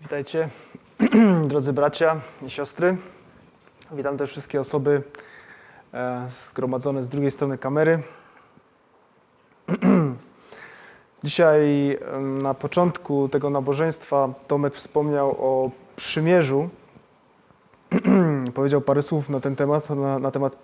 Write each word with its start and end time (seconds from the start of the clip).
Witajcie, 0.00 0.48
drodzy 1.48 1.72
bracia 1.72 2.20
i 2.46 2.50
siostry. 2.50 2.96
Witam 3.92 4.16
też 4.16 4.30
wszystkie 4.30 4.60
osoby 4.60 5.02
e, 5.94 6.26
zgromadzone 6.28 7.02
z 7.02 7.08
drugiej 7.08 7.30
strony 7.30 7.58
kamery. 7.58 8.02
Dzisiaj 11.24 11.98
na 12.42 12.54
początku 12.54 13.28
tego 13.28 13.50
nabożeństwa 13.50 14.28
Tomek 14.46 14.74
wspomniał 14.74 15.30
o 15.30 15.70
przymierzu. 15.96 16.68
Powiedział 18.54 18.80
parę 18.80 19.02
słów 19.02 19.28
na 19.28 19.40
ten 19.40 19.56
temat, 19.56 19.90
na, 19.90 20.18
na 20.18 20.30
temat 20.30 20.56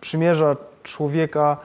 przymierza 0.00 0.56
człowieka 0.82 1.56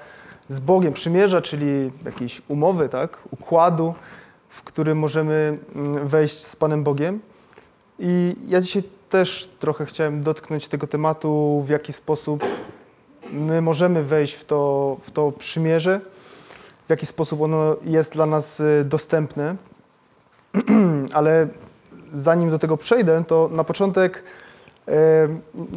z 0.47 0.59
Bogiem. 0.59 0.93
Przymierza, 0.93 1.41
czyli 1.41 1.91
jakiejś 2.05 2.41
umowy, 2.47 2.89
tak? 2.89 3.17
układu, 3.31 3.93
w 4.53 4.63
którym 4.63 4.97
możemy 4.97 5.57
mm, 5.75 6.07
wejść 6.07 6.45
z 6.45 6.55
Panem 6.55 6.83
Bogiem. 6.83 7.19
I 7.99 8.35
ja 8.47 8.61
dzisiaj 8.61 8.83
też 9.09 9.49
trochę 9.59 9.85
chciałem 9.85 10.23
dotknąć 10.23 10.67
tego 10.67 10.87
tematu, 10.87 11.63
w 11.67 11.69
jaki 11.69 11.93
sposób 11.93 12.45
my 13.31 13.61
możemy 13.61 14.03
wejść 14.03 14.33
w 14.33 14.45
to, 14.45 14.97
w 15.01 15.11
to 15.11 15.31
przymierze, 15.31 16.01
w 16.87 16.89
jaki 16.89 17.05
sposób 17.05 17.41
ono 17.41 17.75
jest 17.83 18.13
dla 18.13 18.25
nas 18.25 18.59
y, 18.59 18.85
dostępne. 18.85 19.55
Ale 21.13 21.47
zanim 22.13 22.49
do 22.49 22.59
tego 22.59 22.77
przejdę, 22.77 23.23
to 23.27 23.49
na 23.51 23.63
początek 23.63 24.23
e, 24.87 25.27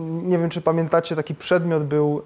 nie 0.02 0.38
wiem, 0.38 0.50
czy 0.50 0.60
pamiętacie, 0.60 1.16
taki 1.16 1.34
przedmiot 1.34 1.84
był 1.84 2.22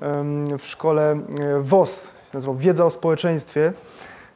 w 0.59 0.67
szkole 0.67 1.13
e, 1.13 1.61
WOS, 1.63 2.05
się 2.05 2.35
nazywał 2.35 2.57
Wiedza 2.57 2.85
o 2.85 2.91
społeczeństwie, 2.91 3.73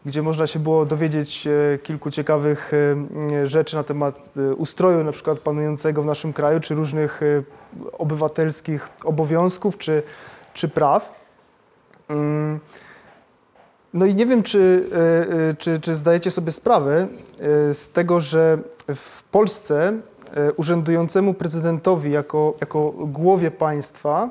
gdzie 0.05 0.23
można 0.23 0.47
się 0.47 0.59
było 0.59 0.87
dowiedzieć 0.87 1.47
e, 1.47 1.79
kilku 1.79 2.11
ciekawych 2.11 2.73
e, 3.33 3.47
rzeczy 3.47 3.77
na 3.77 3.83
temat 3.83 4.31
e, 4.37 4.55
ustroju 4.55 5.05
na 5.05 5.13
przykład 5.13 5.39
panującego 5.39 6.03
w 6.03 6.07
naszym 6.07 6.33
kraju, 6.33 6.61
czy 6.61 6.75
różnych 6.75 7.21
obywatelskich 7.93 8.89
obowiązków, 9.05 9.79
czy, 9.79 10.03
czy 10.55 10.69
praw. 10.69 11.25
Mm. 12.09 12.61
No 13.95 14.07
i 14.07 14.15
nie 14.15 14.27
wiem, 14.27 14.43
czy, 14.43 14.91
czy, 15.59 15.79
czy 15.79 15.95
zdajecie 15.95 16.31
sobie 16.31 16.53
sprawę 16.53 17.07
z 17.73 17.91
tego, 17.91 18.21
że 18.21 18.59
w 18.95 19.23
Polsce 19.23 19.93
urzędującemu 20.57 21.35
prezydentowi 21.35 22.11
jako, 22.11 22.55
jako 22.61 22.91
głowie 22.91 23.51
państwa 23.51 24.31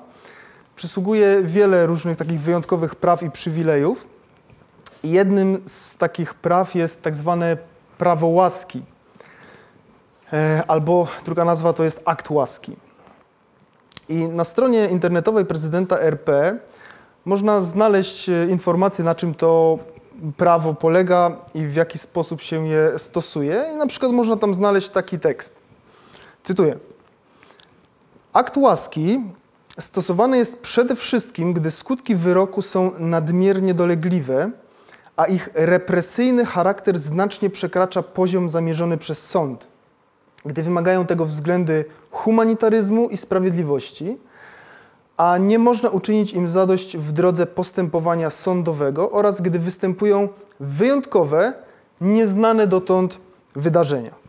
przysługuje 0.75 1.41
wiele 1.43 1.85
różnych 1.87 2.17
takich 2.17 2.39
wyjątkowych 2.39 2.95
praw 2.95 3.23
i 3.23 3.31
przywilejów. 3.31 4.12
Jednym 5.03 5.61
z 5.65 5.97
takich 5.97 6.33
praw 6.33 6.75
jest 6.75 7.01
tak 7.01 7.15
zwane 7.15 7.57
prawo 7.97 8.27
łaski, 8.27 8.83
E, 10.33 10.63
albo 10.67 11.07
druga 11.25 11.45
nazwa 11.45 11.73
to 11.73 11.83
jest 11.83 12.01
akt 12.05 12.29
łaski. 12.29 12.75
I 14.09 14.27
na 14.27 14.43
stronie 14.43 14.85
internetowej 14.85 15.45
prezydenta 15.45 15.99
RP 15.99 16.57
można 17.25 17.61
znaleźć 17.61 18.29
e, 18.29 18.47
informacje, 18.49 19.05
na 19.05 19.15
czym 19.15 19.33
to 19.33 19.79
prawo 20.37 20.73
polega 20.73 21.37
i 21.53 21.65
w 21.65 21.75
jaki 21.75 21.97
sposób 21.97 22.41
się 22.41 22.67
je 22.67 22.99
stosuje. 22.99 23.65
I 23.73 23.75
na 23.75 23.87
przykład 23.87 24.11
można 24.11 24.35
tam 24.35 24.53
znaleźć 24.53 24.89
taki 24.89 25.19
tekst. 25.19 25.55
Cytuję. 26.43 26.77
Akt 28.33 28.57
łaski 28.57 29.19
stosowany 29.79 30.37
jest 30.37 30.59
przede 30.59 30.95
wszystkim, 30.95 31.53
gdy 31.53 31.71
skutki 31.71 32.15
wyroku 32.15 32.61
są 32.61 32.91
nadmiernie 32.99 33.73
dolegliwe, 33.73 34.51
a 35.17 35.25
ich 35.25 35.49
represyjny 35.53 36.45
charakter 36.45 36.99
znacznie 36.99 37.49
przekracza 37.49 38.03
poziom 38.03 38.49
zamierzony 38.49 38.97
przez 38.97 39.25
sąd, 39.25 39.67
gdy 40.45 40.63
wymagają 40.63 41.05
tego 41.05 41.25
względy 41.25 41.85
humanitaryzmu 42.11 43.09
i 43.09 43.17
sprawiedliwości, 43.17 44.17
a 45.17 45.37
nie 45.37 45.59
można 45.59 45.89
uczynić 45.89 46.33
im 46.33 46.49
zadość 46.49 46.97
w 46.97 47.11
drodze 47.11 47.45
postępowania 47.45 48.29
sądowego 48.29 49.11
oraz 49.11 49.41
gdy 49.41 49.59
występują 49.59 50.29
wyjątkowe, 50.59 51.53
nieznane 52.01 52.67
dotąd 52.67 53.19
wydarzenia. 53.55 54.23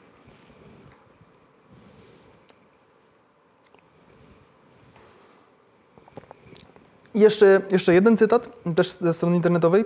Jeszcze, 7.14 7.60
jeszcze 7.70 7.94
jeden 7.94 8.16
cytat, 8.16 8.48
też 8.76 8.92
ze 8.92 9.14
strony 9.14 9.36
internetowej. 9.36 9.84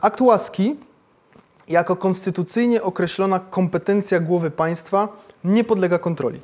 Akt 0.00 0.20
łaski 0.20 0.76
jako 1.68 1.96
konstytucyjnie 1.96 2.82
określona 2.82 3.40
kompetencja 3.40 4.20
głowy 4.20 4.50
państwa 4.50 5.08
nie 5.44 5.64
podlega 5.64 5.98
kontroli. 5.98 6.40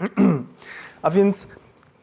A 1.02 1.10
więc 1.10 1.46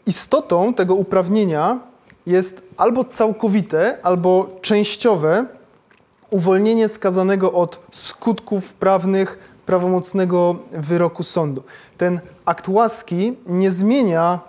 istotą 0.05 0.73
tego 0.73 0.95
uprawnienia 0.95 1.79
jest 2.25 2.61
albo 2.77 3.03
całkowite, 3.03 3.97
albo 4.03 4.49
częściowe 4.61 5.45
uwolnienie 6.29 6.89
skazanego 6.89 7.51
od 7.51 7.79
skutków 7.91 8.73
prawnych 8.73 9.39
prawomocnego 9.65 10.55
wyroku 10.71 11.23
sądu. 11.23 11.63
Ten 11.97 12.19
akt 12.45 12.67
łaski 12.67 13.33
nie 13.45 13.71
zmienia 13.71 14.39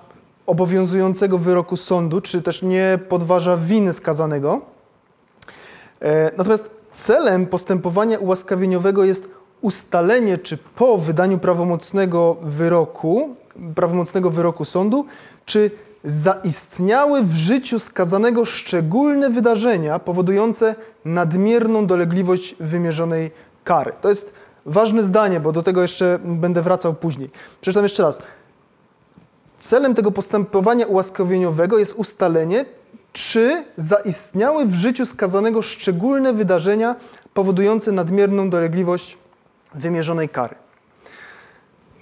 obowiązującego 0.46 1.38
wyroku 1.38 1.76
sądu, 1.76 2.20
czy 2.20 2.42
też 2.42 2.62
nie 2.62 2.98
podważa 3.08 3.56
winy 3.56 3.92
skazanego. 3.92 4.75
E, 6.02 6.30
Natomiast 6.36 6.70
celem 6.92 7.46
postępowania 7.46 8.18
ułaskawieniowego 8.18 9.04
jest 9.04 9.28
ustalenie, 9.60 10.38
czy 10.38 10.58
po 10.76 10.98
wydaniu 10.98 11.38
prawomocnego 11.38 12.36
wyroku, 12.42 13.36
prawomocnego 13.74 14.30
wyroku 14.30 14.64
sądu, 14.64 15.06
czy 15.44 15.70
zaistniały 16.04 17.22
w 17.22 17.34
życiu 17.34 17.78
skazanego 17.78 18.44
szczególne 18.44 19.30
wydarzenia 19.30 19.98
powodujące 19.98 20.74
nadmierną 21.04 21.86
dolegliwość 21.86 22.56
wymierzonej 22.60 23.30
kary. 23.64 23.92
To 24.00 24.08
jest 24.08 24.32
ważne 24.66 25.02
zdanie, 25.02 25.40
bo 25.40 25.52
do 25.52 25.62
tego 25.62 25.82
jeszcze 25.82 26.18
będę 26.24 26.62
wracał 26.62 26.94
później. 26.94 27.30
Przeczytam 27.60 27.82
jeszcze 27.82 28.02
raz. 28.02 28.18
Celem 29.58 29.94
tego 29.94 30.12
postępowania 30.12 30.86
ułaskawieniowego 30.86 31.78
jest 31.78 31.92
ustalenie, 31.92 32.64
czy 33.16 33.64
zaistniały 33.76 34.66
w 34.66 34.74
życiu 34.74 35.06
skazanego 35.06 35.62
szczególne 35.62 36.32
wydarzenia 36.32 36.96
powodujące 37.34 37.92
nadmierną 37.92 38.50
dolegliwość 38.50 39.18
wymierzonej 39.74 40.28
kary. 40.28 40.54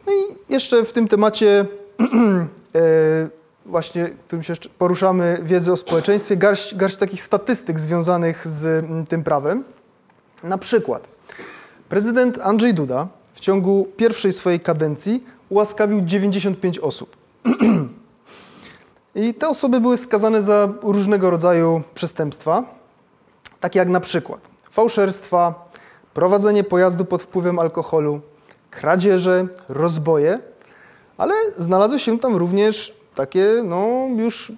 No 0.06 0.12
i 0.12 0.52
jeszcze 0.52 0.84
w 0.84 0.92
tym 0.92 1.08
temacie, 1.08 1.66
e, 2.74 3.28
właśnie, 3.66 4.10
którym 4.26 4.42
się 4.42 4.54
poruszamy, 4.78 5.40
wiedzy 5.42 5.72
o 5.72 5.76
społeczeństwie, 5.76 6.36
garść, 6.36 6.74
garść 6.74 6.96
takich 6.96 7.22
statystyk 7.22 7.80
związanych 7.80 8.48
z 8.48 8.84
mm, 8.84 9.06
tym 9.06 9.24
prawem. 9.24 9.64
Na 10.42 10.58
przykład, 10.58 11.08
prezydent 11.88 12.38
Andrzej 12.42 12.74
Duda 12.74 13.08
w 13.34 13.40
ciągu 13.40 13.88
pierwszej 13.96 14.32
swojej 14.32 14.60
kadencji 14.60 15.24
ułaskawił 15.48 16.00
95 16.00 16.78
osób. 16.78 17.16
I 19.14 19.34
te 19.34 19.48
osoby 19.48 19.80
były 19.80 19.96
skazane 19.96 20.42
za 20.42 20.68
różnego 20.82 21.30
rodzaju 21.30 21.82
przestępstwa, 21.94 22.64
takie 23.60 23.78
jak 23.78 23.88
na 23.88 24.00
przykład 24.00 24.40
fałszerstwa, 24.70 25.68
prowadzenie 26.14 26.64
pojazdu 26.64 27.04
pod 27.04 27.22
wpływem 27.22 27.58
alkoholu, 27.58 28.20
kradzieże, 28.70 29.46
rozboje, 29.68 30.38
ale 31.18 31.34
znalazły 31.58 31.98
się 31.98 32.18
tam 32.18 32.36
również 32.36 32.94
takie 33.14 33.62
no, 33.64 34.06
już 34.16 34.52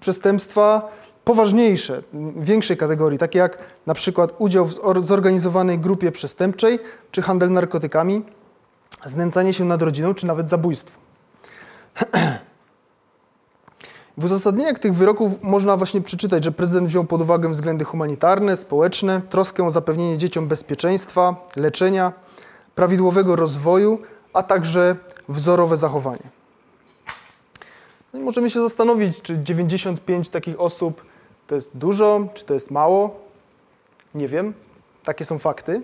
przestępstwa 0.00 0.88
poważniejsze, 1.24 2.02
większej 2.36 2.76
kategorii, 2.76 3.18
takie 3.18 3.38
jak 3.38 3.58
na 3.86 3.94
przykład 3.94 4.34
udział 4.38 4.64
w 4.64 4.72
zor- 4.72 5.02
zorganizowanej 5.02 5.78
grupie 5.78 6.12
przestępczej, 6.12 6.78
czy 7.10 7.22
handel 7.22 7.50
narkotykami, 7.50 8.22
znęcanie 9.06 9.52
się 9.52 9.64
nad 9.64 9.82
rodziną, 9.82 10.14
czy 10.14 10.26
nawet 10.26 10.48
zabójstwo. 10.48 10.98
W 14.22 14.24
uzasadnieniach 14.24 14.78
tych 14.78 14.94
wyroków 14.94 15.42
można 15.42 15.76
właśnie 15.76 16.00
przeczytać, 16.00 16.44
że 16.44 16.52
prezydent 16.52 16.88
wziął 16.88 17.04
pod 17.04 17.22
uwagę 17.22 17.50
względy 17.50 17.84
humanitarne, 17.84 18.56
społeczne, 18.56 19.20
troskę 19.28 19.66
o 19.66 19.70
zapewnienie 19.70 20.18
dzieciom 20.18 20.48
bezpieczeństwa, 20.48 21.36
leczenia, 21.56 22.12
prawidłowego 22.74 23.36
rozwoju, 23.36 23.98
a 24.32 24.42
także 24.42 24.96
wzorowe 25.28 25.76
zachowanie. 25.76 26.22
No 28.12 28.20
i 28.20 28.22
możemy 28.22 28.50
się 28.50 28.60
zastanowić, 28.60 29.22
czy 29.22 29.38
95 29.38 30.28
takich 30.28 30.60
osób 30.60 31.04
to 31.46 31.54
jest 31.54 31.70
dużo, 31.74 32.26
czy 32.34 32.44
to 32.44 32.54
jest 32.54 32.70
mało. 32.70 33.20
Nie 34.14 34.28
wiem. 34.28 34.54
Takie 35.04 35.24
są 35.24 35.38
fakty. 35.38 35.82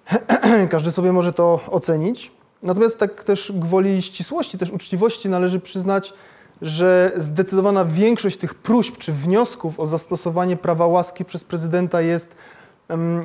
Każdy 0.70 0.92
sobie 0.92 1.12
może 1.12 1.32
to 1.32 1.60
ocenić. 1.70 2.32
Natomiast 2.62 2.98
tak 2.98 3.24
też 3.24 3.52
gwoli 3.54 4.02
ścisłości, 4.02 4.58
też 4.58 4.70
uczciwości 4.70 5.28
należy 5.28 5.60
przyznać, 5.60 6.14
że 6.62 7.12
zdecydowana 7.16 7.84
większość 7.84 8.36
tych 8.36 8.54
próśb 8.54 8.98
czy 8.98 9.12
wniosków 9.12 9.80
o 9.80 9.86
zastosowanie 9.86 10.56
prawa 10.56 10.86
łaski 10.86 11.24
przez 11.24 11.44
prezydenta 11.44 12.00
jest 12.00 12.34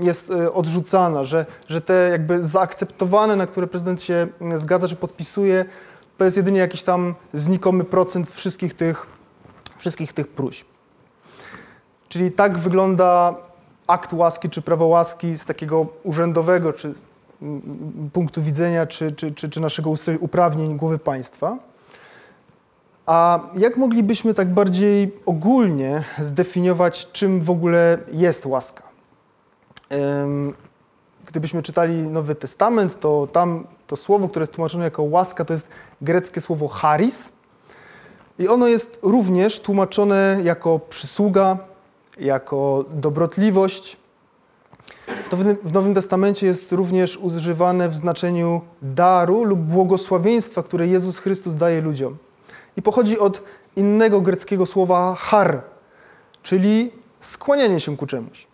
jest 0.02 0.32
e, 0.32 0.54
odrzucana, 0.54 1.24
że, 1.24 1.46
że 1.70 1.82
te 1.82 2.10
jakby 2.12 2.44
zaakceptowane, 2.44 3.36
na 3.36 3.48
które 3.48 3.68
prezydent 3.68 4.02
się 4.02 4.28
zgadza, 4.56 4.88
czy 4.88 4.96
podpisuje, 4.96 5.66
to 6.18 6.26
jest 6.26 6.38
jedynie 6.38 6.60
jakiś 6.60 6.84
tam 6.84 7.16
znikomy 7.34 7.84
procent 7.84 8.30
wszystkich 8.30 8.74
tych, 8.74 9.08
wszystkich 9.78 10.14
tych 10.14 10.28
próśb. 10.28 10.68
Czyli 12.10 12.32
tak 12.32 12.58
wygląda 12.58 13.36
akt 13.88 14.14
łaski 14.14 14.50
czy 14.50 14.62
prawo 14.62 14.86
łaski 14.86 15.38
z 15.38 15.46
takiego 15.46 15.88
urzędowego 16.04 16.74
czy 16.74 16.94
punktu 18.14 18.42
widzenia 18.42 18.86
czy, 18.86 19.12
czy, 19.12 19.32
czy, 19.32 19.50
czy 19.50 19.62
naszego 19.62 19.94
uprawnień 20.20 20.78
głowy 20.78 21.00
państwa. 21.00 21.58
A 23.08 23.40
jak 23.56 23.78
moglibyśmy 23.78 24.34
tak 24.34 24.54
bardziej 24.54 25.16
ogólnie 25.26 26.04
zdefiniować, 26.20 27.12
czym 27.12 27.42
w 27.42 27.50
ogóle 27.50 27.98
jest 28.12 28.46
łaska? 28.46 28.84
Gdybyśmy 31.26 31.64
czytali 31.64 31.98
Nowy 31.98 32.36
Testament, 32.36 33.00
to 33.00 33.28
tam 33.32 33.68
to 33.88 33.96
słowo, 33.96 34.30
które 34.30 34.44
jest 34.44 34.54
tłumaczone 34.54 34.84
jako 34.84 35.04
łaska, 35.04 35.46
to 35.46 35.54
jest 35.54 35.68
greckie 36.02 36.42
słowo 36.42 36.68
charis. 36.68 37.30
I 38.40 38.48
ono 38.48 38.68
jest 38.68 39.00
również 39.02 39.60
tłumaczone 39.60 40.40
jako 40.44 40.80
przysługa, 40.80 41.58
jako 42.20 42.86
dobrotliwość. 42.90 43.98
W 45.64 45.74
Nowym 45.74 45.94
Testamencie 45.94 46.48
jest 46.48 46.72
również 46.72 47.18
używane 47.18 47.90
w 47.90 47.96
znaczeniu 47.96 48.62
daru 48.82 49.44
lub 49.44 49.60
błogosławieństwa, 49.60 50.64
które 50.64 50.88
Jezus 50.88 51.20
Chrystus 51.20 51.56
daje 51.56 51.82
ludziom. 51.82 52.18
I 52.78 52.82
pochodzi 52.82 53.20
od 53.20 53.42
innego 53.76 54.22
greckiego 54.22 54.66
słowa 54.66 55.16
har, 55.20 55.62
czyli 56.44 56.92
skłanianie 57.20 57.80
się 57.80 57.98
ku 57.98 58.08
czemuś. 58.08 58.48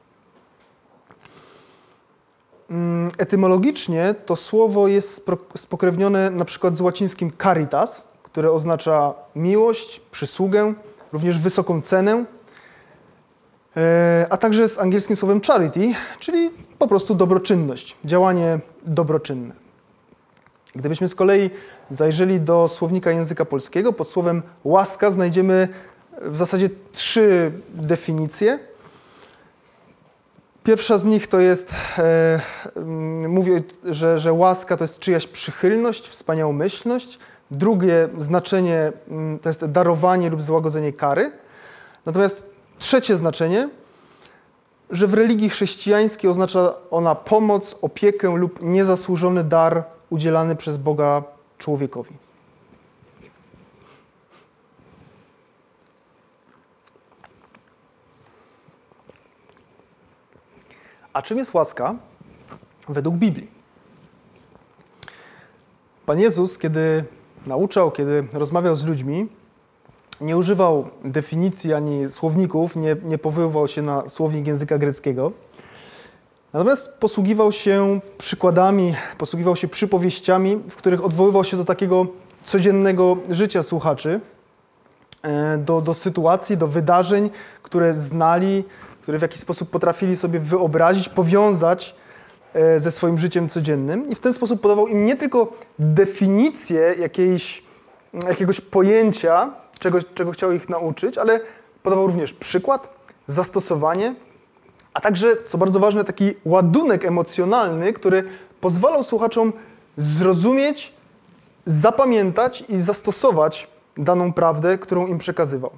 Mm, 2.70 3.10
etymologicznie 3.18 4.16
to 4.26 4.36
słowo 4.36 4.88
jest 4.88 5.26
spokrewnione 5.56 6.30
na 6.30 6.46
przykład 6.46 6.76
z 6.76 6.82
łacińskim 6.82 7.32
caritas, 7.44 8.08
które 8.24 8.52
oznacza 8.52 9.14
miłość, 9.36 10.00
przysługę, 10.12 10.74
również 11.14 11.40
wysoką 11.40 11.82
cenę, 11.82 12.26
e, 13.78 14.28
a 14.30 14.38
także 14.38 14.70
z 14.70 14.80
angielskim 14.80 15.16
słowem 15.16 15.42
charity, 15.42 15.94
czyli 16.20 16.52
po 16.80 16.88
prostu 16.88 17.16
dobroczynność, 17.16 17.98
działanie 18.06 18.60
dobroczynne. 18.86 19.63
Gdybyśmy 20.76 21.08
z 21.08 21.16
kolei 21.16 21.50
zajrzeli 21.90 22.40
do 22.40 22.68
słownika 22.68 23.12
języka 23.12 23.46
polskiego, 23.46 23.94
pod 23.94 24.08
słowem 24.08 24.42
łaska 24.64 25.12
znajdziemy 25.12 25.68
w 26.22 26.38
zasadzie 26.38 26.70
trzy 26.92 27.52
definicje. 27.74 28.60
Pierwsza 30.64 30.98
z 30.98 31.06
nich 31.06 31.28
to 31.28 31.40
jest, 31.40 31.76
e, 31.98 32.40
mm, 32.76 33.32
mówię, 33.32 33.60
że, 33.84 34.20
że 34.20 34.34
łaska 34.34 34.78
to 34.78 34.84
jest 34.84 35.00
czyjaś 35.00 35.28
przychylność, 35.28 36.08
wspaniałomyślność. 36.08 37.20
Drugie 37.52 38.10
znaczenie 38.18 38.92
mm, 39.10 39.40
to 39.40 39.50
jest 39.50 39.66
darowanie 39.66 40.30
lub 40.30 40.42
złagodzenie 40.42 40.94
kary. 40.94 41.32
Natomiast 42.06 42.46
trzecie 42.80 43.16
znaczenie, 43.16 43.70
że 44.90 45.08
w 45.08 45.14
religii 45.14 45.50
chrześcijańskiej 45.50 46.30
oznacza 46.30 46.74
ona 46.92 47.16
pomoc, 47.16 47.76
opiekę 47.82 48.36
lub 48.38 48.62
niezasłużony 48.62 49.44
dar 49.44 49.84
udzielany 50.14 50.56
przez 50.56 50.78
Boga 50.78 51.24
człowiekowi. 51.58 52.16
A 61.14 61.22
czym 61.22 61.38
jest 61.38 61.54
łaska 61.54 61.96
według 62.90 63.16
Biblii? 63.16 63.52
Pan 66.06 66.20
Jezus, 66.20 66.58
kiedy 66.58 67.04
nauczał, 67.46 67.92
kiedy 67.92 68.28
rozmawiał 68.34 68.76
z 68.76 68.86
ludźmi, 68.86 69.28
nie 70.22 70.38
używał 70.38 70.90
definicji 71.04 71.74
ani 71.74 72.12
słowników, 72.12 72.76
nie, 72.76 72.96
nie 73.04 73.18
powoływał 73.18 73.68
się 73.68 73.82
na 73.82 74.10
słownik 74.10 74.48
języka 74.48 74.78
greckiego. 74.78 75.32
Natomiast 76.54 76.94
posługiwał 76.94 77.52
się 77.52 78.00
przykładami, 78.18 78.96
posługiwał 79.18 79.56
się 79.56 79.68
przypowieściami, 79.68 80.56
w 80.70 80.76
których 80.76 81.06
odwoływał 81.06 81.44
się 81.44 81.58
do 81.58 81.66
takiego 81.66 82.08
codziennego 82.44 83.18
życia 83.30 83.64
słuchaczy, 83.64 84.20
e, 85.22 85.58
do, 85.58 85.82
do 85.82 85.94
sytuacji, 85.94 86.58
do 86.58 86.68
wydarzeń, 86.68 87.30
które 87.64 87.96
znali, 87.96 88.64
które 89.02 89.20
w 89.20 89.22
jakiś 89.22 89.40
sposób 89.40 89.70
potrafili 89.70 90.18
sobie 90.18 90.40
wyobrazić, 90.40 91.10
powiązać 91.10 91.96
e, 92.54 92.80
ze 92.80 92.92
swoim 92.92 93.18
życiem 93.18 93.50
codziennym. 93.50 94.10
I 94.10 94.16
w 94.16 94.20
ten 94.20 94.34
sposób 94.34 94.62
podawał 94.62 94.88
im 94.88 95.04
nie 95.04 95.16
tylko 95.16 95.52
definicję 95.80 96.96
jakiejś, 97.00 97.64
jakiegoś 98.28 98.62
pojęcia, 98.62 99.54
czegoś, 99.80 100.04
czego 100.16 100.32
chciał 100.32 100.52
ich 100.52 100.70
nauczyć, 100.70 101.18
ale 101.18 101.40
podawał 101.84 102.08
również 102.08 102.34
przykład, 102.34 102.90
zastosowanie, 103.28 104.16
a 104.94 105.02
także, 105.02 105.28
co 105.46 105.58
bardzo 105.58 105.80
ważne, 105.80 106.04
taki 106.04 106.34
ładunek 106.46 107.06
emocjonalny, 107.06 107.94
który 107.94 108.24
pozwalał 108.62 109.04
słuchaczom 109.04 109.54
zrozumieć, 109.98 110.94
zapamiętać 111.66 112.64
i 112.70 112.82
zastosować 112.82 113.68
daną 113.98 114.34
prawdę, 114.34 114.78
którą 114.78 115.08
im 115.08 115.18
przekazywał. 115.18 115.72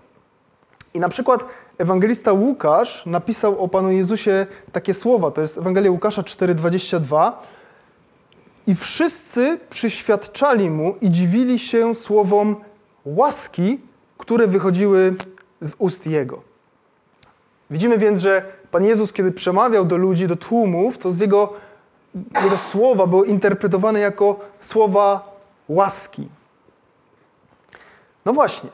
I 0.94 1.00
na 1.00 1.10
przykład 1.10 1.46
ewangelista 1.78 2.34
Łukasz 2.34 3.06
napisał 3.06 3.64
o 3.64 3.68
Panu 3.68 3.92
Jezusie 3.92 4.48
takie 4.72 4.94
słowa, 4.94 5.32
to 5.32 5.42
jest 5.42 5.58
Ewangelia 5.58 5.92
Łukasza 5.92 6.22
4,22 6.22 7.32
i 8.68 8.76
wszyscy 8.76 9.60
przyświadczali 9.70 10.70
Mu 10.70 10.96
i 11.02 11.10
dziwili 11.10 11.60
się 11.60 11.96
słowom 11.96 12.56
łaski, 13.06 13.80
które 14.18 14.48
wychodziły 14.48 15.16
z 15.62 15.76
ust 15.78 16.08
Jego. 16.08 16.42
Widzimy 17.70 17.98
więc, 17.98 18.20
że 18.20 18.55
Pan 18.76 18.84
Jezus, 18.84 19.14
kiedy 19.14 19.32
przemawiał 19.32 19.86
do 19.86 19.98
ludzi, 19.98 20.28
do 20.28 20.36
tłumów, 20.36 20.98
to 20.98 21.12
z 21.12 21.20
Jego, 21.20 21.54
jego 22.44 22.58
słowa 22.58 23.08
były 23.08 23.28
interpretowane 23.28 24.00
jako 24.00 24.40
słowa 24.62 25.36
łaski. 25.70 26.28
No 28.26 28.34
właśnie. 28.34 28.70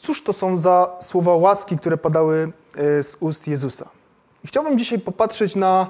Cóż 0.00 0.22
to 0.24 0.32
są 0.32 0.58
za 0.58 0.96
słowa 1.00 1.34
łaski, 1.34 1.76
które 1.76 1.96
padały 1.96 2.52
e, 2.76 3.02
z 3.02 3.16
ust 3.20 3.48
Jezusa? 3.48 3.88
I 4.44 4.46
chciałbym 4.46 4.78
dzisiaj 4.78 4.98
popatrzeć 4.98 5.56
na 5.56 5.86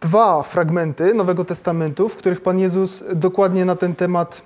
dwa 0.00 0.42
fragmenty 0.42 1.14
Nowego 1.14 1.44
Testamentu, 1.44 2.08
w 2.08 2.16
których 2.16 2.40
Pan 2.40 2.58
Jezus 2.58 3.04
dokładnie 3.14 3.64
na 3.64 3.76
ten 3.76 3.94
temat 3.94 4.42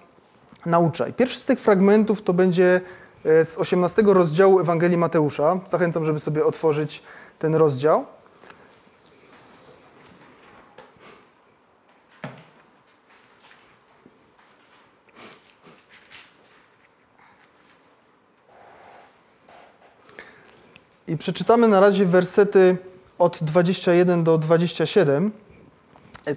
naucza. 0.67 1.09
I 1.09 1.13
pierwszy 1.13 1.39
z 1.39 1.47
tych 1.47 1.61
fragmentów 1.61 2.23
to 2.23 2.33
będzie 2.33 2.81
z 3.27 3.57
18 3.59 4.03
rozdziału 4.07 4.61
Ewangelii 4.61 4.97
Mateusza. 4.97 5.61
Zachęcam, 5.67 6.05
żeby 6.05 6.19
sobie 6.19 6.45
otworzyć 6.45 7.03
ten 7.39 7.55
rozdział. 7.55 8.07
I 21.09 21.17
przeczytamy 21.17 21.69
na 21.69 21.81
razie 21.81 22.07
wersety 22.07 22.77
od 23.19 23.39
21 23.43 24.25
do 24.25 24.39
27. 24.39 25.33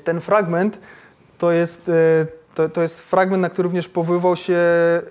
Ten 0.03 0.21
fragment 0.21 0.79
to 1.37 1.51
jest, 1.51 1.89
e, 1.89 2.25
to, 2.59 2.69
to 2.69 2.81
jest 2.81 3.01
fragment, 3.01 3.41
na 3.41 3.49
który 3.49 3.63
również 3.63 3.89
powoływał 3.89 4.35
się 4.35 4.53
e, 4.53 5.01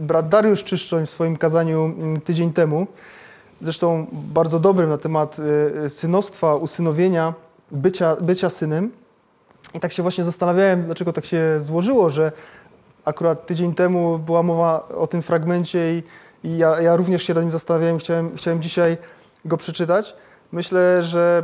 brat 0.00 0.28
Dariusz 0.28 0.64
Czyszczoń 0.64 1.06
w 1.06 1.10
swoim 1.10 1.36
kazaniu 1.36 1.84
mm, 1.84 2.20
tydzień 2.20 2.52
temu. 2.52 2.86
Zresztą 3.60 4.06
bardzo 4.12 4.60
dobrym 4.60 4.90
na 4.90 4.98
temat 4.98 5.36
e, 5.84 5.90
synostwa, 5.90 6.56
usynowienia, 6.56 7.34
bycia, 7.70 8.16
bycia 8.20 8.50
synem. 8.50 8.90
I 9.74 9.80
tak 9.80 9.92
się 9.92 10.02
właśnie 10.02 10.24
zastanawiałem, 10.24 10.84
dlaczego 10.84 11.12
tak 11.12 11.24
się 11.24 11.60
złożyło, 11.60 12.10
że 12.10 12.32
akurat 13.04 13.46
tydzień 13.46 13.74
temu 13.74 14.18
była 14.18 14.42
mowa 14.42 14.88
o 14.88 15.06
tym 15.06 15.22
fragmencie 15.22 15.94
i 15.94 16.02
i 16.44 16.56
ja, 16.56 16.80
ja 16.80 16.96
również 16.96 17.22
się 17.22 17.34
nad 17.34 17.42
nim 17.42 17.50
zastanawiałem, 17.50 17.98
chciałem, 17.98 18.36
chciałem 18.36 18.62
dzisiaj 18.62 18.96
go 19.44 19.56
przeczytać. 19.56 20.14
Myślę, 20.52 21.02
że 21.02 21.42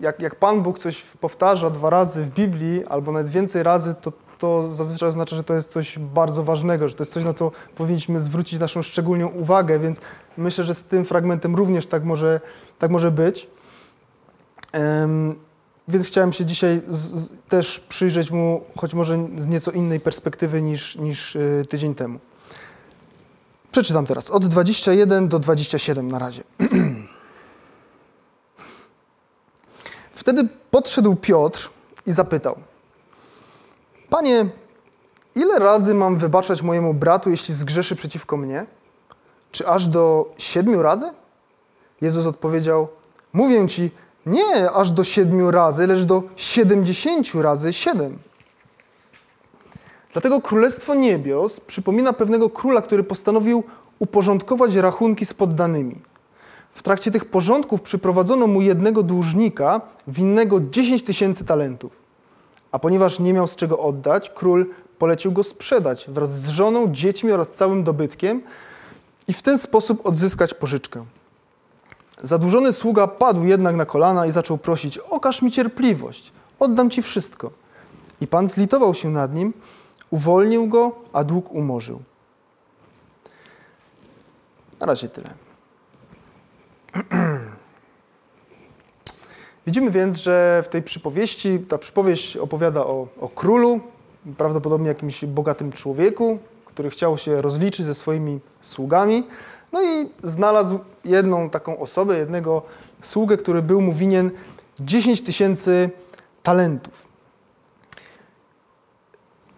jak, 0.00 0.22
jak 0.22 0.34
Pan 0.34 0.62
Bóg 0.62 0.78
coś 0.78 1.02
powtarza 1.02 1.70
dwa 1.70 1.90
razy 1.90 2.24
w 2.24 2.30
Biblii, 2.30 2.86
albo 2.86 3.12
nawet 3.12 3.28
więcej 3.28 3.62
razy, 3.62 3.94
to 4.00 4.12
to 4.38 4.74
zazwyczaj 4.74 5.08
oznacza, 5.08 5.36
że 5.36 5.44
to 5.44 5.54
jest 5.54 5.72
coś 5.72 5.98
bardzo 5.98 6.42
ważnego, 6.42 6.88
że 6.88 6.94
to 6.94 7.02
jest 7.02 7.12
coś, 7.12 7.24
na 7.24 7.34
co 7.34 7.52
powinniśmy 7.74 8.20
zwrócić 8.20 8.60
naszą 8.60 8.82
szczególną 8.82 9.26
uwagę, 9.26 9.78
więc 9.78 9.98
myślę, 10.36 10.64
że 10.64 10.74
z 10.74 10.82
tym 10.82 11.04
fragmentem 11.04 11.54
również 11.54 11.86
tak 11.86 12.04
może, 12.04 12.40
tak 12.78 12.90
może 12.90 13.10
być. 13.10 13.48
Um, 14.74 15.34
więc 15.88 16.06
chciałem 16.06 16.32
się 16.32 16.44
dzisiaj 16.44 16.82
z, 16.88 16.98
z, 16.98 17.32
też 17.48 17.80
przyjrzeć 17.80 18.30
mu, 18.30 18.64
choć 18.76 18.94
może 18.94 19.28
z 19.38 19.46
nieco 19.46 19.70
innej 19.70 20.00
perspektywy 20.00 20.62
niż, 20.62 20.96
niż 20.96 21.36
y, 21.36 21.64
tydzień 21.68 21.94
temu. 21.94 22.18
Przeczytam 23.72 24.06
teraz 24.06 24.30
od 24.30 24.46
21 24.46 25.28
do 25.28 25.38
27 25.38 26.08
na 26.08 26.18
razie. 26.18 26.42
Wtedy 30.14 30.48
podszedł 30.70 31.16
Piotr 31.16 31.70
i 32.06 32.12
zapytał: 32.12 32.58
Panie, 34.10 34.46
ile 35.34 35.58
razy 35.58 35.94
mam 35.94 36.16
wybaczać 36.16 36.62
mojemu 36.62 36.94
bratu, 36.94 37.30
jeśli 37.30 37.54
zgrzeszy 37.54 37.96
przeciwko 37.96 38.36
mnie? 38.36 38.66
Czy 39.50 39.68
aż 39.68 39.86
do 39.86 40.34
siedmiu 40.38 40.82
razy? 40.82 41.10
Jezus 42.00 42.26
odpowiedział: 42.26 42.88
Mówię 43.32 43.68
ci, 43.68 43.90
nie 44.26 44.70
aż 44.70 44.90
do 44.90 45.04
siedmiu 45.04 45.50
razy, 45.50 45.86
lecz 45.86 46.02
do 46.02 46.22
siedemdziesięciu 46.36 47.42
razy 47.42 47.72
siedem. 47.72 48.18
Dlatego 50.12 50.40
Królestwo 50.40 50.94
Niebios 50.94 51.60
przypomina 51.60 52.12
pewnego 52.12 52.50
króla, 52.50 52.82
który 52.82 53.04
postanowił 53.04 53.64
uporządkować 53.98 54.74
rachunki 54.74 55.26
z 55.26 55.34
poddanymi. 55.34 56.00
W 56.74 56.82
trakcie 56.82 57.10
tych 57.10 57.24
porządków 57.24 57.82
przyprowadzono 57.82 58.46
mu 58.46 58.60
jednego 58.60 59.02
dłużnika 59.02 59.80
winnego 60.08 60.60
10 60.60 61.02
tysięcy 61.02 61.44
talentów. 61.44 62.05
A 62.76 62.78
ponieważ 62.78 63.18
nie 63.18 63.32
miał 63.32 63.46
z 63.46 63.56
czego 63.56 63.78
oddać, 63.78 64.30
król 64.34 64.66
polecił 64.98 65.32
go 65.32 65.42
sprzedać 65.42 66.06
wraz 66.08 66.40
z 66.40 66.48
żoną, 66.48 66.92
dziećmi 66.92 67.32
oraz 67.32 67.52
całym 67.52 67.84
dobytkiem 67.84 68.42
i 69.28 69.32
w 69.32 69.42
ten 69.42 69.58
sposób 69.58 70.06
odzyskać 70.06 70.54
pożyczkę. 70.54 71.04
Zadłużony 72.22 72.72
sługa 72.72 73.06
padł 73.06 73.44
jednak 73.44 73.76
na 73.76 73.86
kolana 73.86 74.26
i 74.26 74.32
zaczął 74.32 74.58
prosić: 74.58 74.98
Okaż 74.98 75.42
mi 75.42 75.50
cierpliwość, 75.50 76.32
oddam 76.58 76.90
ci 76.90 77.02
wszystko. 77.02 77.50
I 78.20 78.26
pan 78.26 78.48
zlitował 78.48 78.94
się 78.94 79.10
nad 79.10 79.34
nim, 79.34 79.52
uwolnił 80.10 80.66
go, 80.66 80.92
a 81.12 81.24
dług 81.24 81.52
umorzył. 81.52 82.02
Na 84.80 84.86
razie 84.86 85.08
tyle. 85.08 85.30
Widzimy 89.66 89.90
więc, 89.90 90.16
że 90.16 90.62
w 90.64 90.68
tej 90.68 90.82
przypowieści, 90.82 91.58
ta 91.58 91.78
przypowieść 91.78 92.36
opowiada 92.36 92.80
o, 92.80 93.08
o 93.20 93.28
królu, 93.28 93.80
prawdopodobnie 94.36 94.88
jakimś 94.88 95.24
bogatym 95.24 95.72
człowieku, 95.72 96.38
który 96.64 96.90
chciał 96.90 97.18
się 97.18 97.42
rozliczyć 97.42 97.86
ze 97.86 97.94
swoimi 97.94 98.40
sługami. 98.60 99.24
No 99.72 99.82
i 99.82 100.10
znalazł 100.22 100.78
jedną 101.04 101.50
taką 101.50 101.78
osobę, 101.78 102.18
jednego 102.18 102.62
sługę, 103.02 103.36
który 103.36 103.62
był 103.62 103.80
mu 103.80 103.92
winien 103.92 104.30
10 104.80 105.22
tysięcy 105.22 105.90
talentów. 106.42 107.06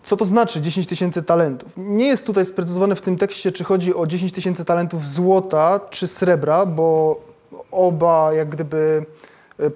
Co 0.02 0.16
to 0.16 0.24
znaczy 0.24 0.60
10 0.60 0.86
tysięcy 0.86 1.22
talentów? 1.22 1.72
Nie 1.76 2.06
jest 2.06 2.26
tutaj 2.26 2.46
sprecyzowane 2.46 2.94
w 2.94 3.00
tym 3.00 3.16
tekście, 3.16 3.52
czy 3.52 3.64
chodzi 3.64 3.94
o 3.94 4.06
10 4.06 4.32
tysięcy 4.32 4.64
talentów 4.64 5.08
złota 5.08 5.80
czy 5.90 6.06
srebra, 6.06 6.66
bo 6.66 7.20
oba 7.70 8.34
jak 8.34 8.48
gdyby 8.48 9.06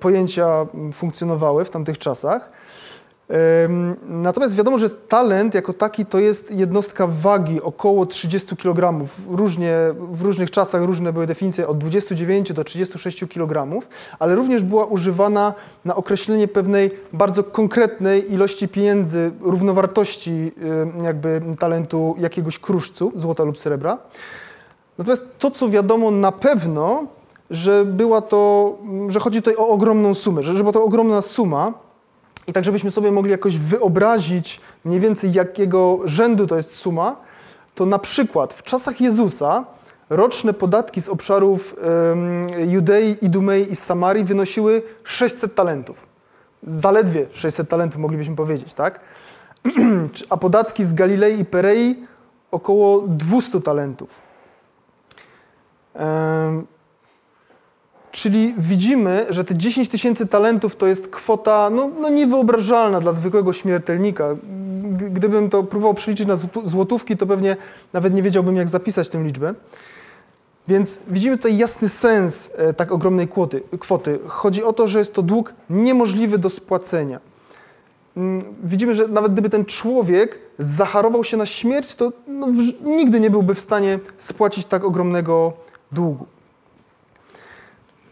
pojęcia 0.01 0.67
funkcjonowały 0.93 1.65
w 1.65 1.71
tamtych 1.71 1.99
czasach. 1.99 2.51
Natomiast 4.09 4.55
wiadomo, 4.55 4.79
że 4.79 4.91
talent 4.91 5.55
jako 5.55 5.73
taki 5.73 6.07
to 6.07 6.19
jest 6.19 6.51
jednostka 6.51 7.07
wagi 7.07 7.63
około 7.63 8.07
30 8.07 8.57
kg. 8.57 9.09
Różnie, 9.29 9.77
w 10.13 10.23
różnych 10.23 10.51
czasach 10.51 10.83
różne 10.83 11.13
były 11.13 11.27
definicje 11.27 11.69
od 11.69 11.79
29 11.79 12.53
do 12.53 12.65
36 12.65 13.25
kg, 13.29 13.83
ale 14.19 14.35
również 14.35 14.65
była 14.65 14.85
używana 14.85 15.55
na 15.85 15.97
określenie 15.97 16.49
pewnej 16.49 16.91
bardzo 17.13 17.45
konkretnej 17.45 18.33
ilości 18.33 18.69
pieniędzy, 18.69 19.31
równowartości 19.41 20.53
jakby 21.05 21.43
talentu 21.59 22.15
jakiegoś 22.19 22.59
kruszcu, 22.59 23.13
złota 23.15 23.45
lub 23.45 23.59
srebra. 23.59 23.99
Natomiast 24.99 25.39
to, 25.39 25.51
co 25.51 25.69
wiadomo 25.69 26.11
na 26.11 26.33
pewno, 26.33 27.07
że 27.53 27.85
była 27.85 28.21
to, 28.21 28.75
że 29.09 29.21
chodzi 29.21 29.43
tutaj 29.43 29.57
o 29.57 29.69
ogromną 29.69 30.15
sumę, 30.15 30.43
że, 30.43 30.55
że 30.55 30.59
była 30.59 30.73
to 30.73 30.85
ogromna 30.85 31.23
suma, 31.23 31.73
i 32.47 32.53
tak, 32.53 32.65
żebyśmy 32.65 32.91
sobie 32.91 33.13
mogli 33.13 33.31
jakoś 33.31 33.59
wyobrazić 33.59 34.61
mniej 34.85 35.01
więcej 35.01 35.33
jakiego 35.33 36.01
rzędu 36.05 36.47
to 36.47 36.57
jest 36.57 36.75
suma, 36.75 37.17
to 37.75 37.87
na 37.87 37.99
przykład 37.99 38.55
w 38.55 38.63
czasach 38.63 39.01
Jezusa 39.01 39.65
roczne 40.11 40.53
podatki 40.53 41.03
z 41.03 41.09
obszarów 41.09 41.77
um, 41.77 42.47
Judei, 42.71 43.17
Idumei 43.23 43.73
i 43.73 43.77
Samarii 43.77 44.25
wynosiły 44.25 44.83
600 45.05 45.55
talentów. 45.55 46.07
Zaledwie 46.63 47.27
600 47.33 47.69
talentów 47.69 48.01
moglibyśmy 48.01 48.37
powiedzieć, 48.37 48.75
tak? 48.75 49.01
A 50.31 50.37
podatki 50.37 50.85
z 50.85 50.95
Galilei 50.95 51.41
i 51.41 51.45
Perei 51.45 52.07
około 52.51 53.03
200 53.09 53.61
talentów. 53.61 54.23
Czyli 58.13 58.55
widzimy, 58.59 59.27
że 59.31 59.45
te 59.45 59.55
10 59.55 59.89
tysięcy 59.89 60.27
talentów 60.27 60.77
to 60.77 60.87
jest 60.87 61.09
kwota 61.09 61.71
no, 61.71 61.91
no 62.01 62.09
niewyobrażalna 62.09 63.01
dla 63.01 63.13
zwykłego 63.13 63.53
śmiertelnika. 63.53 64.37
Gdybym 65.11 65.51
to 65.51 65.63
próbował 65.63 65.95
przeliczyć 65.95 66.29
na 66.29 66.37
złotówki, 66.65 67.17
to 67.17 67.27
pewnie 67.27 67.57
nawet 67.93 68.15
nie 68.15 68.23
wiedziałbym, 68.23 68.57
jak 68.57 68.69
zapisać 68.69 69.09
tę 69.09 69.25
liczbę. 69.25 69.55
Więc 70.69 71.01
widzimy 71.09 71.37
tutaj 71.37 71.57
jasny 71.57 71.89
sens 71.89 72.51
e, 72.57 72.75
tak 72.75 72.93
ogromnej 72.93 73.29
kwoty, 73.29 73.63
kwoty. 73.81 74.19
Chodzi 74.27 74.65
o 74.65 74.73
to, 74.73 74.89
że 74.89 74.99
jest 74.99 75.15
to 75.15 75.23
dług 75.23 75.55
niemożliwy 75.71 76.39
do 76.39 76.51
spłacenia. 76.51 77.21
Mm, 78.17 78.41
widzimy, 78.65 78.95
że 78.95 79.09
nawet 79.09 79.33
gdyby 79.33 79.51
ten 79.51 79.65
człowiek 79.65 80.39
zaharował 80.59 81.25
się 81.25 81.37
na 81.37 81.47
śmierć, 81.47 81.95
to 81.95 82.13
no, 82.27 82.49
nigdy 82.85 83.21
nie 83.21 83.31
byłby 83.31 83.55
w 83.55 83.61
stanie 83.61 83.99
spłacić 84.19 84.67
tak 84.67 84.85
ogromnego 84.85 85.53
długu. 85.93 86.27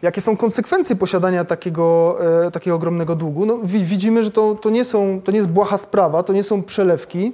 Jakie 0.01 0.21
są 0.21 0.37
konsekwencje 0.37 0.95
posiadania 0.95 1.45
takiego, 1.45 2.17
e, 2.45 2.51
takiego 2.51 2.75
ogromnego 2.75 3.15
długu? 3.15 3.45
No, 3.45 3.59
widzimy, 3.63 4.23
że 4.23 4.31
to, 4.31 4.55
to, 4.55 4.69
nie 4.69 4.85
są, 4.85 5.21
to 5.23 5.31
nie 5.31 5.37
jest 5.37 5.49
błaha 5.49 5.77
sprawa, 5.77 6.23
to 6.23 6.33
nie 6.33 6.43
są 6.43 6.63
przelewki 6.63 7.31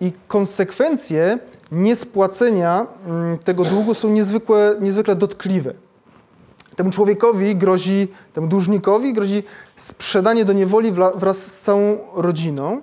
i 0.00 0.12
konsekwencje 0.28 1.38
niespłacenia 1.72 2.86
mm, 3.06 3.38
tego 3.38 3.64
długu 3.64 3.94
są 3.94 4.10
niezwykle, 4.10 4.76
niezwykle 4.80 5.14
dotkliwe. 5.16 5.74
Temu 6.76 6.90
człowiekowi 6.90 7.56
grozi, 7.56 8.08
temu 8.32 8.46
dłużnikowi 8.46 9.12
grozi 9.12 9.42
sprzedanie 9.76 10.44
do 10.44 10.52
niewoli 10.52 10.92
wraz 10.92 11.46
z 11.46 11.60
całą 11.60 11.98
rodziną. 12.14 12.82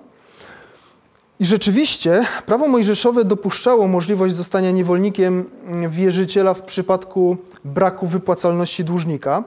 I 1.40 1.46
rzeczywiście 1.46 2.26
prawo 2.46 2.68
mojżeszowe 2.68 3.24
dopuszczało 3.24 3.88
możliwość 3.88 4.34
zostania 4.34 4.70
niewolnikiem 4.70 5.50
wierzyciela 5.88 6.54
w 6.54 6.62
przypadku 6.62 7.36
braku 7.64 8.06
wypłacalności 8.06 8.84
dłużnika. 8.84 9.44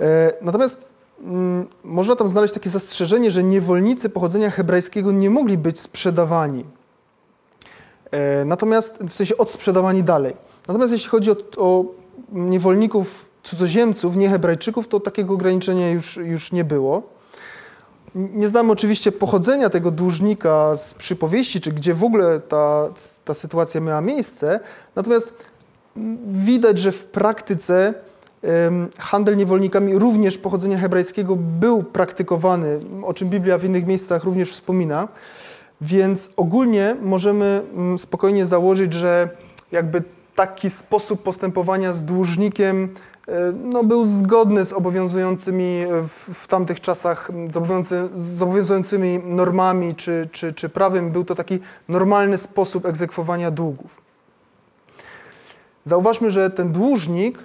E, 0.00 0.32
natomiast 0.42 0.86
mm, 1.20 1.66
można 1.84 2.16
tam 2.16 2.28
znaleźć 2.28 2.54
takie 2.54 2.70
zastrzeżenie, 2.70 3.30
że 3.30 3.44
niewolnicy 3.44 4.08
pochodzenia 4.08 4.50
hebrajskiego 4.50 5.12
nie 5.12 5.30
mogli 5.30 5.58
być 5.58 5.80
sprzedawani. 5.80 6.64
E, 8.10 8.44
natomiast 8.44 8.98
w 9.08 9.14
sensie 9.14 9.36
odsprzedawani 9.36 10.02
dalej. 10.02 10.34
Natomiast 10.68 10.92
jeśli 10.92 11.08
chodzi 11.08 11.30
o, 11.30 11.36
o 11.56 11.84
niewolników 12.32 13.28
cudzoziemców, 13.42 14.16
nie 14.16 14.28
Hebrajczyków, 14.28 14.88
to 14.88 15.00
takiego 15.00 15.34
ograniczenia 15.34 15.90
już, 15.90 16.16
już 16.16 16.52
nie 16.52 16.64
było. 16.64 17.13
Nie 18.14 18.48
znamy 18.48 18.72
oczywiście 18.72 19.12
pochodzenia 19.12 19.70
tego 19.70 19.90
dłużnika 19.90 20.76
z 20.76 20.94
przypowieści, 20.94 21.60
czy 21.60 21.72
gdzie 21.72 21.94
w 21.94 22.04
ogóle 22.04 22.40
ta, 22.40 22.88
ta 23.24 23.34
sytuacja 23.34 23.80
miała 23.80 24.00
miejsce, 24.00 24.60
natomiast 24.96 25.34
widać, 26.26 26.78
że 26.78 26.92
w 26.92 27.06
praktyce 27.06 27.94
handel 28.98 29.36
niewolnikami 29.36 29.98
również 29.98 30.38
pochodzenia 30.38 30.78
hebrajskiego 30.78 31.36
był 31.36 31.82
praktykowany, 31.82 32.80
o 33.04 33.14
czym 33.14 33.30
Biblia 33.30 33.58
w 33.58 33.64
innych 33.64 33.86
miejscach 33.86 34.24
również 34.24 34.50
wspomina. 34.50 35.08
Więc 35.80 36.30
ogólnie 36.36 36.96
możemy 37.02 37.62
mm, 37.74 37.98
spokojnie 37.98 38.46
założyć, 38.46 38.92
że 38.92 39.28
jakby 39.72 40.02
taki 40.34 40.70
sposób 40.70 41.22
postępowania 41.22 41.92
z 41.92 42.04
dłużnikiem 42.04 42.88
no, 43.54 43.84
był 43.84 44.04
zgodny 44.04 44.64
z 44.64 44.72
obowiązującymi 44.72 45.64
e, 45.64 46.02
w, 46.08 46.30
w 46.34 46.46
tamtych 46.46 46.80
czasach, 46.80 47.30
z, 48.14 48.42
obowiązującymi 48.42 49.18
normami 49.18 49.94
czy, 49.94 50.28
czy, 50.32 50.52
czy 50.52 50.68
prawem. 50.68 51.10
Był 51.10 51.24
to 51.24 51.34
taki 51.34 51.58
normalny 51.88 52.38
sposób 52.38 52.86
egzekwowania 52.86 53.50
długów. 53.50 54.02
Zauważmy, 55.84 56.30
że 56.30 56.50
ten 56.50 56.72
dłużnik, 56.72 57.38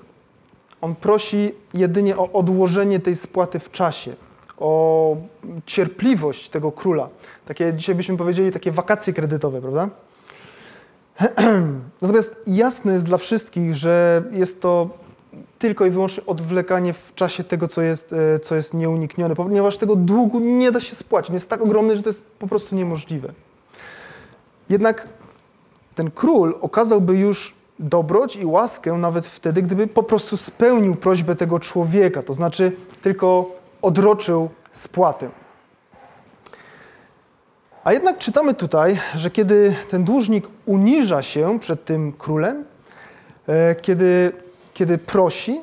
on 0.81 0.95
prosi 0.95 1.51
jedynie 1.74 2.17
o 2.17 2.31
odłożenie 2.31 3.00
tej 3.00 3.15
spłaty 3.15 3.59
w 3.59 3.71
czasie, 3.71 4.15
o 4.57 5.17
cierpliwość 5.65 6.50
tego 6.50 6.71
króla. 6.71 7.09
Takie, 7.45 7.74
dzisiaj 7.74 7.95
byśmy 7.95 8.17
powiedzieli, 8.17 8.51
takie 8.51 8.71
wakacje 8.71 9.13
kredytowe, 9.13 9.62
prawda? 9.62 9.89
Natomiast 12.01 12.36
jasne 12.48 12.93
jest 12.93 13.05
dla 13.05 13.17
wszystkich, 13.17 13.75
że 13.75 14.24
jest 14.31 14.62
to 14.62 14.89
tylko 15.60 15.86
i 15.86 15.91
wyłącznie 15.91 16.25
odwlekanie 16.25 16.93
w 16.93 17.13
czasie 17.15 17.43
tego, 17.43 17.67
co 17.67 17.81
jest, 17.81 18.13
e, 18.13 18.39
co 18.39 18.55
jest 18.55 18.74
nieuniknione, 18.74 19.36
ponieważ 19.36 19.77
tego 19.77 19.96
długu 19.96 20.39
nie 20.39 20.72
da 20.72 20.79
się 20.79 20.96
spłacić. 20.96 21.34
Jest 21.34 21.50
tak 21.50 21.62
ogromny, 21.62 21.96
że 21.96 22.03
to 22.03 22.10
jest 22.10 22.22
po 22.22 22.48
prostu 22.48 22.75
niemożliwe. 22.75 23.34
Jednak 24.69 25.08
ten 25.96 26.12
król 26.12 26.55
okazałby 26.62 27.17
już 27.17 27.55
dobroć 27.79 28.36
i 28.36 28.46
łaskę 28.46 28.93
nawet 28.93 29.27
wtedy, 29.27 29.62
gdyby 29.62 29.88
po 29.88 30.03
prostu 30.03 30.38
spełnił 30.38 30.96
prośbę 30.96 31.36
tego 31.36 31.60
człowieka, 31.60 32.24
to 32.24 32.34
znaczy 32.34 32.72
tylko 33.01 33.51
odroczył 33.81 34.50
spłatę. 34.72 35.29
A 37.84 37.93
jednak 37.93 38.17
czytamy 38.17 38.53
tutaj, 38.53 39.00
że 39.15 39.31
kiedy 39.31 39.75
ten 39.89 40.03
dłużnik 40.03 40.48
uniża 40.65 41.22
się 41.22 41.60
przed 41.60 41.86
tym 41.86 42.13
królem, 42.13 42.65
e, 43.48 43.75
kiedy, 43.75 44.31
kiedy 44.79 44.98
prosi, 44.98 45.62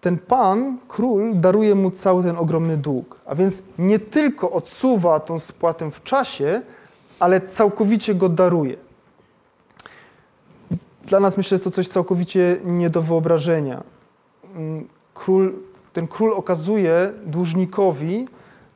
ten 0.00 0.18
pan, 0.18 0.78
król, 0.88 1.40
daruje 1.40 1.74
mu 1.74 1.90
cały 1.90 2.22
ten 2.22 2.36
ogromny 2.36 2.76
dług. 2.76 3.20
A 3.26 3.34
więc 3.34 3.62
nie 3.78 3.98
tylko 3.98 4.50
odsuwa 4.50 5.20
tą 5.20 5.38
spłatę 5.38 5.90
w 5.90 6.02
czasie, 6.02 6.62
ale 7.18 7.40
całkowicie 7.40 8.14
go 8.14 8.28
daruje. 8.28 8.76
Dla 11.04 11.20
nas 11.20 11.36
myślę, 11.36 11.58
że 11.58 11.64
to 11.64 11.70
coś 11.70 11.88
całkowicie 11.88 12.60
nie 12.64 12.90
do 12.90 13.02
wyobrażenia. 13.02 13.82
Mm, 14.54 14.88
król, 15.14 15.54
ten 15.92 16.06
król 16.06 16.32
okazuje 16.32 17.12
dłużnikowi 17.26 18.28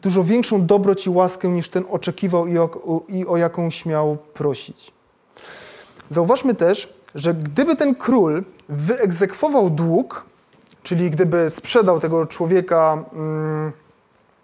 dużo 0.03 0.25
większą 0.25 0.67
dobroć 0.67 1.07
i 1.07 1.11
łaskę 1.11 1.49
niż 1.49 1.69
ten 1.69 1.85
oczekiwał 1.91 2.47
i 2.47 2.59
o, 2.59 2.71
i 3.09 3.27
o 3.27 3.37
jaką 3.37 3.71
śmiał 3.71 4.17
prosić. 4.35 4.93
Zauważmy 6.11 6.55
też, 6.55 7.02
że 7.15 7.35
gdyby 7.35 7.77
ten 7.77 7.95
król 7.95 8.45
wyegzekwował 8.69 9.71
dług, 9.71 10.25
czyli 10.83 11.11
gdyby 11.11 11.51
sprzedał 11.51 12.01
tego 12.01 12.27
człowieka 12.27 13.05
mm, 13.13 13.73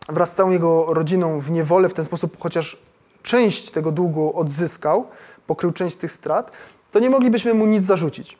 wraz 0.08 0.30
z 0.30 0.34
całą 0.34 0.50
jego 0.50 0.94
rodziną 0.94 1.38
w 1.38 1.50
niewolę, 1.50 1.88
w 1.88 1.94
ten 1.94 2.04
sposób 2.04 2.36
chociaż 2.40 2.78
część 3.22 3.70
tego 3.70 3.92
długu 3.92 4.38
odzyskał, 4.38 5.06
pokrył 5.46 5.72
część 5.72 5.96
tych 5.96 6.12
strat, 6.12 6.52
to 6.92 6.98
nie 6.98 7.10
moglibyśmy 7.10 7.54
mu 7.54 7.66
nic 7.66 7.84
zarzucić. 7.84 8.38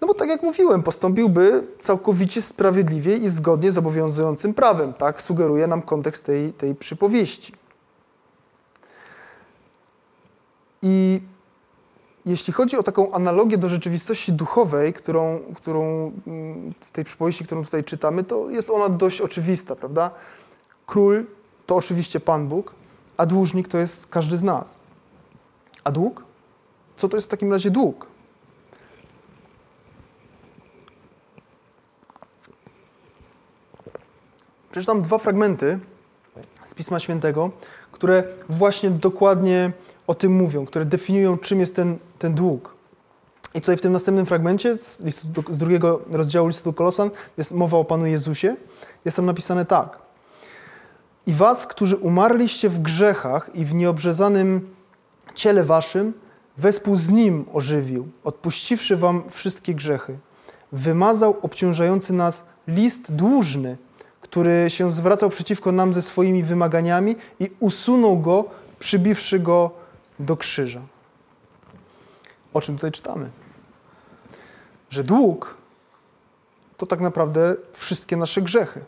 No 0.00 0.06
bo 0.06 0.14
tak 0.14 0.28
jak 0.28 0.42
mówiłem, 0.42 0.82
postąpiłby 0.82 1.66
całkowicie 1.80 2.42
sprawiedliwie 2.42 3.16
i 3.16 3.28
zgodnie 3.28 3.72
z 3.72 3.78
obowiązującym 3.78 4.54
prawem. 4.54 4.92
Tak 4.92 5.22
sugeruje 5.22 5.66
nam 5.66 5.82
kontekst 5.82 6.26
tej, 6.26 6.52
tej 6.52 6.74
przypowieści. 6.74 7.52
I 10.82 11.20
jeśli 12.26 12.52
chodzi 12.52 12.76
o 12.76 12.82
taką 12.82 13.12
analogię 13.12 13.58
do 13.58 13.68
rzeczywistości 13.68 14.32
duchowej, 14.32 14.92
którą, 14.92 15.40
którą 15.54 16.12
mm, 16.26 16.74
w 16.80 16.90
tej 16.92 17.04
przypowieści, 17.04 17.44
którą 17.44 17.64
tutaj 17.64 17.84
czytamy, 17.84 18.24
to 18.24 18.50
jest 18.50 18.70
ona 18.70 18.88
dość 18.88 19.20
oczywista, 19.20 19.76
prawda? 19.76 20.10
Król 20.86 21.26
to 21.66 21.76
oczywiście 21.76 22.20
Pan 22.20 22.48
Bóg, 22.48 22.74
a 23.16 23.26
dłużnik 23.26 23.68
to 23.68 23.78
jest 23.78 24.06
każdy 24.06 24.36
z 24.36 24.42
nas. 24.42 24.78
A 25.84 25.90
dług? 25.90 26.24
Co 26.96 27.08
to 27.08 27.16
jest 27.16 27.26
w 27.26 27.30
takim 27.30 27.52
razie 27.52 27.70
dług? 27.70 28.06
Przeczytam 34.70 35.02
dwa 35.02 35.18
fragmenty 35.18 35.78
z 36.64 36.74
Pisma 36.74 37.00
Świętego, 37.00 37.50
które 37.92 38.24
właśnie 38.48 38.90
dokładnie 38.90 39.72
o 40.06 40.14
tym 40.14 40.32
mówią, 40.32 40.66
które 40.66 40.84
definiują, 40.84 41.38
czym 41.38 41.60
jest 41.60 41.76
ten, 41.76 41.98
ten 42.20 42.34
dług. 42.34 42.74
I 43.54 43.60
tutaj 43.60 43.76
w 43.76 43.80
tym 43.80 43.92
następnym 43.92 44.26
fragmencie 44.26 44.76
z, 44.76 45.00
listu, 45.00 45.26
z 45.50 45.58
drugiego 45.58 46.00
rozdziału 46.10 46.48
listu 46.48 46.64
do 46.64 46.72
Kolosan 46.72 47.10
jest 47.38 47.52
mowa 47.52 47.78
o 47.78 47.84
Panu 47.84 48.06
Jezusie. 48.06 48.56
Jest 49.04 49.16
tam 49.16 49.26
napisane 49.26 49.66
tak. 49.66 49.98
I 51.26 51.32
was, 51.32 51.66
którzy 51.66 51.96
umarliście 51.96 52.68
w 52.68 52.78
grzechach 52.78 53.50
i 53.54 53.64
w 53.64 53.74
nieobrzezanym 53.74 54.74
ciele 55.34 55.64
waszym, 55.64 56.12
wespół 56.58 56.96
z 56.96 57.10
Nim 57.10 57.44
ożywił, 57.52 58.08
odpuściwszy 58.24 58.96
wam 58.96 59.22
wszystkie 59.30 59.74
grzechy. 59.74 60.18
Wymazał 60.72 61.36
obciążający 61.42 62.12
nas 62.12 62.44
list 62.68 63.12
dłużny, 63.12 63.76
który 64.20 64.64
się 64.68 64.92
zwracał 64.92 65.30
przeciwko 65.30 65.72
nam 65.72 65.94
ze 65.94 66.02
swoimi 66.02 66.42
wymaganiami 66.42 67.16
i 67.40 67.50
usunął 67.60 68.18
go, 68.18 68.44
przybiwszy 68.78 69.38
go 69.38 69.70
do 70.18 70.36
krzyża. 70.36 70.80
O 72.54 72.60
czym 72.60 72.74
tutaj 72.76 72.92
czytamy? 72.92 73.30
Że 74.90 75.04
dług 75.04 75.56
to 76.76 76.86
tak 76.86 77.00
naprawdę 77.00 77.56
wszystkie 77.72 78.16
nasze 78.16 78.42
grzechy. 78.42 78.84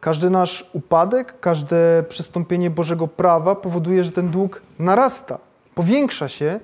Każdy 0.00 0.30
nasz 0.30 0.70
upadek, 0.72 1.40
każde 1.40 2.04
przestąpienie 2.08 2.70
Bożego 2.70 3.08
prawa 3.08 3.54
powoduje, 3.54 4.04
że 4.04 4.12
ten 4.12 4.30
dług 4.30 4.62
narasta, 4.78 5.38
powiększa 5.74 6.28
się, 6.28 6.60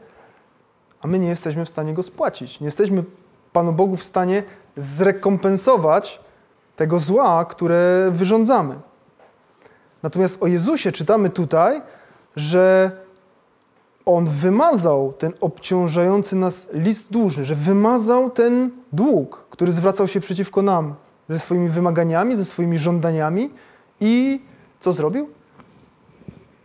a 1.02 1.06
my 1.06 1.18
nie 1.18 1.28
jesteśmy 1.28 1.64
w 1.64 1.68
stanie 1.68 1.94
go 1.94 2.02
spłacić. 2.02 2.60
Nie 2.60 2.64
jesteśmy 2.64 3.04
Panu 3.52 3.72
Bogu 3.72 3.96
w 3.96 4.04
stanie 4.04 4.42
zrekompensować 4.76 6.20
tego 6.76 6.98
zła, 6.98 7.44
które 7.44 8.10
wyrządzamy. 8.10 8.78
Natomiast 10.02 10.42
o 10.42 10.46
Jezusie 10.46 10.92
czytamy 10.92 11.30
tutaj, 11.30 11.82
że 12.36 12.90
On 14.06 14.24
wymazał 14.24 15.12
ten 15.12 15.32
obciążający 15.40 16.36
nas 16.36 16.68
list 16.72 17.12
dłużny, 17.12 17.44
że 17.44 17.54
wymazał 17.54 18.30
ten 18.30 18.70
dług, 18.92 19.46
który 19.50 19.72
zwracał 19.72 20.08
się 20.08 20.20
przeciwko 20.20 20.62
nam 20.62 20.94
ze 21.28 21.38
swoimi 21.38 21.68
wymaganiami, 21.68 22.36
ze 22.36 22.44
swoimi 22.44 22.78
żądaniami 22.78 23.50
i 24.00 24.40
co 24.80 24.92
zrobił? 24.92 25.28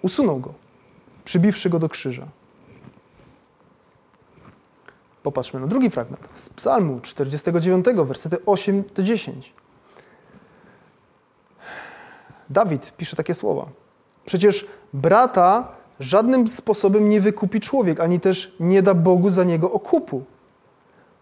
Usunął 0.01 0.39
go, 0.39 0.53
przybiwszy 1.25 1.69
go 1.69 1.79
do 1.79 1.89
krzyża. 1.89 2.27
Popatrzmy 5.23 5.59
na 5.59 5.67
drugi 5.67 5.89
fragment 5.89 6.27
z 6.33 6.49
Psalmu 6.49 6.99
49, 6.99 7.85
wersety 8.05 8.37
8 8.45 8.83
do 8.95 9.03
10. 9.03 9.53
Dawid 12.49 12.97
pisze 12.97 13.15
takie 13.15 13.33
słowa. 13.33 13.65
Przecież 14.25 14.67
brata 14.93 15.74
żadnym 15.99 16.47
sposobem 16.47 17.09
nie 17.09 17.21
wykupi 17.21 17.59
człowiek, 17.59 17.99
ani 17.99 18.19
też 18.19 18.55
nie 18.59 18.81
da 18.81 18.93
Bogu 18.93 19.29
za 19.29 19.43
niego 19.43 19.71
okupu. 19.71 20.23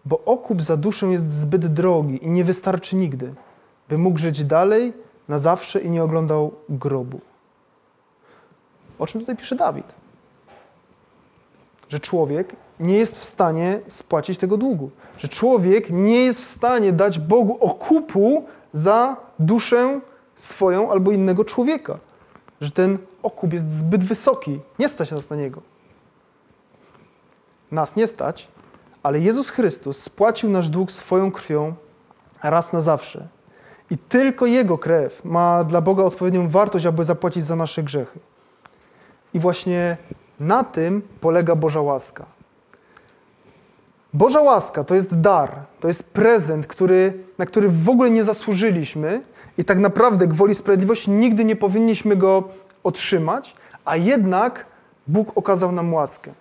Bo 0.06 0.22
okup 0.26 0.62
za 0.62 0.78
duszę 0.78 1.08
jest 1.08 1.32
zbyt 1.32 1.68
drogi 1.68 2.26
i 2.26 2.30
nie 2.30 2.44
wystarczy 2.44 2.96
nigdy, 2.96 3.34
by 3.90 3.98
mógł 3.98 4.18
żyć 4.18 4.44
dalej 4.44 4.94
na 5.28 5.40
zawsze 5.40 5.80
i 5.80 5.90
nie 5.90 6.04
oglądał 6.04 6.52
grobu. 6.70 7.22
O 9.00 9.08
czym 9.08 9.22
tutaj 9.22 9.38
pisze 9.38 9.56
Dawid? 9.56 9.86
Że 11.90 12.00
człowiek 12.00 12.56
nie 12.80 12.98
jest 12.98 13.20
w 13.20 13.24
stanie 13.24 13.80
spłacić 13.88 14.38
tego 14.38 14.58
długu. 14.58 14.90
Że 15.18 15.28
człowiek 15.28 15.90
nie 15.90 16.24
jest 16.24 16.42
w 16.42 16.46
stanie 16.46 16.92
dać 16.92 17.20
Bogu 17.20 17.58
okupu 17.60 18.46
za 18.74 19.18
duszę 19.40 20.00
swoją 20.36 20.92
albo 20.92 21.12
innego 21.12 21.46
człowieka. 21.46 21.98
Że 22.62 22.72
ten 22.72 22.98
okup 23.24 23.54
jest 23.54 23.78
zbyt 23.78 24.04
wysoki. 24.04 24.60
Nie 24.80 24.90
stać 24.90 25.12
nas 25.12 25.30
na 25.30 25.36
niego. 25.36 25.62
Nas 27.72 27.96
nie 27.96 28.08
stać, 28.08 28.48
ale 29.04 29.20
Jezus 29.20 29.50
Chrystus 29.50 29.98
spłacił 29.98 30.50
nasz 30.50 30.70
dług 30.70 30.92
swoją 30.92 31.32
krwią 31.32 31.74
raz 32.44 32.74
na 32.74 32.82
zawsze. 32.82 33.28
I 33.90 33.98
tylko 33.98 34.46
Jego 34.46 34.78
krew 34.78 35.26
ma 35.26 35.64
dla 35.64 35.82
Boga 35.82 36.04
odpowiednią 36.04 36.48
wartość, 36.48 36.86
aby 36.86 37.04
zapłacić 37.04 37.44
za 37.44 37.56
nasze 37.56 37.84
grzechy. 37.84 38.20
I 39.34 39.40
właśnie 39.40 39.98
na 40.40 40.64
tym 40.64 41.02
polega 41.22 41.56
Boża 41.56 41.82
łaska. 41.82 42.26
Boża 44.14 44.42
łaska 44.42 44.84
to 44.84 44.96
jest 44.96 45.20
dar, 45.20 45.52
to 45.80 45.88
jest 45.88 46.10
prezent, 46.10 46.68
który, 46.68 47.24
na 47.38 47.46
który 47.46 47.70
w 47.70 47.90
ogóle 47.90 48.10
nie 48.10 48.24
zasłużyliśmy 48.24 49.22
i 49.58 49.66
tak 49.66 49.80
naprawdę 49.80 50.28
gwoli 50.28 50.56
sprawiedliwości 50.56 51.12
nigdy 51.12 51.46
nie 51.46 51.56
powinniśmy 51.56 52.16
go 52.16 52.44
otrzymać, 52.84 53.56
a 53.86 53.96
jednak 53.96 54.66
Bóg 55.08 55.38
okazał 55.38 55.72
nam 55.72 55.94
łaskę. 55.94 56.32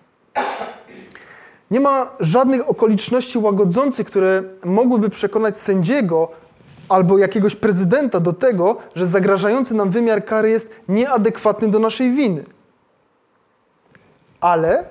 Nie 1.71 1.79
ma 1.79 2.11
żadnych 2.19 2.69
okoliczności 2.69 3.37
łagodzących, 3.37 4.07
które 4.07 4.43
mogłyby 4.65 5.09
przekonać 5.09 5.57
sędziego 5.57 6.31
albo 6.89 7.17
jakiegoś 7.17 7.55
prezydenta 7.55 8.19
do 8.19 8.33
tego, 8.33 8.77
że 8.95 9.05
zagrażający 9.05 9.75
nam 9.75 9.89
wymiar 9.89 10.25
kary 10.25 10.49
jest 10.49 10.69
nieadekwatny 10.87 11.67
do 11.67 11.79
naszej 11.79 12.11
winy. 12.11 12.43
Ale 14.41 14.85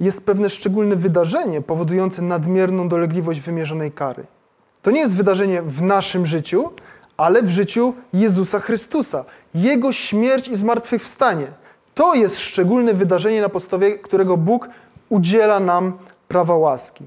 jest 0.00 0.26
pewne 0.26 0.50
szczególne 0.50 0.96
wydarzenie 0.96 1.60
powodujące 1.60 2.22
nadmierną 2.22 2.88
dolegliwość 2.88 3.40
wymierzonej 3.40 3.92
kary. 3.92 4.24
To 4.82 4.90
nie 4.90 5.00
jest 5.00 5.16
wydarzenie 5.16 5.62
w 5.62 5.82
naszym 5.82 6.26
życiu, 6.26 6.70
ale 7.16 7.42
w 7.42 7.50
życiu 7.50 7.94
Jezusa 8.12 8.60
Chrystusa. 8.60 9.24
Jego 9.54 9.92
śmierć 9.92 10.48
i 10.48 10.56
zmartwychwstanie. 10.56 11.46
To 11.94 12.14
jest 12.14 12.38
szczególne 12.38 12.94
wydarzenie, 12.94 13.40
na 13.40 13.48
podstawie 13.48 13.98
którego 13.98 14.36
Bóg 14.36 14.68
udziela 15.08 15.60
nam 15.60 15.92
prawa 16.28 16.56
łaski. 16.56 17.04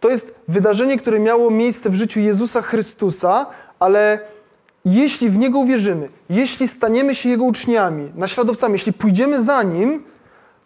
To 0.00 0.10
jest 0.10 0.34
wydarzenie, 0.48 0.98
które 0.98 1.20
miało 1.20 1.50
miejsce 1.50 1.90
w 1.90 1.94
życiu 1.94 2.20
Jezusa 2.20 2.62
Chrystusa, 2.62 3.46
ale 3.78 4.18
jeśli 4.84 5.30
w 5.30 5.38
Niego 5.38 5.58
uwierzymy, 5.58 6.08
jeśli 6.30 6.68
staniemy 6.68 7.14
się 7.14 7.28
Jego 7.28 7.44
uczniami, 7.44 8.12
naśladowcami, 8.14 8.72
jeśli 8.72 8.92
pójdziemy 8.92 9.42
za 9.42 9.62
Nim, 9.62 10.04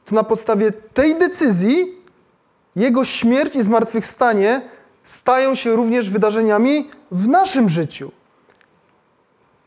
to 0.04 0.14
na 0.14 0.22
podstawie 0.22 0.72
tej 0.72 1.18
decyzji 1.18 1.94
Jego 2.76 3.04
śmierć 3.04 3.56
i 3.56 3.62
zmartwychwstanie 3.62 4.62
stają 5.04 5.54
się 5.54 5.76
również 5.76 6.10
wydarzeniami 6.10 6.90
w 7.10 7.28
naszym 7.28 7.68
życiu 7.68 8.12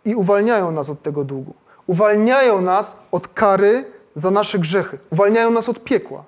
i 0.06 0.16
uwalniają 0.16 0.72
nas 0.72 0.90
od 0.90 1.02
tego 1.02 1.24
długu. 1.24 1.54
Uwalniają 1.88 2.62
nas 2.62 2.96
od 3.12 3.28
kary 3.28 3.86
za 4.16 4.32
nasze 4.32 4.60
grzechy, 4.60 4.98
uwalniają 5.10 5.52
nas 5.52 5.70
od 5.70 5.84
piekła. 5.84 6.24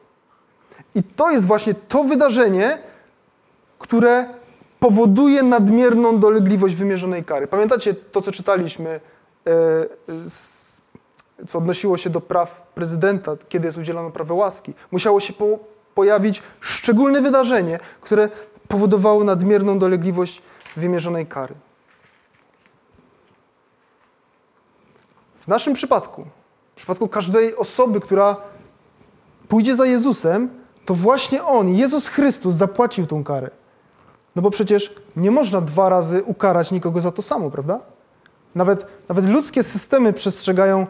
I 0.96 1.04
to 1.04 1.32
jest 1.32 1.46
właśnie 1.46 1.74
to 1.74 2.04
wydarzenie, 2.04 2.78
które 3.80 4.26
powoduje 4.80 5.44
nadmierną 5.44 6.20
dolegliwość 6.20 6.76
wymierzonej 6.76 7.24
kary. 7.24 7.48
Pamiętacie 7.48 7.94
to, 7.94 8.22
co 8.22 8.32
czytaliśmy, 8.32 9.00
e, 9.48 9.86
co 11.48 11.58
odnosiło 11.58 11.98
się 11.98 12.10
do 12.10 12.22
praw 12.22 12.72
prezydenta, 12.76 13.32
kiedy 13.50 13.66
jest 13.66 13.78
udzielano 13.78 14.12
prawa 14.12 14.34
łaski? 14.34 14.74
Musiało 14.92 15.20
się 15.20 15.34
po, 15.34 15.60
pojawić 15.96 16.44
szczególne 16.62 17.22
wydarzenie, 17.22 17.80
które 18.02 18.30
powodowało 18.68 19.24
nadmierną 19.24 19.80
dolegliwość 19.80 20.42
wymierzonej 20.78 21.26
kary. 21.26 21.56
W 25.44 25.48
naszym 25.48 25.74
przypadku, 25.74 26.26
w 26.74 26.76
przypadku 26.76 27.08
każdej 27.08 27.56
osoby, 27.56 28.00
która 28.00 28.38
pójdzie 29.48 29.76
za 29.76 29.86
Jezusem, 29.86 30.50
to 30.86 30.94
właśnie 30.94 31.44
On, 31.44 31.70
Jezus 31.70 32.08
Chrystus, 32.08 32.56
zapłacił 32.56 33.08
tą 33.08 33.24
karę. 33.24 33.50
No 34.36 34.42
bo 34.42 34.50
przecież 34.50 34.96
nie 35.16 35.32
można 35.32 35.62
dwa 35.62 35.90
razy 35.90 36.24
ukarać 36.24 36.72
nikogo 36.72 37.02
za 37.02 37.12
to 37.12 37.22
samo, 37.22 37.52
prawda? 37.52 37.80
Nawet, 38.56 38.86
nawet 39.10 39.30
ludzkie 39.30 39.64
systemy 39.64 40.14
przestrzegają 40.14 40.88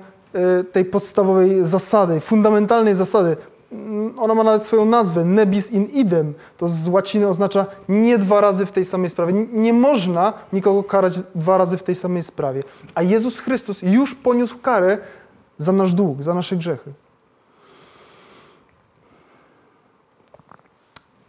y, 0.59 0.63
tej 0.63 0.85
podstawowej 0.85 1.65
zasady, 1.65 2.19
fundamentalnej 2.19 2.95
zasady. 2.95 3.37
Mm, 3.73 4.19
ona 4.19 4.35
ma 4.35 4.43
nawet 4.43 4.63
swoją 4.63 4.85
nazwę, 4.85 5.25
nebis 5.25 5.71
in 5.71 5.85
idem. 5.85 6.33
To 6.57 6.67
z 6.67 6.87
łaciny 6.87 7.27
oznacza 7.27 7.65
nie 7.89 8.17
dwa 8.17 8.41
razy 8.41 8.65
w 8.65 8.71
tej 8.71 8.85
samej 8.85 9.09
sprawie. 9.09 9.33
Nie 9.53 9.73
można 9.73 10.33
nikogo 10.53 10.83
karać 10.83 11.19
dwa 11.35 11.57
razy 11.57 11.77
w 11.77 11.83
tej 11.83 11.95
samej 11.95 12.23
sprawie. 12.23 12.63
A 12.95 13.01
Jezus 13.01 13.39
Chrystus 13.39 13.81
już 13.81 14.15
poniósł 14.15 14.59
karę 14.59 14.97
za 15.57 15.71
nasz 15.71 15.93
dług, 15.93 16.23
za 16.23 16.33
nasze 16.33 16.55
grzechy. 16.55 16.93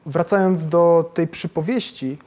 Wracając 0.07 0.67
do 0.67 1.11
tej 1.15 1.29
przypowieści, 1.29 2.19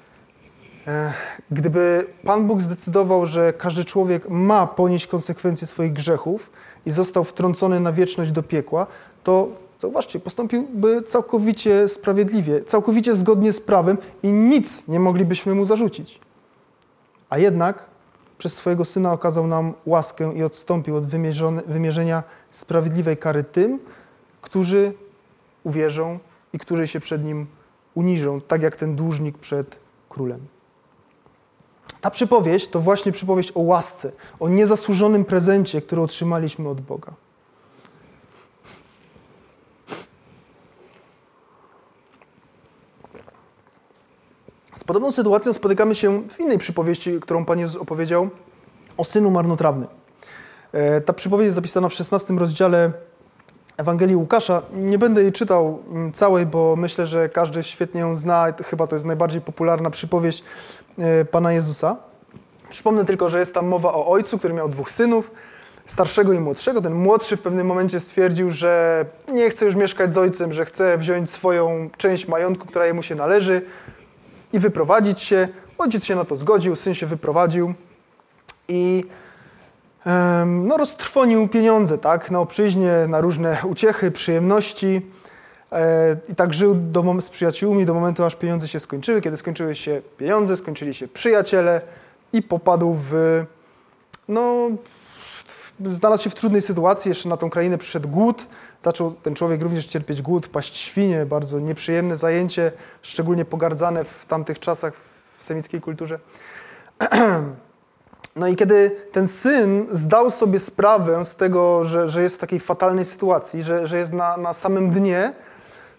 e, 0.88 1.14
gdyby 1.52 2.08
Pan 2.24 2.48
Bóg 2.48 2.62
zdecydował, 2.62 3.26
że 3.26 3.54
każdy 3.54 3.86
człowiek 3.86 4.30
ma 4.30 4.68
ponieść 4.68 5.08
konsekwencje 5.08 5.68
swoich 5.68 5.94
grzechów 5.94 6.52
i 6.86 6.92
został 6.92 7.24
wtrącony 7.24 7.80
na 7.80 7.94
wieczność 7.94 8.32
do 8.32 8.44
piekła, 8.44 8.88
to 9.24 9.67
zauważcie, 9.80 10.20
postąpiłby 10.20 11.02
całkowicie 11.02 11.88
sprawiedliwie, 11.88 12.64
całkowicie 12.64 13.16
zgodnie 13.16 13.54
z 13.54 13.62
prawem 13.62 13.98
i 14.24 14.34
nic 14.34 14.88
nie 14.88 15.00
moglibyśmy 15.00 15.56
mu 15.56 15.66
zarzucić. 15.66 16.20
A 17.30 17.38
jednak 17.38 17.86
przez 18.38 18.54
swojego 18.54 18.86
Syna 18.86 19.14
okazał 19.14 19.48
nam 19.48 19.74
łaskę 19.86 20.34
i 20.36 20.44
odstąpił 20.44 20.96
od 20.96 21.06
wymierzenia 21.68 22.24
sprawiedliwej 22.52 23.18
kary 23.18 23.44
tym, 23.44 23.80
którzy 24.42 24.94
uwierzą 25.64 26.20
i 26.54 26.60
którzy 26.60 26.88
się 26.88 27.00
przed 27.00 27.24
Nim 27.24 27.48
uniżą, 27.96 28.42
tak 28.42 28.62
jak 28.62 28.76
ten 28.76 28.96
dłużnik 28.96 29.38
przed 29.38 29.76
królem. 30.10 30.40
Ta 32.02 32.12
przypowieść 32.12 32.68
to 32.68 32.80
właśnie 32.80 33.12
przypowieść 33.12 33.52
o 33.56 33.60
łasce, 33.60 34.12
o 34.40 34.50
niezasłużonym 34.50 35.26
prezencie, 35.26 35.82
który 35.82 36.02
otrzymaliśmy 36.02 36.70
od 36.70 36.82
Boga. 36.82 37.14
Z 44.78 44.84
podobną 44.84 45.12
sytuacją 45.12 45.54
spotykamy 45.54 45.96
się 45.96 46.30
w 46.30 46.40
innej 46.40 46.58
przypowieści, 46.58 47.20
którą 47.22 47.46
Pan 47.46 47.60
Jezus 47.60 47.82
opowiedział 47.82 48.30
o 48.98 49.04
synu 49.04 49.32
marnotrawnym. 49.32 49.88
E, 50.72 51.02
ta 51.02 51.14
przypowieść 51.14 51.46
jest 51.46 51.56
zapisana 51.56 51.90
w 51.90 51.94
16 51.94 52.34
rozdziale 52.34 52.92
Ewangelii 53.78 54.16
Łukasza. 54.16 54.62
Nie 54.74 54.98
będę 54.98 55.22
jej 55.22 55.32
czytał 55.32 55.80
mm, 55.90 56.12
całej, 56.12 56.46
bo 56.46 56.76
myślę, 56.76 57.06
że 57.06 57.30
każdy 57.30 57.64
świetnie 57.64 58.02
ją 58.02 58.16
zna. 58.16 58.54
Chyba 58.64 58.88
to 58.88 58.96
jest 58.96 59.06
najbardziej 59.06 59.42
popularna 59.42 59.90
przypowieść 59.90 60.44
e, 60.98 61.26
Pana 61.26 61.54
Jezusa. 61.54 61.96
Przypomnę 62.70 63.06
tylko, 63.06 63.30
że 63.30 63.40
jest 63.40 63.54
tam 63.54 63.68
mowa 63.68 63.94
o 63.94 64.08
ojcu, 64.08 64.38
który 64.38 64.54
miał 64.54 64.70
dwóch 64.70 64.92
synów, 64.92 65.32
starszego 65.88 66.34
i 66.34 66.40
młodszego. 66.40 66.82
Ten 66.82 66.94
młodszy 66.94 67.38
w 67.38 67.42
pewnym 67.42 67.68
momencie 67.68 68.00
stwierdził, 68.00 68.52
że 68.52 69.06
nie 69.34 69.50
chce 69.50 69.66
już 69.66 69.76
mieszkać 69.76 70.14
z 70.14 70.18
ojcem, 70.18 70.54
że 70.54 70.66
chce 70.66 70.98
wziąć 70.98 71.32
swoją 71.32 71.90
część 71.98 72.28
majątku, 72.28 72.68
która 72.68 72.86
jemu 72.86 73.04
się 73.04 73.16
należy 73.16 73.62
i 74.54 74.60
wyprowadzić 74.60 75.22
się. 75.22 75.48
Ojciec 75.78 76.06
się 76.06 76.16
na 76.16 76.26
to 76.26 76.36
zgodził, 76.36 76.76
syn 76.76 76.94
się 76.94 77.06
wyprowadził 77.06 77.74
i 78.68 79.04
no, 80.46 80.78
roztrwonił 80.78 81.48
pieniądze 81.48 81.98
tak, 81.98 82.32
na 82.32 82.40
obczyźnie, 82.40 82.92
na 83.08 83.22
różne 83.22 83.58
uciechy, 83.64 84.12
przyjemności. 84.12 85.02
E, 85.72 86.18
I 86.30 86.36
tak 86.36 86.54
żył 86.54 86.76
do, 86.76 87.22
z 87.22 87.30
przyjaciółmi 87.30 87.86
do 87.86 87.94
momentu, 87.94 88.24
aż 88.24 88.36
pieniądze 88.36 88.68
się 88.68 88.80
skończyły. 88.80 89.22
Kiedy 89.22 89.38
skończyły 89.38 89.76
się 89.76 90.02
pieniądze, 90.18 90.58
skończyli 90.58 90.94
się 90.94 91.08
przyjaciele 91.08 91.82
i 92.34 92.42
popadł 92.42 92.94
w. 92.94 93.14
No, 94.28 94.70
znalazł 95.90 96.24
się 96.24 96.30
w 96.30 96.36
trudnej 96.36 96.62
sytuacji. 96.62 97.10
Jeszcze 97.10 97.30
na 97.30 97.38
tą 97.38 97.50
krainę 97.50 97.78
przyszedł 97.78 98.10
głód. 98.10 98.48
Zaczął 98.84 99.12
ten 99.12 99.36
człowiek 99.36 99.62
również 99.62 99.86
cierpieć 99.86 100.22
głód, 100.22 100.48
paść 100.48 100.78
świnie. 100.78 101.26
Bardzo 101.26 101.60
nieprzyjemne 101.60 102.18
zajęcie, 102.18 102.72
szczególnie 103.02 103.46
pogardzane 103.46 104.04
w 104.04 104.26
tamtych 104.26 104.60
czasach 104.60 104.94
w 105.38 105.44
semickiej 105.44 105.82
kulturze. 105.82 106.20
No 108.36 108.48
i 108.48 108.56
kiedy 108.56 108.92
ten 109.12 109.28
syn 109.28 109.88
zdał 109.92 110.30
sobie 110.30 110.60
sprawę 110.60 111.26
z 111.26 111.36
tego, 111.36 111.84
że, 111.84 112.08
że 112.08 112.24
jest 112.24 112.36
w 112.36 112.40
takiej 112.40 112.60
fatalnej 112.60 113.06
sytuacji, 113.06 113.64
że, 113.64 113.88
że 113.88 113.98
jest 113.98 114.14
na, 114.14 114.38
na 114.38 114.54
samym 114.54 114.90
dnie, 114.90 115.34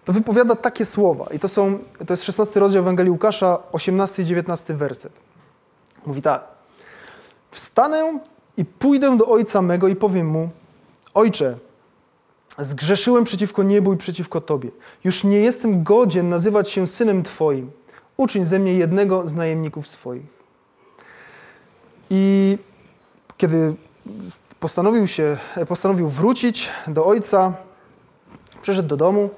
to 0.05 0.13
wypowiada 0.13 0.55
takie 0.55 0.85
słowa. 0.85 1.27
I 1.33 1.39
to, 1.39 1.49
są, 1.49 1.79
to 2.07 2.13
jest 2.13 2.25
16 2.25 2.61
rozdział 2.61 2.83
Ewangelii 2.83 3.11
Łukasza, 3.11 3.59
18 3.73 4.23
i 4.23 4.27
19 4.27 4.75
werset. 4.75 5.13
Mówi 6.07 6.23
tak. 6.23 6.45
Wstanę 7.51 8.19
i 8.57 8.65
pójdę 8.65 9.17
do 9.17 9.27
ojca 9.27 9.63
mego 9.63 9.89
i 9.89 9.97
powiem 9.97 10.27
mu, 10.27 10.49
ojcze, 11.15 11.59
zgrzeszyłem 12.59 13.25
przeciwko 13.25 13.63
niebu 13.63 13.93
i 13.93 13.97
przeciwko 13.97 14.41
Tobie. 14.41 14.71
Już 15.05 15.25
nie 15.25 15.41
jestem 15.41 15.83
godzien 15.83 16.29
nazywać 16.29 16.71
się 16.71 16.87
synem 16.87 17.23
Twoim. 17.23 17.71
Uczyń 18.17 18.45
ze 18.45 18.59
mnie 18.59 18.75
jednego 18.75 19.27
z 19.27 19.35
najemników 19.35 19.89
swoich. 19.89 20.39
I 22.11 22.59
kiedy 23.37 23.75
postanowił 24.61 25.07
się, 25.07 25.37
postanowił 25.69 26.09
wrócić 26.09 26.69
do 26.87 27.07
ojca, 27.07 27.55
przyszedł 28.63 28.89
do 28.89 28.97
domu. 28.97 29.31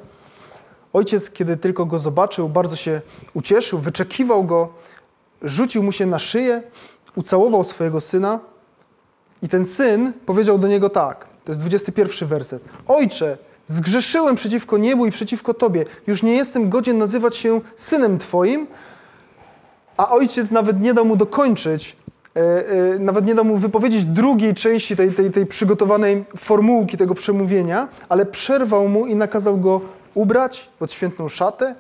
Ojciec, 0.93 1.31
kiedy 1.31 1.57
tylko 1.57 1.87
go 1.87 1.99
zobaczył, 1.99 2.49
bardzo 2.49 2.77
się 2.77 3.01
ucieszył, 3.35 3.79
wyczekiwał 3.79 4.45
go, 4.45 4.69
rzucił 5.43 5.83
mu 5.83 5.93
się 5.93 6.07
na 6.07 6.19
szyję, 6.19 6.63
ucałował 7.17 7.65
swojego 7.65 8.01
syna. 8.01 8.41
I 9.43 9.49
ten 9.49 9.65
syn 9.65 10.13
powiedział 10.27 10.59
do 10.59 10.69
niego 10.69 10.89
tak, 10.89 11.30
to 11.45 11.51
jest 11.51 11.61
21 11.61 12.29
werset. 12.29 12.63
Ojcze, 12.89 13.39
zgrzeszyłem 13.67 14.35
przeciwko 14.35 14.79
niebu 14.79 15.07
i 15.07 15.11
przeciwko 15.11 15.55
Tobie. 15.55 15.85
Już 16.07 16.23
nie 16.23 16.35
jestem 16.35 16.69
godzien 16.69 16.99
nazywać 16.99 17.37
się 17.37 17.61
synem 17.77 18.19
Twoim. 18.19 18.67
A 19.97 20.11
ojciec 20.11 20.51
nawet 20.51 20.81
nie 20.81 20.95
dał 20.95 21.05
mu 21.05 21.17
dokończyć 21.17 21.97
E, 22.37 22.41
e, 22.41 22.99
nawet 22.99 23.27
nie 23.27 23.35
dał 23.35 23.45
mu 23.45 23.57
wypowiedzieć 23.57 24.05
drugiej 24.05 24.55
części 24.55 24.97
tej, 24.97 25.15
tej, 25.15 25.31
tej 25.31 25.47
przygotowanej 25.47 26.25
formułki 26.37 26.97
tego 26.97 27.15
przemówienia, 27.15 27.89
ale 28.09 28.27
przerwał 28.27 28.89
mu 28.89 29.07
i 29.07 29.17
nakazał 29.17 29.59
go 29.59 29.81
ubrać 30.15 30.71
w 30.81 30.83
odświętną 30.83 31.29
szatę, 31.29 31.75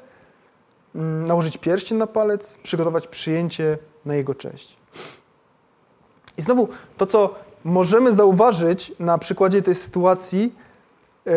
mm, 0.94 1.27
nałożyć 1.27 1.59
pierścień 1.59 1.99
na 1.99 2.07
palec, 2.07 2.59
przygotować 2.62 3.07
przyjęcie 3.07 3.79
na 4.05 4.14
jego 4.14 4.35
cześć. 4.35 4.77
I 6.38 6.42
znowu 6.42 6.68
to, 6.96 7.07
co 7.07 7.35
możemy 7.64 8.12
zauważyć 8.12 8.92
na 8.99 9.18
przykładzie 9.18 9.62
tej 9.62 9.75
sytuacji, 9.75 10.55
e, 11.27 11.31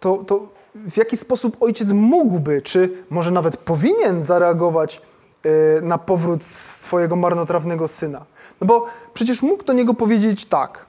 to, 0.00 0.16
to 0.16 0.48
w 0.74 0.96
jaki 0.96 1.16
sposób 1.16 1.56
ojciec 1.60 1.88
mógłby, 1.90 2.62
czy 2.62 3.04
może 3.10 3.30
nawet 3.30 3.56
powinien 3.56 4.22
zareagować 4.22 5.02
na 5.82 5.98
powrót 5.98 6.44
swojego 6.44 7.16
marnotrawnego 7.16 7.88
syna. 7.88 8.24
No 8.60 8.66
bo 8.66 8.86
przecież 9.14 9.42
mógł 9.42 9.64
do 9.64 9.72
niego 9.72 9.94
powiedzieć 9.94 10.46
tak, 10.46 10.86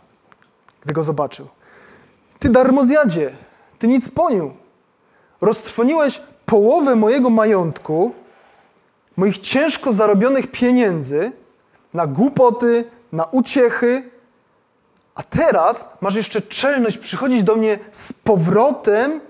gdy 0.86 0.94
go 0.94 1.04
zobaczył. 1.04 1.48
Ty 2.40 2.50
darmozjadzie, 2.50 3.36
ty 3.80 3.88
nic 3.88 4.10
ponił. 4.10 4.52
Roztrwoniłeś 5.42 6.22
połowę 6.46 6.96
mojego 6.96 7.30
majątku, 7.30 8.14
moich 9.18 9.38
ciężko 9.38 9.94
zarobionych 9.94 10.52
pieniędzy 10.52 11.32
na 11.94 12.08
głupoty, 12.08 12.84
na 13.12 13.26
uciechy, 13.26 14.11
a 15.15 15.24
teraz 15.24 15.89
masz 16.02 16.15
jeszcze 16.15 16.41
czelność 16.41 16.97
przychodzić 16.97 17.43
do 17.43 17.56
mnie 17.56 17.80
z 17.91 18.13
powrotem, 18.13 19.21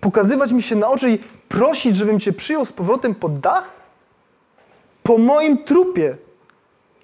pokazywać 0.00 0.52
mi 0.52 0.62
się 0.62 0.76
na 0.76 0.88
oczy 0.88 1.10
i 1.10 1.18
prosić, 1.48 1.96
żebym 1.96 2.20
cię 2.20 2.32
przyjął 2.32 2.64
z 2.64 2.72
powrotem 2.72 3.14
pod 3.14 3.38
dach? 3.38 3.80
po 5.02 5.18
moim 5.18 5.64
trupie 5.64 6.16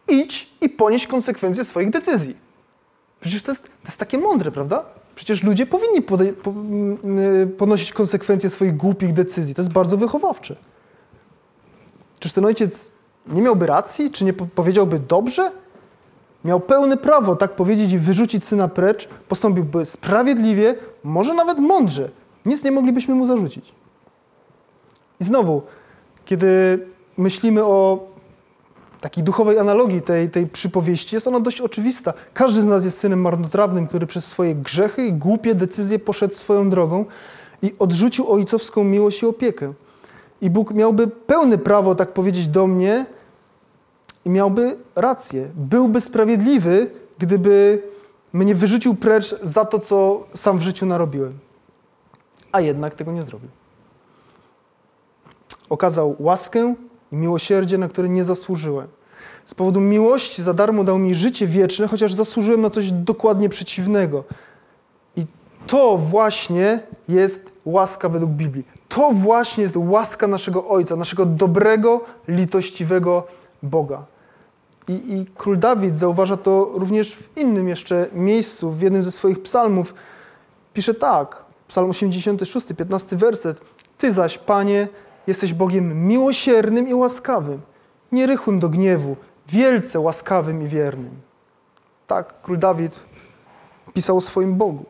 idź 0.08 0.50
i 0.60 0.68
ponieść 0.68 1.06
konsekwencje 1.06 1.64
swoich 1.64 1.90
decyzji. 1.90 2.36
Przecież 3.20 3.42
to 3.42 3.50
jest, 3.50 3.62
to 3.62 3.68
jest 3.84 3.98
takie 3.98 4.18
mądre, 4.18 4.50
prawda? 4.50 4.84
Przecież 5.14 5.42
ludzie 5.42 5.66
powinni 5.66 6.02
podej- 6.02 6.32
po, 6.32 6.50
mm, 6.50 7.52
ponosić 7.58 7.92
konsekwencje 7.92 8.50
swoich 8.50 8.76
głupich 8.76 9.12
decyzji. 9.12 9.54
To 9.54 9.62
jest 9.62 9.72
bardzo 9.72 9.96
wychowawcze. 9.96 10.56
Czyż 12.18 12.32
ten 12.32 12.44
ojciec 12.44 12.92
nie 13.26 13.42
miałby 13.42 13.66
racji? 13.66 14.10
Czy 14.10 14.24
nie 14.24 14.32
po- 14.32 14.46
powiedziałby 14.46 14.98
dobrze? 14.98 15.52
Miał 16.46 16.60
pełne 16.60 16.96
prawo 16.96 17.36
tak 17.36 17.56
powiedzieć 17.56 17.92
i 17.92 17.98
wyrzucić 17.98 18.44
syna 18.44 18.68
precz, 18.68 19.08
postąpiłby 19.28 19.84
sprawiedliwie, 19.84 20.74
może 21.04 21.34
nawet 21.34 21.58
mądrze. 21.58 22.10
Nic 22.46 22.64
nie 22.64 22.70
moglibyśmy 22.70 23.14
mu 23.14 23.26
zarzucić. 23.26 23.72
I 25.20 25.24
znowu, 25.24 25.62
kiedy 26.24 26.78
myślimy 27.16 27.64
o 27.64 28.08
takiej 29.00 29.24
duchowej 29.24 29.58
analogii 29.58 30.02
tej, 30.02 30.30
tej 30.30 30.46
przypowieści, 30.46 31.16
jest 31.16 31.28
ona 31.28 31.40
dość 31.40 31.60
oczywista. 31.60 32.12
Każdy 32.34 32.62
z 32.62 32.64
nas 32.64 32.84
jest 32.84 32.98
synem 32.98 33.20
marnotrawnym, 33.20 33.86
który 33.86 34.06
przez 34.06 34.24
swoje 34.24 34.54
grzechy 34.54 35.06
i 35.06 35.12
głupie 35.12 35.54
decyzje 35.54 35.98
poszedł 35.98 36.34
swoją 36.34 36.70
drogą 36.70 37.04
i 37.62 37.74
odrzucił 37.78 38.32
ojcowską 38.32 38.84
miłość 38.84 39.22
i 39.22 39.26
opiekę. 39.26 39.72
I 40.40 40.50
Bóg 40.50 40.74
miałby 40.74 41.06
pełne 41.06 41.58
prawo 41.58 41.94
tak 41.94 42.12
powiedzieć 42.12 42.48
do 42.48 42.66
mnie 42.66 43.06
i 44.26 44.30
miałby 44.30 44.76
rację. 44.96 45.50
Byłby 45.54 46.00
sprawiedliwy, 46.00 46.90
gdyby 47.18 47.82
mnie 48.32 48.54
wyrzucił 48.54 48.94
precz 48.94 49.34
za 49.42 49.64
to, 49.64 49.78
co 49.78 50.26
sam 50.34 50.58
w 50.58 50.62
życiu 50.62 50.86
narobiłem. 50.86 51.38
A 52.52 52.60
jednak 52.60 52.94
tego 52.94 53.12
nie 53.12 53.22
zrobił. 53.22 53.48
Okazał 55.68 56.16
łaskę 56.18 56.74
i 57.12 57.16
miłosierdzie, 57.16 57.78
na 57.78 57.88
które 57.88 58.08
nie 58.08 58.24
zasłużyłem. 58.24 58.88
Z 59.44 59.54
powodu 59.54 59.80
miłości 59.80 60.42
za 60.42 60.54
darmo 60.54 60.84
dał 60.84 60.98
mi 60.98 61.14
życie 61.14 61.46
wieczne, 61.46 61.86
chociaż 61.86 62.14
zasłużyłem 62.14 62.60
na 62.60 62.70
coś 62.70 62.92
dokładnie 62.92 63.48
przeciwnego. 63.48 64.24
I 65.16 65.26
to 65.66 65.96
właśnie 65.96 66.80
jest 67.08 67.52
łaska 67.64 68.08
według 68.08 68.30
Biblii. 68.30 68.64
To 68.88 69.10
właśnie 69.12 69.62
jest 69.62 69.76
łaska 69.76 70.26
naszego 70.26 70.68
Ojca, 70.68 70.96
naszego 70.96 71.26
dobrego, 71.26 72.00
litościwego 72.28 73.26
Boga. 73.62 74.15
I, 74.88 74.92
I 74.92 75.26
król 75.36 75.58
Dawid 75.58 75.96
zauważa 75.96 76.36
to 76.36 76.70
również 76.74 77.16
w 77.16 77.36
innym 77.36 77.68
jeszcze 77.68 78.06
miejscu, 78.12 78.70
w 78.70 78.80
jednym 78.80 79.02
ze 79.02 79.12
swoich 79.12 79.42
psalmów. 79.42 79.94
Pisze 80.74 80.94
tak, 80.94 81.44
psalm 81.68 81.90
86, 81.90 82.66
15 82.76 83.16
werset. 83.16 83.60
Ty 83.98 84.12
zaś, 84.12 84.38
Panie, 84.38 84.88
jesteś 85.26 85.52
Bogiem 85.52 86.06
miłosiernym 86.06 86.88
i 86.88 86.94
łaskawym, 86.94 87.60
nierychłym 88.12 88.60
do 88.60 88.68
gniewu, 88.68 89.16
wielce 89.48 90.00
łaskawym 90.00 90.62
i 90.62 90.68
wiernym. 90.68 91.10
Tak 92.06 92.34
król 92.42 92.58
Dawid 92.58 93.00
pisał 93.94 94.16
o 94.16 94.20
swoim 94.20 94.56
Bogu. 94.56 94.84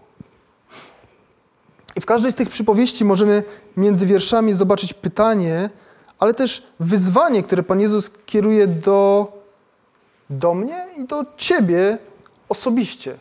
I 1.97 2.01
w 2.01 2.07
każdej 2.07 2.33
z 2.33 2.35
tych 2.35 2.49
przypowieści 2.49 3.05
możemy 3.05 3.43
między 3.77 4.07
wierszami 4.07 4.53
zobaczyć 4.53 4.95
pytanie, 4.95 5.71
ale 6.19 6.35
też 6.35 6.67
wyzwanie, 6.81 7.43
które 7.43 7.63
Pan 7.63 7.81
Jezus 7.81 8.11
kieruje 8.27 8.67
do, 8.67 9.33
do 10.31 10.55
mnie 10.55 10.87
i 10.97 11.05
do 11.05 11.25
Ciebie 11.37 11.99
osobiście. 12.49 13.19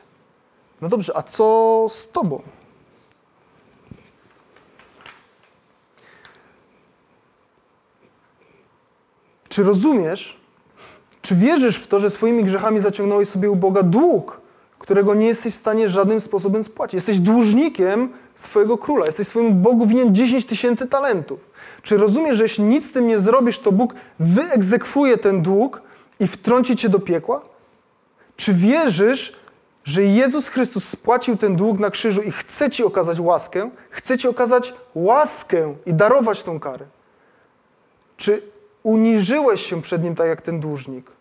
No 0.81 0.89
dobrze, 0.89 1.17
a 1.17 1.23
co 1.23 1.85
z 1.89 2.09
Tobą? 2.09 2.41
Czy 9.49 9.63
rozumiesz, 9.63 10.37
czy 11.21 11.35
wierzysz 11.35 11.77
w 11.77 11.87
to, 11.87 11.99
że 11.99 12.09
swoimi 12.09 12.43
grzechami 12.43 12.79
zaciągnąłeś 12.79 13.29
sobie 13.29 13.51
u 13.51 13.55
Boga 13.55 13.83
dług, 13.83 14.41
którego 14.79 15.15
nie 15.15 15.27
jesteś 15.27 15.53
w 15.53 15.57
stanie 15.57 15.89
żadnym 15.89 16.21
sposobem 16.21 16.63
spłacić? 16.63 16.93
Jesteś 16.93 17.19
dłużnikiem 17.19 18.09
swojego 18.35 18.77
króla, 18.77 19.05
jesteś 19.05 19.27
swojemu 19.27 19.55
Bogu 19.55 19.85
winien 19.85 20.15
10 20.15 20.45
tysięcy 20.45 20.87
talentów. 20.87 21.39
Czy 21.81 21.97
rozumiesz, 21.97 22.37
że 22.37 22.43
jeśli 22.43 22.63
nic 22.63 22.85
z 22.85 22.91
tym 22.91 23.07
nie 23.07 23.19
zrobisz, 23.19 23.59
to 23.59 23.71
Bóg 23.71 23.93
wyegzekwuje 24.19 25.17
ten 25.17 25.41
dług 25.41 25.81
i 26.19 26.27
wtrąci 26.27 26.75
cię 26.75 26.89
do 26.89 26.99
piekła? 26.99 27.41
Czy 28.35 28.53
wierzysz, 28.53 29.39
że 29.83 30.03
Jezus 30.03 30.47
Chrystus 30.47 30.89
spłacił 30.89 31.37
ten 31.37 31.55
dług 31.55 31.79
na 31.79 31.91
krzyżu 31.91 32.21
i 32.21 32.31
chce 32.31 32.69
ci 32.69 32.83
okazać 32.83 33.19
łaskę? 33.19 33.69
Chce 33.89 34.17
ci 34.17 34.27
okazać 34.27 34.73
łaskę 34.95 35.75
i 35.85 35.93
darować 35.93 36.43
tą 36.43 36.59
karę? 36.59 36.85
Czy 38.17 38.41
uniżyłeś 38.83 39.65
się 39.65 39.81
przed 39.81 40.03
Nim 40.03 40.15
tak 40.15 40.27
jak 40.27 40.41
ten 40.41 40.59
dłużnik? 40.59 41.11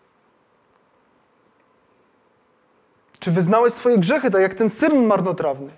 Czy 3.19 3.31
wyznałeś 3.31 3.73
swoje 3.73 3.97
grzechy 3.97 4.31
tak 4.31 4.41
jak 4.41 4.53
ten 4.53 4.69
syn 4.69 5.05
marnotrawny? 5.05 5.71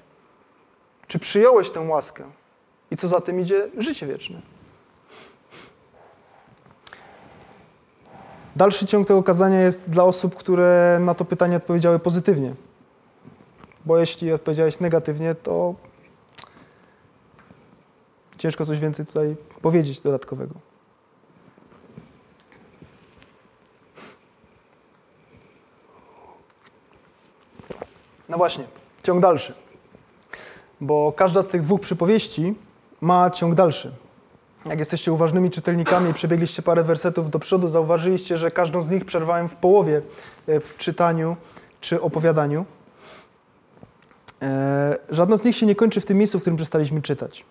Czy 1.08 1.19
przyjąłeś 1.19 1.69
tę 1.69 1.80
łaskę? 1.80 2.23
I 2.91 2.97
co 2.97 3.08
za 3.08 3.21
tym 3.21 3.39
idzie? 3.39 3.69
Życie 3.77 4.08
wieczne. 4.08 4.41
Dalszy 8.58 8.86
ciąg 8.86 9.08
tego 9.08 9.24
kazania 9.24 9.62
jest 9.62 9.89
dla 9.89 10.04
osób, 10.04 10.36
które 10.36 10.98
na 11.02 11.13
to 11.13 11.26
pytanie 11.26 11.58
odpowiedziały 11.58 12.00
pozytywnie. 12.00 12.56
Bo 13.86 13.98
jeśli 13.98 14.32
odpowiedziałeś 14.32 14.80
negatywnie, 14.80 15.36
to 15.36 15.76
ciężko 18.38 18.65
coś 18.65 18.80
więcej 18.80 19.06
tutaj 19.06 19.36
powiedzieć 19.62 20.02
dodatkowego. 20.02 20.54
No 28.30 28.38
właśnie, 28.38 28.63
ciąg 29.04 29.22
dalszy. 29.22 29.54
Bo 30.82 31.12
każda 31.12 31.43
z 31.43 31.48
tych 31.48 31.62
dwóch 31.62 31.82
przypowieści 31.82 32.56
ma 33.02 33.30
ciąg 33.30 33.56
dalszy. 33.56 34.07
Jak 34.65 34.80
jesteście 34.80 35.13
uważnymi 35.13 35.52
czytelnikami 35.52 36.10
i 36.10 36.13
przebiegliście 36.13 36.62
parę 36.62 36.84
wersetów 36.84 37.30
do 37.30 37.39
przodu, 37.39 37.67
zauważyliście, 37.67 38.38
że 38.38 38.52
każdą 38.52 38.82
z 38.82 38.89
nich 38.89 39.06
przerwałem 39.06 39.50
w 39.50 39.56
połowie 39.56 40.02
e, 40.48 40.60
w 40.60 40.78
czytaniu 40.78 41.36
czy 41.82 42.02
opowiadaniu. 42.02 42.65
E, 44.41 44.98
żadna 45.10 45.38
z 45.38 45.43
nich 45.43 45.56
się 45.56 45.65
nie 45.65 45.76
kończy 45.76 46.02
w 46.02 46.06
tym 46.06 46.17
miejscu, 46.17 46.39
w 46.39 46.41
którym 46.41 46.58
przestaliśmy 46.58 47.02
czytać. 47.02 47.46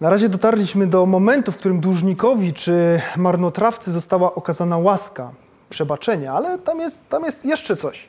Na 0.00 0.10
razie 0.10 0.28
dotarliśmy 0.28 0.86
do 0.86 1.06
momentu, 1.06 1.52
w 1.52 1.56
którym 1.56 1.80
dłużnikowi 1.80 2.52
czy 2.52 3.00
marnotrawcy 3.16 3.90
została 3.90 4.34
okazana 4.34 4.78
łaska, 4.78 5.32
przebaczenia, 5.70 6.32
ale 6.32 6.58
tam 6.58 6.80
jest, 6.80 7.08
tam 7.08 7.24
jest 7.24 7.44
jeszcze 7.44 7.76
coś. 7.76 8.08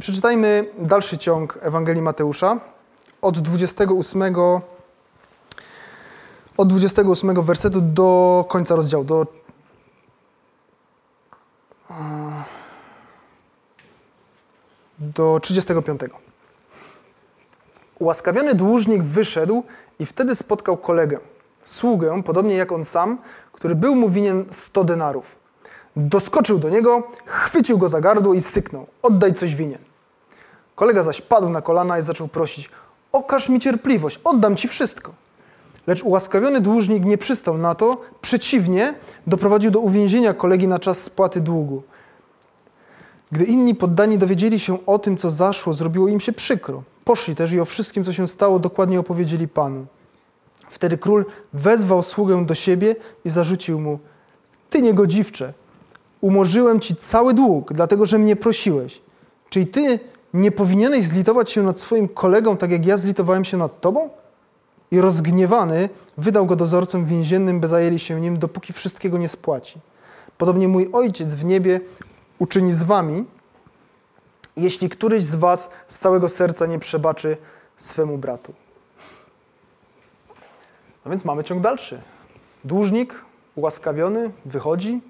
Przeczytajmy 0.00 0.64
dalszy 0.78 1.18
ciąg 1.18 1.58
Ewangelii 1.62 2.02
Mateusza 2.02 2.60
od 3.22 3.38
28, 3.38 4.22
od 6.60 6.68
28 6.68 7.42
wersetu 7.42 7.80
do 7.80 8.44
końca 8.48 8.76
rozdziału, 8.76 9.04
do 9.04 9.26
do 14.98 15.40
35. 15.42 16.00
Ułaskawiony 17.98 18.54
dłużnik 18.54 19.02
wyszedł 19.02 19.62
i 19.98 20.06
wtedy 20.06 20.34
spotkał 20.34 20.76
kolegę, 20.76 21.18
sługę, 21.64 22.22
podobnie 22.22 22.54
jak 22.54 22.72
on 22.72 22.84
sam, 22.84 23.18
który 23.52 23.74
był 23.74 23.96
mu 23.96 24.08
winien 24.08 24.44
100 24.50 24.84
denarów. 24.84 25.36
Doskoczył 25.96 26.58
do 26.58 26.68
niego, 26.68 27.08
chwycił 27.26 27.78
go 27.78 27.88
za 27.88 28.00
gardło 28.00 28.34
i 28.34 28.40
syknął. 28.40 28.86
Oddaj 29.02 29.34
coś 29.34 29.54
winien. 29.54 29.80
Kolega 30.74 31.02
zaś 31.02 31.20
padł 31.20 31.48
na 31.48 31.62
kolana 31.62 31.98
i 31.98 32.02
zaczął 32.02 32.28
prosić: 32.28 32.70
Okaż 33.12 33.48
mi 33.48 33.60
cierpliwość, 33.60 34.20
oddam 34.24 34.56
ci 34.56 34.68
wszystko. 34.68 35.12
Lecz 35.86 36.02
ułaskawiony 36.02 36.60
dłużnik 36.60 37.04
nie 37.04 37.18
przystał 37.18 37.58
na 37.58 37.74
to, 37.74 38.00
przeciwnie, 38.20 38.94
doprowadził 39.26 39.70
do 39.70 39.80
uwięzienia 39.80 40.34
kolegi 40.34 40.68
na 40.68 40.78
czas 40.78 41.02
spłaty 41.02 41.40
długu. 41.40 41.82
Gdy 43.32 43.44
inni 43.44 43.74
poddani 43.74 44.18
dowiedzieli 44.18 44.58
się 44.58 44.86
o 44.86 44.98
tym, 44.98 45.16
co 45.16 45.30
zaszło, 45.30 45.74
zrobiło 45.74 46.08
im 46.08 46.20
się 46.20 46.32
przykro. 46.32 46.82
Poszli 47.04 47.34
też 47.34 47.52
i 47.52 47.60
o 47.60 47.64
wszystkim, 47.64 48.04
co 48.04 48.12
się 48.12 48.28
stało, 48.28 48.58
dokładnie 48.58 49.00
opowiedzieli 49.00 49.48
Panu. 49.48 49.86
Wtedy 50.68 50.98
król 50.98 51.24
wezwał 51.52 52.02
sługę 52.02 52.46
do 52.46 52.54
siebie 52.54 52.96
i 53.24 53.30
zarzucił 53.30 53.80
mu: 53.80 53.98
Ty 54.70 54.82
niegodziwcze, 54.82 55.52
umorzyłem 56.20 56.80
ci 56.80 56.96
cały 56.96 57.34
dług, 57.34 57.72
dlatego 57.72 58.06
że 58.06 58.18
mnie 58.18 58.36
prosiłeś. 58.36 59.02
Czyli 59.50 59.66
ty 59.66 60.00
nie 60.34 60.52
powinieneś 60.52 61.04
zlitować 61.04 61.50
się 61.50 61.62
nad 61.62 61.80
swoim 61.80 62.08
kolegą, 62.08 62.56
tak 62.56 62.70
jak 62.70 62.86
ja 62.86 62.96
zlitowałem 62.96 63.44
się 63.44 63.56
nad 63.56 63.80
tobą? 63.80 64.10
I 64.90 65.00
rozgniewany 65.00 65.88
wydał 66.18 66.46
go 66.46 66.56
dozorcom 66.56 67.04
więziennym, 67.04 67.60
by 67.60 67.68
zajęli 67.68 67.98
się 67.98 68.20
nim, 68.20 68.38
dopóki 68.38 68.72
wszystkiego 68.72 69.18
nie 69.18 69.28
spłaci. 69.28 69.80
Podobnie 70.38 70.68
mój 70.68 70.88
ojciec 70.92 71.34
w 71.34 71.44
niebie 71.44 71.80
uczyni 72.38 72.72
z 72.72 72.82
wami, 72.82 73.24
jeśli 74.56 74.88
któryś 74.88 75.22
z 75.22 75.34
was 75.34 75.70
z 75.88 75.98
całego 75.98 76.28
serca 76.28 76.66
nie 76.66 76.78
przebaczy 76.78 77.36
swemu 77.76 78.18
bratu. 78.18 78.54
No 81.04 81.10
więc 81.10 81.24
mamy 81.24 81.44
ciąg 81.44 81.60
dalszy. 81.62 82.02
Dłużnik 82.64 83.24
ułaskawiony, 83.54 84.30
wychodzi, 84.44 85.00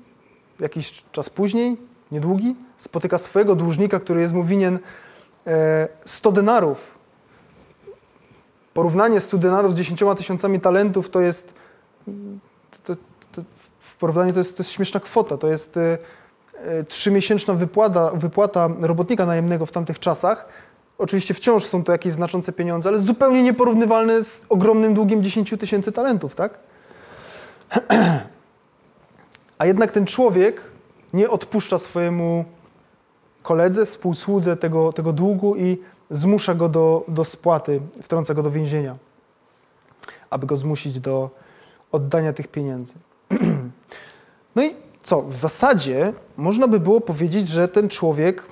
jakiś 0.60 1.04
czas 1.12 1.30
później, 1.30 1.76
niedługi, 2.12 2.56
spotyka 2.78 3.18
swojego 3.18 3.54
dłużnika, 3.54 4.00
który 4.00 4.20
jest 4.20 4.34
mu 4.34 4.44
winien 4.44 4.78
100 6.04 6.30
e, 6.30 6.32
denarów. 6.32 6.99
Porównanie 8.74 9.20
100 9.20 9.38
denarów 9.38 9.74
z 9.74 9.76
10 9.76 10.00
tysiącami 10.16 10.60
talentów 10.60 11.10
to 11.10 11.20
jest, 11.20 11.54
to, 12.84 12.96
to, 13.32 13.42
w 13.80 13.96
porównaniu 13.96 14.32
to 14.32 14.38
jest, 14.38 14.56
to 14.56 14.62
jest 14.62 14.72
śmieszna 14.72 15.00
kwota. 15.00 15.36
To 15.36 15.48
jest 15.48 15.76
e, 15.76 15.98
e, 16.54 16.84
trzymiesięczna 16.84 17.54
wypłata, 17.54 18.10
wypłata 18.14 18.68
robotnika 18.80 19.26
najemnego 19.26 19.66
w 19.66 19.72
tamtych 19.72 19.98
czasach. 19.98 20.48
Oczywiście 20.98 21.34
wciąż 21.34 21.64
są 21.64 21.84
to 21.84 21.92
jakieś 21.92 22.12
znaczące 22.12 22.52
pieniądze, 22.52 22.88
ale 22.88 22.98
zupełnie 22.98 23.42
nieporównywalne 23.42 24.24
z 24.24 24.46
ogromnym 24.48 24.94
długiem 24.94 25.22
10 25.22 25.54
tysięcy 25.58 25.92
talentów, 25.92 26.34
tak? 26.34 26.58
A 29.58 29.66
jednak 29.66 29.90
ten 29.90 30.06
człowiek 30.06 30.62
nie 31.12 31.30
odpuszcza 31.30 31.78
swojemu 31.78 32.44
koledze, 33.42 33.86
współsłudze 33.86 34.56
tego, 34.56 34.92
tego 34.92 35.12
długu 35.12 35.56
i 35.56 35.78
zmusza 36.10 36.54
go 36.54 36.68
do, 36.68 37.04
do 37.08 37.24
spłaty, 37.24 37.80
wtrąca 38.02 38.34
go 38.34 38.42
do 38.42 38.50
więzienia, 38.50 38.96
aby 40.30 40.46
go 40.46 40.56
zmusić 40.56 41.00
do 41.00 41.30
oddania 41.92 42.32
tych 42.32 42.48
pieniędzy. 42.48 42.94
No 44.56 44.62
i 44.62 44.74
co? 45.02 45.22
W 45.22 45.36
zasadzie 45.36 46.12
można 46.36 46.68
by 46.68 46.80
było 46.80 47.00
powiedzieć, 47.00 47.48
że 47.48 47.68
ten 47.68 47.88
człowiek, 47.88 48.46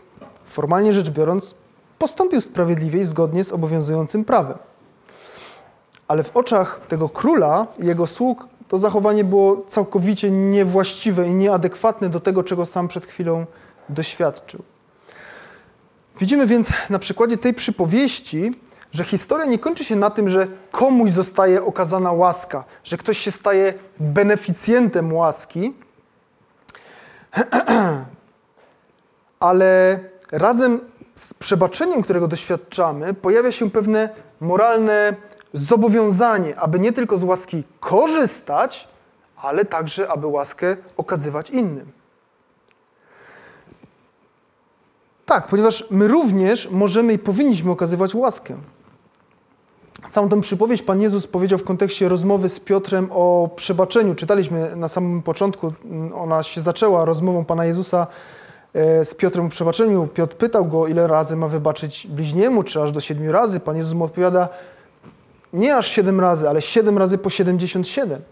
formalnie 0.45 0.93
rzecz 0.93 1.11
biorąc, 1.11 1.55
postąpił 1.99 2.41
sprawiedliwie 2.41 3.01
i 3.01 3.05
zgodnie 3.05 3.45
z 3.45 3.53
obowiązującym 3.53 4.25
prawem. 4.25 4.59
Ale 6.09 6.25
w 6.25 6.37
oczach 6.37 6.81
tego 6.89 7.09
króla 7.09 7.67
i 7.79 7.87
jego 7.87 8.07
sług 8.07 8.49
to 8.69 8.79
zachowanie 8.79 9.25
było 9.25 9.65
całkowicie 9.67 10.31
niewłaściwe 10.31 11.29
i 11.29 11.35
nieadekwatne 11.35 12.09
do 12.09 12.21
tego, 12.21 12.45
czego 12.45 12.67
sam 12.67 12.89
przed 12.89 13.07
chwilą 13.07 13.47
doświadczył. 13.89 14.63
Widzimy 16.21 16.47
więc 16.47 16.73
na 16.91 16.99
przykładzie 16.99 17.37
tej 17.37 17.55
przypowieści, 17.55 18.53
że 18.93 19.05
historia 19.05 19.47
nie 19.47 19.59
kończy 19.59 19.85
się 19.85 19.97
na 19.97 20.11
tym, 20.11 20.29
że 20.29 20.47
komuś 20.71 21.11
zostaje 21.11 21.65
okazana 21.65 22.13
łaska, 22.13 22.65
że 22.85 22.97
ktoś 22.97 23.19
się 23.19 23.31
staje 23.31 23.75
beneficjentem 24.01 25.13
łaski, 25.13 25.75
ale 29.41 30.01
razem 30.33 30.81
z 31.15 31.35
przebaczeniem, 31.35 32.03
którego 32.03 32.29
doświadczamy, 32.29 33.15
pojawia 33.15 33.53
się 33.53 33.71
pewne 33.71 34.09
moralne 34.41 35.15
zobowiązanie, 35.53 36.61
aby 36.61 36.81
nie 36.81 36.93
tylko 36.93 37.19
z 37.19 37.25
łaski 37.25 37.65
korzystać, 37.81 38.89
ale 39.37 39.65
także, 39.65 40.11
aby 40.11 40.27
łaskę 40.27 40.77
okazywać 40.97 41.51
innym. 41.51 41.98
Tak, 45.29 45.47
ponieważ 45.47 45.85
my 45.91 46.09
również 46.09 46.71
możemy 46.71 47.13
i 47.13 47.19
powinniśmy 47.19 47.71
okazywać 47.71 48.15
łaskę. 48.15 48.55
Całą 50.11 50.29
tę 50.29 50.41
przypowieść 50.41 50.83
Pan 50.83 51.01
Jezus 51.01 51.27
powiedział 51.27 51.59
w 51.59 51.65
kontekście 51.65 52.09
rozmowy 52.09 52.49
z 52.49 52.61
Piotrem 52.61 53.09
o 53.13 53.51
przebaczeniu. 53.57 54.15
Czytaliśmy 54.15 54.77
na 54.77 54.89
samym 54.89 55.23
początku, 55.23 55.73
ona 56.15 56.43
się 56.43 56.61
zaczęła 56.61 57.05
rozmową 57.05 57.45
Pana 57.45 57.65
Jezusa 57.65 58.07
e, 58.75 59.05
z 59.05 59.15
Piotrem 59.15 59.47
o 59.47 59.49
przebaczeniu. 59.49 60.09
Piotr 60.15 60.37
pytał 60.37 60.65
go, 60.65 60.87
ile 60.87 61.07
razy 61.07 61.37
ma 61.37 61.49
wybaczyć 61.49 62.07
bliźniemu, 62.07 62.63
czy 62.63 62.83
aż 62.83 62.93
do 62.93 63.01
siedmiu 63.01 63.33
razy. 63.33 63.61
Pan 63.61 63.77
Jezus 63.77 63.95
mu 63.95 64.05
odpowiada, 64.05 64.49
nie 65.53 65.77
aż 65.77 65.89
siedem 65.89 66.21
razy, 66.21 66.49
ale 66.49 66.63
siedem 66.63 66.99
razy 66.99 67.19
po 67.19 67.31
siedemdziesiąt 67.31 67.89
siedem. 67.89 68.23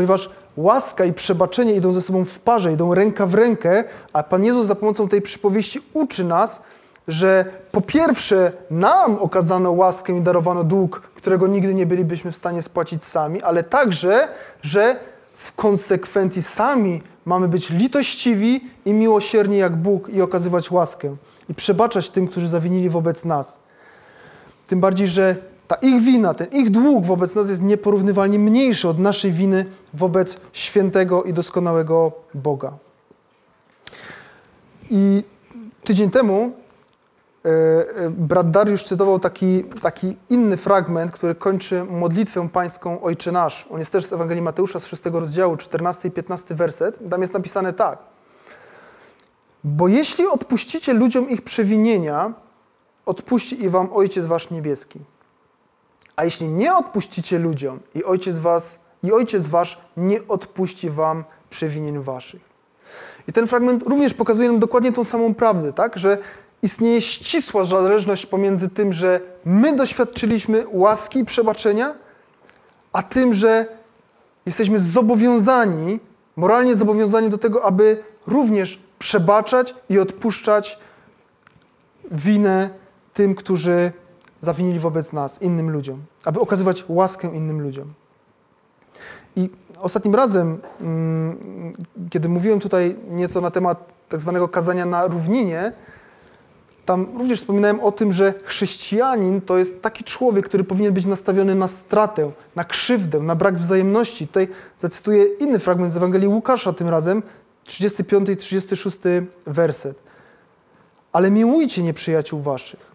Ponieważ 0.00 0.30
łaska 0.56 1.04
i 1.04 1.12
przebaczenie 1.12 1.74
idą 1.74 1.92
ze 1.92 2.02
sobą 2.02 2.24
w 2.24 2.38
parze, 2.38 2.72
idą 2.72 2.94
ręka 2.94 3.26
w 3.26 3.34
rękę, 3.34 3.84
a 4.12 4.22
Pan 4.22 4.44
Jezus 4.44 4.66
za 4.66 4.74
pomocą 4.74 5.08
tej 5.08 5.22
przypowieści 5.22 5.80
uczy 5.92 6.24
nas, 6.24 6.60
że 7.08 7.44
po 7.72 7.80
pierwsze 7.80 8.52
nam 8.70 9.18
okazano 9.18 9.72
łaskę 9.72 10.16
i 10.16 10.20
darowano 10.20 10.64
dług, 10.64 11.00
którego 11.00 11.46
nigdy 11.46 11.74
nie 11.74 11.86
bylibyśmy 11.86 12.32
w 12.32 12.36
stanie 12.36 12.62
spłacić 12.62 13.04
sami, 13.04 13.42
ale 13.42 13.62
także, 13.62 14.28
że 14.62 14.96
w 15.34 15.52
konsekwencji 15.52 16.42
sami 16.42 17.02
mamy 17.24 17.48
być 17.48 17.70
litościwi 17.70 18.60
i 18.84 18.92
miłosierni 18.92 19.56
jak 19.56 19.76
Bóg 19.76 20.08
i 20.08 20.22
okazywać 20.22 20.70
łaskę 20.70 21.16
i 21.48 21.54
przebaczać 21.54 22.10
tym, 22.10 22.28
którzy 22.28 22.48
zawinili 22.48 22.90
wobec 22.90 23.24
nas. 23.24 23.58
Tym 24.66 24.80
bardziej, 24.80 25.08
że 25.08 25.36
ta 25.70 25.76
ich 25.76 26.02
wina, 26.02 26.34
ten 26.34 26.46
ich 26.52 26.70
dług 26.70 27.06
wobec 27.06 27.34
nas 27.34 27.48
jest 27.48 27.62
nieporównywalnie 27.62 28.38
mniejszy 28.38 28.88
od 28.88 28.98
naszej 28.98 29.32
winy 29.32 29.66
wobec 29.94 30.40
świętego 30.52 31.22
i 31.22 31.32
doskonałego 31.32 32.12
Boga. 32.34 32.72
I 34.90 35.24
tydzień 35.84 36.10
temu 36.10 36.52
e, 37.44 37.48
e, 37.48 38.10
brat 38.10 38.50
Dariusz 38.50 38.84
cytował 38.84 39.18
taki, 39.18 39.64
taki 39.82 40.16
inny 40.30 40.56
fragment, 40.56 41.12
który 41.12 41.34
kończy 41.34 41.84
modlitwę 41.84 42.48
pańską 42.48 43.02
Ojcze 43.02 43.32
Nasz. 43.32 43.66
On 43.70 43.78
jest 43.78 43.92
też 43.92 44.04
z 44.04 44.12
Ewangelii 44.12 44.42
Mateusza 44.42 44.80
z 44.80 44.86
6 44.86 45.02
rozdziału, 45.04 45.56
14 45.56 46.08
i 46.08 46.10
15 46.10 46.54
werset. 46.54 46.98
Tam 47.10 47.20
jest 47.20 47.34
napisane 47.34 47.72
tak. 47.72 47.98
Bo 49.64 49.88
jeśli 49.88 50.26
odpuścicie 50.26 50.92
ludziom 50.92 51.30
ich 51.30 51.42
przewinienia, 51.42 52.32
odpuści 53.06 53.64
i 53.64 53.68
wam 53.68 53.88
Ojciec 53.92 54.26
Wasz 54.26 54.50
Niebieski. 54.50 55.00
A 56.16 56.24
jeśli 56.24 56.48
nie 56.48 56.74
odpuścicie 56.74 57.38
ludziom 57.38 57.80
i 57.94 58.04
ojciec 58.04 58.38
was 58.38 58.78
i 59.02 59.12
ojciec 59.12 59.48
wasz 59.48 59.78
nie 59.96 60.28
odpuści 60.28 60.90
wam 60.90 61.24
przewinień 61.50 61.98
waszych. 61.98 62.50
I 63.28 63.32
ten 63.32 63.46
fragment 63.46 63.82
również 63.82 64.14
pokazuje 64.14 64.48
nam 64.48 64.58
dokładnie 64.58 64.92
tą 64.92 65.04
samą 65.04 65.34
prawdę, 65.34 65.72
tak? 65.72 65.98
Że 65.98 66.18
istnieje 66.62 67.00
ścisła 67.00 67.64
zależność 67.64 68.26
pomiędzy 68.26 68.68
tym, 68.68 68.92
że 68.92 69.20
my 69.44 69.76
doświadczyliśmy 69.76 70.64
łaski 70.70 71.18
i 71.18 71.24
przebaczenia, 71.24 71.94
a 72.92 73.02
tym, 73.02 73.32
że 73.34 73.66
jesteśmy 74.46 74.78
zobowiązani, 74.78 76.00
moralnie 76.36 76.74
zobowiązani 76.74 77.28
do 77.28 77.38
tego, 77.38 77.64
aby 77.64 78.02
również 78.26 78.80
przebaczać 78.98 79.74
i 79.88 79.98
odpuszczać 79.98 80.78
winę 82.10 82.70
tym, 83.14 83.34
którzy 83.34 83.92
zawinili 84.40 84.78
wobec 84.78 85.12
nas, 85.12 85.42
innym 85.42 85.70
ludziom, 85.70 86.02
aby 86.24 86.40
okazywać 86.40 86.84
łaskę 86.88 87.34
innym 87.34 87.60
ludziom. 87.60 87.92
I 89.36 89.50
ostatnim 89.80 90.14
razem, 90.14 90.58
mm, 90.80 91.72
kiedy 92.10 92.28
mówiłem 92.28 92.60
tutaj 92.60 92.96
nieco 93.08 93.40
na 93.40 93.50
temat 93.50 93.92
tak 94.08 94.20
zwanego 94.20 94.48
kazania 94.48 94.86
na 94.86 95.06
równinie, 95.06 95.72
tam 96.84 97.06
również 97.18 97.40
wspominałem 97.40 97.80
o 97.80 97.92
tym, 97.92 98.12
że 98.12 98.34
chrześcijanin 98.44 99.40
to 99.40 99.58
jest 99.58 99.82
taki 99.82 100.04
człowiek, 100.04 100.44
który 100.44 100.64
powinien 100.64 100.94
być 100.94 101.06
nastawiony 101.06 101.54
na 101.54 101.68
stratę, 101.68 102.30
na 102.56 102.64
krzywdę, 102.64 103.20
na 103.20 103.34
brak 103.34 103.56
wzajemności. 103.56 104.26
Tutaj 104.26 104.48
zacytuję 104.80 105.24
inny 105.24 105.58
fragment 105.58 105.92
z 105.92 105.96
Ewangelii 105.96 106.28
Łukasza 106.28 106.72
tym 106.72 106.88
razem, 106.88 107.22
35 107.64 108.28
i 108.28 108.36
36 108.36 108.98
werset. 109.46 110.02
Ale 111.12 111.30
miłujcie 111.30 111.82
nieprzyjaciół 111.82 112.40
waszych 112.40 112.89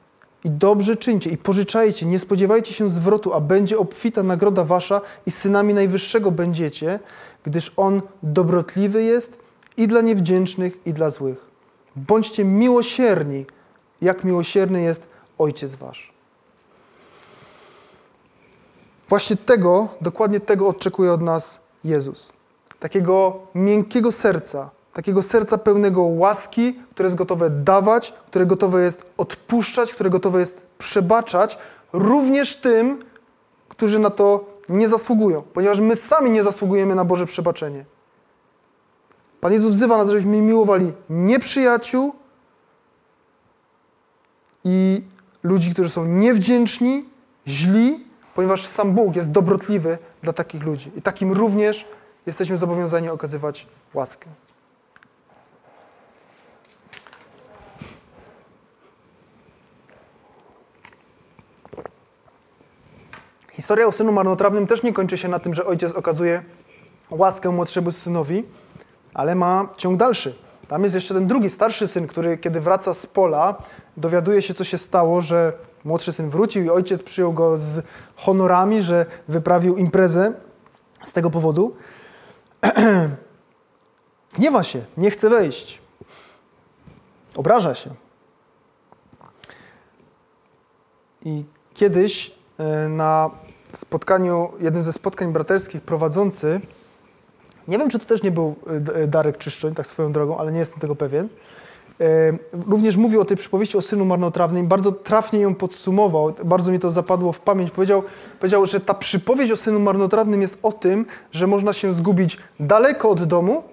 i 0.46 0.50
dobrze 0.50 0.96
czyńcie 0.96 1.30
i 1.30 1.38
pożyczajcie, 1.38 2.06
nie 2.06 2.20
spodziewajcie 2.20 2.74
się 2.74 2.90
zwrotu, 2.90 3.34
a 3.34 3.42
będzie 3.42 3.78
obfita 3.78 4.24
nagroda 4.24 4.64
wasza 4.64 5.02
i 5.26 5.32
synami 5.32 5.74
Najwyższego 5.74 6.32
będziecie, 6.32 7.00
gdyż 7.44 7.72
On 7.78 8.02
dobrotliwy 8.24 9.04
jest 9.04 9.40
i 9.78 9.88
dla 9.88 10.02
niewdzięcznych, 10.02 10.78
i 10.86 10.94
dla 10.94 11.10
złych. 11.10 11.46
Bądźcie 11.96 12.46
miłosierni, 12.46 13.46
jak 14.02 14.24
miłosierny 14.24 14.82
jest 14.82 15.08
Ojciec 15.38 15.76
wasz. 15.76 16.14
Właśnie 19.10 19.38
tego, 19.38 19.88
dokładnie 20.02 20.40
tego 20.40 20.68
oczekuje 20.68 21.12
od 21.12 21.22
nas 21.22 21.60
Jezus. 21.84 22.34
Takiego 22.80 23.40
miękkiego 23.56 24.12
serca, 24.12 24.70
takiego 24.96 25.22
serca 25.22 25.58
pełnego 25.58 26.02
łaski, 26.02 26.74
które 26.92 27.08
jest 27.08 27.16
gotowe 27.16 27.50
dawać, 27.50 28.14
które 28.28 28.46
gotowe 28.46 28.84
jest 28.84 29.06
odpuszczać, 29.18 29.94
które 29.94 30.10
gotowe 30.10 30.40
jest 30.40 30.66
przebaczać, 30.78 31.58
również 31.94 32.56
tym, 32.56 33.04
którzy 33.70 34.00
na 34.00 34.10
to 34.10 34.46
nie 34.70 34.90
zasługują, 34.90 35.42
ponieważ 35.42 35.80
my 35.80 35.96
sami 35.96 36.32
nie 36.32 36.44
zasługujemy 36.44 36.96
na 36.96 37.06
Boże 37.06 37.26
przebaczenie. 37.26 37.86
Pan 39.42 39.54
Jezus 39.54 39.74
wzywa 39.74 39.98
nas, 39.98 40.08
żebyśmy 40.10 40.42
miłowali 40.42 40.94
nieprzyjaciół 41.10 42.14
i 44.64 45.04
ludzi, 45.44 45.74
którzy 45.74 45.90
są 45.90 46.06
niewdzięczni, 46.06 47.06
źli, 47.48 48.06
ponieważ 48.36 48.66
sam 48.66 48.92
Bóg 48.92 49.16
jest 49.16 49.32
dobrotliwy 49.32 49.98
dla 50.24 50.34
takich 50.34 50.64
ludzi. 50.64 50.92
I 50.96 51.02
takim 51.02 51.32
również 51.32 51.86
jesteśmy 52.26 52.58
zobowiązani 52.58 53.10
okazywać 53.10 53.68
łaskę. 53.94 54.30
Historia 63.56 63.88
o 63.88 63.92
synu 63.92 64.12
marnotrawnym 64.12 64.68
też 64.68 64.84
nie 64.84 64.94
kończy 64.94 65.18
się 65.18 65.28
na 65.28 65.40
tym, 65.40 65.54
że 65.54 65.66
ojciec 65.66 65.92
okazuje 65.92 66.44
łaskę 67.10 67.50
młodszemu 67.50 67.92
synowi, 67.92 68.44
ale 69.14 69.36
ma 69.36 69.70
ciąg 69.78 69.98
dalszy. 69.98 70.36
Tam 70.68 70.84
jest 70.84 70.96
jeszcze 70.96 71.14
ten 71.14 71.28
drugi, 71.28 71.50
starszy 71.50 71.88
syn, 71.88 72.08
który 72.08 72.38
kiedy 72.38 72.60
wraca 72.60 72.94
z 72.94 73.08
pola, 73.08 73.56
dowiaduje 73.98 74.42
się, 74.42 74.54
co 74.54 74.64
się 74.64 74.78
stało, 74.78 75.22
że 75.22 75.54
młodszy 75.84 76.14
syn 76.14 76.30
wrócił 76.30 76.64
i 76.64 76.70
ojciec 76.70 77.04
przyjął 77.04 77.34
go 77.34 77.58
z 77.58 77.86
honorami, 78.16 78.82
że 78.82 79.06
wyprawił 79.28 79.78
imprezę 79.78 80.34
z 81.04 81.12
tego 81.12 81.30
powodu. 81.30 81.76
Gniewa 84.38 84.64
się, 84.64 84.82
nie 84.98 85.12
chce 85.12 85.30
wejść. 85.30 85.82
Obraża 87.36 87.76
się. 87.76 87.90
I 91.26 91.46
kiedyś 91.74 92.32
e, 92.58 92.90
na 92.90 93.45
spotkaniu, 93.78 94.52
jednym 94.60 94.84
ze 94.84 94.94
spotkań 94.94 95.34
braterskich 95.34 95.82
prowadzący, 95.82 96.62
nie 97.68 97.78
wiem, 97.78 97.90
czy 97.90 98.00
to 98.00 98.06
też 98.06 98.24
nie 98.24 98.32
był 98.32 98.56
e, 98.68 98.96
e, 98.96 99.08
Darek 99.08 99.38
Czyszczoń, 99.38 99.74
tak 99.76 99.88
swoją 99.88 100.12
drogą, 100.12 100.38
ale 100.38 100.52
nie 100.52 100.60
jestem 100.60 100.80
tego 100.80 100.96
pewien, 100.96 101.30
również 102.68 102.98
mówił 102.98 103.22
o 103.22 103.26
tej 103.26 103.38
przypowieści 103.38 103.78
o 103.78 103.82
synu 103.82 104.06
marnotrawnym, 104.06 104.68
bardzo 104.68 104.92
trafnie 104.92 105.40
ją 105.40 105.56
podsumował, 105.56 106.34
bardzo 106.46 106.72
mi 106.72 106.80
to 106.80 106.90
zapadło 106.90 107.32
w 107.32 107.40
pamięć. 107.40 107.72
Powiedział, 107.72 108.04
powiedział, 108.40 108.66
że 108.66 108.80
ta 108.80 108.94
przypowieść 108.94 109.52
o 109.52 109.56
synu 109.56 109.80
marnotrawnym 109.80 110.42
jest 110.42 110.58
o 110.64 110.72
tym, 110.72 111.06
że 111.32 111.48
można 111.48 111.74
się 111.74 111.94
zgubić 111.94 112.38
daleko 112.60 113.10
od 113.10 113.24
domu, 113.24 113.64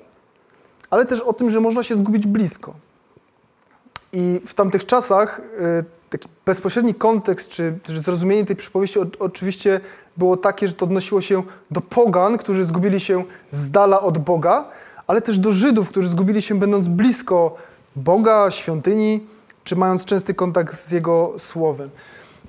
ale 0.91 1.07
też 1.07 1.21
o 1.21 1.33
tym, 1.33 1.51
że 1.51 1.61
można 1.61 1.83
się 1.83 1.97
zgubić 1.97 2.27
blisko. 2.27 2.75
I 4.13 4.41
w 4.47 4.55
tamtych 4.55 4.87
czasach 4.87 5.41
taki 6.13 6.29
bezpośredni 6.47 6.95
kontekst, 6.95 7.51
czy, 7.51 7.79
czy 7.83 8.01
zrozumienie 8.01 8.47
tej 8.47 8.57
przypowieści 8.57 9.01
o, 9.01 9.07
oczywiście 9.19 9.81
było 10.17 10.37
takie, 10.37 10.69
że 10.69 10.75
to 10.75 10.85
odnosiło 10.85 11.21
się 11.21 11.43
do 11.71 11.81
pogan, 11.81 12.39
którzy 12.39 12.65
zgubili 12.65 13.01
się 13.01 13.25
z 13.51 13.71
dala 13.71 14.01
od 14.01 14.19
Boga, 14.19 14.69
ale 15.07 15.21
też 15.21 15.39
do 15.39 15.53
Żydów, 15.53 15.89
którzy 15.89 16.09
zgubili 16.09 16.43
się 16.43 16.55
będąc 16.55 16.89
blisko 16.89 17.57
Boga, 17.97 18.51
świątyni, 18.51 19.27
czy 19.65 19.77
mając 19.77 20.05
częsty 20.05 20.35
kontakt 20.35 20.75
z 20.75 20.91
Jego 20.91 21.33
Słowem. 21.39 21.91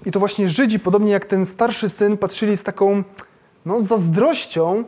I 0.05 0.11
to 0.11 0.19
właśnie 0.19 0.49
Żydzi, 0.49 0.79
podobnie 0.79 1.11
jak 1.11 1.25
ten 1.25 1.45
starszy 1.45 1.89
syn, 1.89 2.17
patrzyli 2.17 2.57
z 2.57 2.63
taką 2.63 3.03
no, 3.65 3.79
zazdrością 3.79 4.83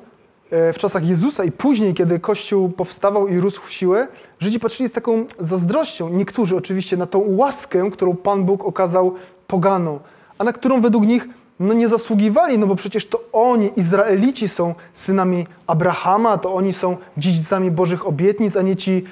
w 0.52 0.76
czasach 0.78 1.08
Jezusa 1.08 1.44
i 1.44 1.52
później, 1.52 1.94
kiedy 1.94 2.20
Kościół 2.20 2.70
powstawał 2.70 3.28
i 3.28 3.40
rósł 3.40 3.62
w 3.62 3.72
siłę, 3.72 4.08
Żydzi 4.40 4.60
patrzyli 4.60 4.90
z 4.90 4.92
taką 4.92 5.26
zazdrością, 5.40 6.10
niektórzy 6.10 6.56
oczywiście, 6.56 6.98
na 6.98 7.06
tą 7.06 7.24
łaskę, 7.28 7.92
którą 7.92 8.16
Pan 8.16 8.44
Bóg 8.44 8.66
okazał 8.66 9.14
poganom, 9.48 10.00
a 10.38 10.44
na 10.44 10.54
którą 10.54 10.82
według 10.82 11.06
nich 11.06 11.28
no, 11.60 11.74
nie 11.74 11.88
zasługiwali, 11.88 12.58
no 12.58 12.68
bo 12.68 12.76
przecież 12.76 13.06
to 13.06 13.24
oni, 13.32 13.72
Izraelici, 13.76 14.48
są 14.48 14.76
synami 14.94 15.48
Abrahama, 15.68 16.38
to 16.38 16.54
oni 16.54 16.74
są 16.74 16.98
dziedzicami 17.18 17.72
Bożych 17.72 18.08
obietnic, 18.08 18.58
a 18.58 18.62
nie 18.62 18.76
ci 18.76 19.04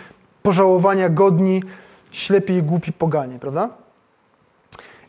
pożałowania 0.43 1.09
godni, 1.09 1.63
ślepi 2.11 2.53
i 2.53 2.63
głupi 2.63 2.93
poganie, 2.93 3.39
prawda? 3.39 3.69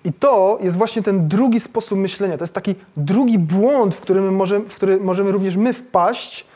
I 0.05 0.13
to 0.13 0.59
jest 0.61 0.77
właśnie 0.77 1.03
ten 1.03 1.29
drugi 1.29 1.61
sposób 1.61 1.99
myślenia. 1.99 2.39
To 2.39 2.45
jest 2.45 2.55
taki 2.55 2.75
drugi 2.97 3.39
błąd, 3.39 3.95
w, 3.95 4.01
którym 4.01 4.35
możemy, 4.35 4.69
w 4.69 4.77
który 4.77 5.01
możemy 5.01 5.33
również 5.33 5.57
my 5.57 5.73
wpaść, 5.73 6.47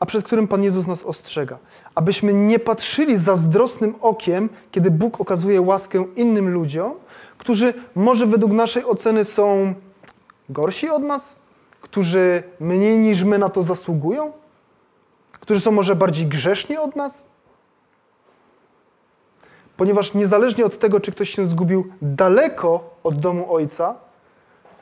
a 0.00 0.06
przed 0.06 0.24
którym 0.24 0.48
Pan 0.48 0.62
Jezus 0.62 0.86
nas 0.86 1.04
ostrzega. 1.04 1.58
Abyśmy 1.94 2.34
nie 2.34 2.58
patrzyli 2.58 3.16
zazdrosnym 3.16 3.94
okiem, 4.00 4.48
kiedy 4.70 4.90
Bóg 4.90 5.20
okazuje 5.20 5.60
łaskę 5.60 6.04
innym 6.16 6.48
ludziom, 6.48 6.92
którzy 7.38 7.74
może 7.94 8.26
według 8.26 8.52
naszej 8.52 8.84
oceny 8.84 9.24
są 9.24 9.74
gorsi 10.48 10.88
od 10.88 11.02
nas, 11.02 11.36
którzy 11.80 12.42
mniej 12.60 12.98
niż 12.98 13.24
my 13.24 13.38
na 13.38 13.48
to 13.48 13.62
zasługują, 13.62 14.32
którzy 15.32 15.60
są 15.60 15.70
może 15.70 15.96
bardziej 15.96 16.26
grzeszni 16.26 16.76
od 16.76 16.96
nas 16.96 17.24
ponieważ 19.76 20.14
niezależnie 20.14 20.66
od 20.66 20.78
tego, 20.78 21.00
czy 21.00 21.12
ktoś 21.12 21.30
się 21.30 21.44
zgubił 21.44 21.92
daleko 22.02 22.90
od 23.04 23.20
domu 23.20 23.54
ojca, 23.54 23.94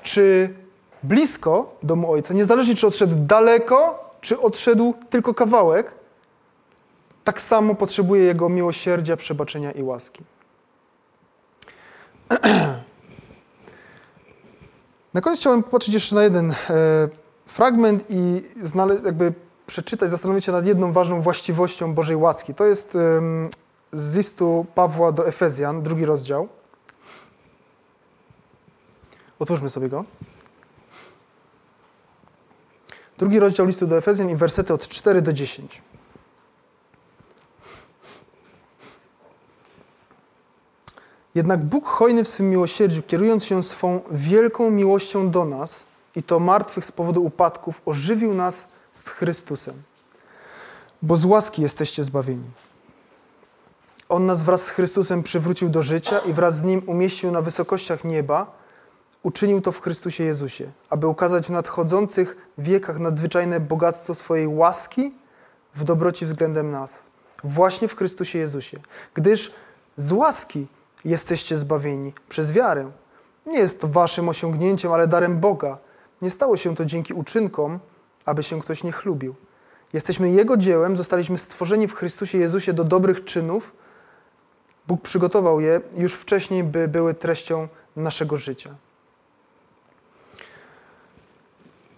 czy 0.02 0.54
blisko 1.02 1.76
domu 1.82 2.12
ojca, 2.12 2.34
niezależnie 2.34 2.74
czy 2.74 2.86
odszedł 2.86 3.14
daleko, 3.18 4.10
czy 4.20 4.40
odszedł 4.40 4.94
tylko 5.10 5.34
kawałek, 5.34 5.92
tak 7.24 7.40
samo 7.40 7.74
potrzebuje 7.74 8.22
jego 8.22 8.48
miłosierdzia, 8.48 9.16
przebaczenia 9.16 9.72
i 9.72 9.82
łaski. 9.82 10.22
Na 15.14 15.20
koniec 15.20 15.40
chciałem 15.40 15.62
popatrzeć 15.62 15.94
jeszcze 15.94 16.14
na 16.14 16.22
jeden 16.22 16.50
e, 16.50 16.54
fragment 17.46 18.04
i 18.08 18.42
jakby 19.04 19.32
przeczytać, 19.66 20.10
zastanowić 20.10 20.44
się 20.44 20.52
nad 20.52 20.66
jedną 20.66 20.92
ważną 20.92 21.20
właściwością 21.20 21.94
Bożej 21.94 22.16
łaski. 22.16 22.54
To 22.54 22.64
jest 22.64 22.98
z 23.94 24.14
listu 24.14 24.66
Pawła 24.74 25.12
do 25.12 25.28
Efezjan, 25.28 25.82
drugi 25.82 26.04
rozdział. 26.04 26.48
Otwórzmy 29.38 29.70
sobie 29.70 29.88
go. 29.88 30.04
Drugi 33.18 33.40
rozdział 33.40 33.66
listu 33.66 33.86
do 33.86 33.96
Efezjan 33.96 34.30
i 34.30 34.34
wersety 34.34 34.74
od 34.74 34.88
4 34.88 35.22
do 35.22 35.32
10. 35.32 35.82
Jednak 41.34 41.64
Bóg 41.64 41.86
hojny 41.86 42.24
w 42.24 42.28
swym 42.28 42.50
miłosierdziu, 42.50 43.02
kierując 43.02 43.44
się 43.44 43.62
swą 43.62 44.00
wielką 44.10 44.70
miłością 44.70 45.30
do 45.30 45.44
nas, 45.44 45.86
i 46.16 46.22
to 46.22 46.40
martwych 46.40 46.84
z 46.84 46.92
powodu 46.92 47.24
upadków, 47.24 47.80
ożywił 47.86 48.34
nas 48.34 48.68
z 48.92 49.08
Chrystusem. 49.10 49.82
Bo 51.02 51.16
z 51.16 51.24
łaski 51.24 51.62
jesteście 51.62 52.02
zbawieni. 52.02 52.50
On 54.08 54.26
nas 54.26 54.42
wraz 54.42 54.64
z 54.64 54.70
Chrystusem 54.70 55.22
przywrócił 55.22 55.68
do 55.68 55.82
życia 55.82 56.18
i 56.18 56.32
wraz 56.32 56.58
z 56.58 56.64
Nim 56.64 56.82
umieścił 56.86 57.30
na 57.30 57.40
wysokościach 57.40 58.04
nieba. 58.04 58.64
Uczynił 59.22 59.60
to 59.60 59.72
w 59.72 59.80
Chrystusie 59.80 60.24
Jezusie, 60.24 60.70
aby 60.90 61.06
ukazać 61.06 61.46
w 61.46 61.50
nadchodzących 61.50 62.36
wiekach 62.58 62.98
nadzwyczajne 62.98 63.60
bogactwo 63.60 64.14
swojej 64.14 64.46
łaski 64.46 65.14
w 65.74 65.84
dobroci 65.84 66.26
względem 66.26 66.70
nas. 66.70 67.06
Właśnie 67.44 67.88
w 67.88 67.96
Chrystusie 67.96 68.38
Jezusie. 68.38 68.80
Gdyż 69.14 69.52
z 69.96 70.12
łaski 70.12 70.66
jesteście 71.04 71.56
zbawieni 71.56 72.12
przez 72.28 72.52
wiarę. 72.52 72.90
Nie 73.46 73.58
jest 73.58 73.80
to 73.80 73.88
waszym 73.88 74.28
osiągnięciem, 74.28 74.92
ale 74.92 75.06
darem 75.06 75.40
Boga. 75.40 75.78
Nie 76.22 76.30
stało 76.30 76.56
się 76.56 76.74
to 76.74 76.84
dzięki 76.84 77.14
uczynkom, 77.14 77.78
aby 78.24 78.42
się 78.42 78.60
ktoś 78.60 78.84
nie 78.84 78.92
chlubił. 78.92 79.34
Jesteśmy 79.92 80.30
Jego 80.30 80.56
dziełem, 80.56 80.96
zostaliśmy 80.96 81.38
stworzeni 81.38 81.88
w 81.88 81.94
Chrystusie 81.94 82.38
Jezusie 82.38 82.72
do 82.72 82.84
dobrych 82.84 83.24
czynów, 83.24 83.72
Bóg 84.88 85.02
przygotował 85.02 85.60
je 85.60 85.80
już 85.96 86.14
wcześniej, 86.14 86.64
by 86.64 86.88
były 86.88 87.14
treścią 87.14 87.68
naszego 87.96 88.36
życia. 88.36 88.74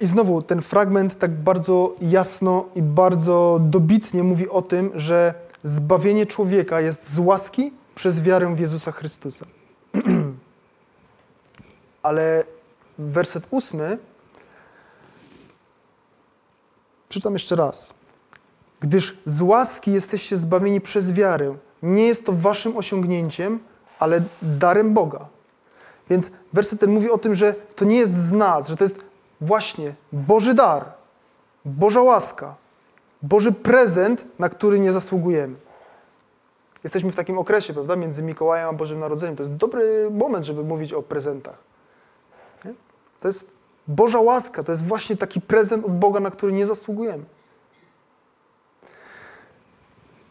I 0.00 0.06
znowu 0.06 0.42
ten 0.42 0.62
fragment 0.62 1.18
tak 1.18 1.30
bardzo 1.34 1.94
jasno 2.00 2.68
i 2.74 2.82
bardzo 2.82 3.58
dobitnie 3.62 4.22
mówi 4.22 4.48
o 4.48 4.62
tym, 4.62 4.90
że 4.94 5.34
zbawienie 5.64 6.26
człowieka 6.26 6.80
jest 6.80 7.12
z 7.12 7.18
łaski 7.18 7.72
przez 7.94 8.22
wiarę 8.22 8.54
w 8.54 8.60
Jezusa 8.60 8.92
Chrystusa. 8.92 9.46
Ale 12.02 12.44
werset 12.98 13.46
ósmy 13.50 13.98
przeczytam 17.08 17.32
jeszcze 17.32 17.56
raz. 17.56 17.94
Gdyż 18.80 19.18
z 19.24 19.40
łaski 19.40 19.92
jesteście 19.92 20.36
zbawieni 20.38 20.80
przez 20.80 21.12
wiarę, 21.12 21.56
nie 21.82 22.06
jest 22.06 22.26
to 22.26 22.32
waszym 22.32 22.76
osiągnięciem, 22.76 23.58
ale 23.98 24.22
darem 24.42 24.94
Boga. 24.94 25.26
Więc 26.10 26.30
werset 26.52 26.80
ten 26.80 26.90
mówi 26.90 27.10
o 27.10 27.18
tym, 27.18 27.34
że 27.34 27.54
to 27.54 27.84
nie 27.84 27.96
jest 27.96 28.16
z 28.16 28.32
nas, 28.32 28.68
że 28.68 28.76
to 28.76 28.84
jest 28.84 29.04
właśnie 29.40 29.94
Boży 30.12 30.54
dar, 30.54 30.84
Boża 31.64 32.02
łaska, 32.02 32.54
Boży 33.22 33.52
prezent, 33.52 34.24
na 34.38 34.48
który 34.48 34.78
nie 34.78 34.92
zasługujemy. 34.92 35.54
Jesteśmy 36.84 37.12
w 37.12 37.16
takim 37.16 37.38
okresie, 37.38 37.72
prawda, 37.72 37.96
między 37.96 38.22
Mikołajem 38.22 38.68
a 38.68 38.72
Bożym 38.72 39.00
Narodzeniem. 39.00 39.36
To 39.36 39.42
jest 39.42 39.54
dobry 39.54 40.10
moment, 40.10 40.44
żeby 40.44 40.64
mówić 40.64 40.92
o 40.92 41.02
prezentach. 41.02 41.58
Nie? 42.64 42.74
To 43.20 43.28
jest 43.28 43.50
Boża 43.88 44.20
łaska, 44.20 44.62
to 44.62 44.72
jest 44.72 44.84
właśnie 44.84 45.16
taki 45.16 45.40
prezent 45.40 45.84
od 45.84 45.98
Boga, 45.98 46.20
na 46.20 46.30
który 46.30 46.52
nie 46.52 46.66
zasługujemy. 46.66 47.24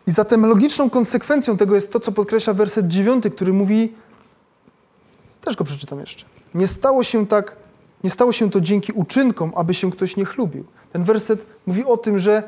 I 0.07 0.11
zatem 0.11 0.45
logiczną 0.45 0.89
konsekwencją 0.89 1.57
tego 1.57 1.75
jest 1.75 1.91
to, 1.91 1.99
co 1.99 2.11
podkreśla 2.11 2.53
werset 2.53 2.87
9, 2.87 3.23
który 3.35 3.53
mówi, 3.53 3.93
też 5.41 5.55
go 5.55 5.63
przeczytam 5.63 5.99
jeszcze. 5.99 6.25
Nie 6.55 6.67
stało 6.67 7.03
się 7.03 7.27
tak, 7.27 7.55
nie 8.03 8.09
stało 8.09 8.31
się 8.31 8.49
to 8.49 8.61
dzięki 8.61 8.91
uczynkom, 8.91 9.51
aby 9.55 9.73
się 9.73 9.91
ktoś 9.91 10.17
nie 10.17 10.25
chlubił. 10.25 10.65
Ten 10.93 11.03
werset 11.03 11.45
mówi 11.67 11.85
o 11.85 11.97
tym, 11.97 12.19
że 12.19 12.43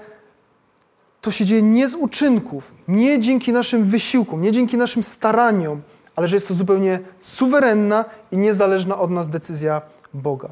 to 1.21 1.31
się 1.31 1.45
dzieje 1.45 1.61
nie 1.61 1.87
z 1.87 1.95
uczynków, 1.95 2.71
nie 2.87 3.19
dzięki 3.19 3.53
naszym 3.53 3.83
wysiłkom, 3.83 4.41
nie 4.41 4.51
dzięki 4.51 4.77
naszym 4.77 5.03
staraniom, 5.03 5.81
ale 6.15 6.27
że 6.27 6.35
jest 6.35 6.47
to 6.47 6.53
zupełnie 6.53 6.99
suwerenna 7.19 8.05
i 8.31 8.37
niezależna 8.37 8.99
od 8.99 9.11
nas 9.11 9.29
decyzja 9.29 9.81
Boga. 10.13 10.49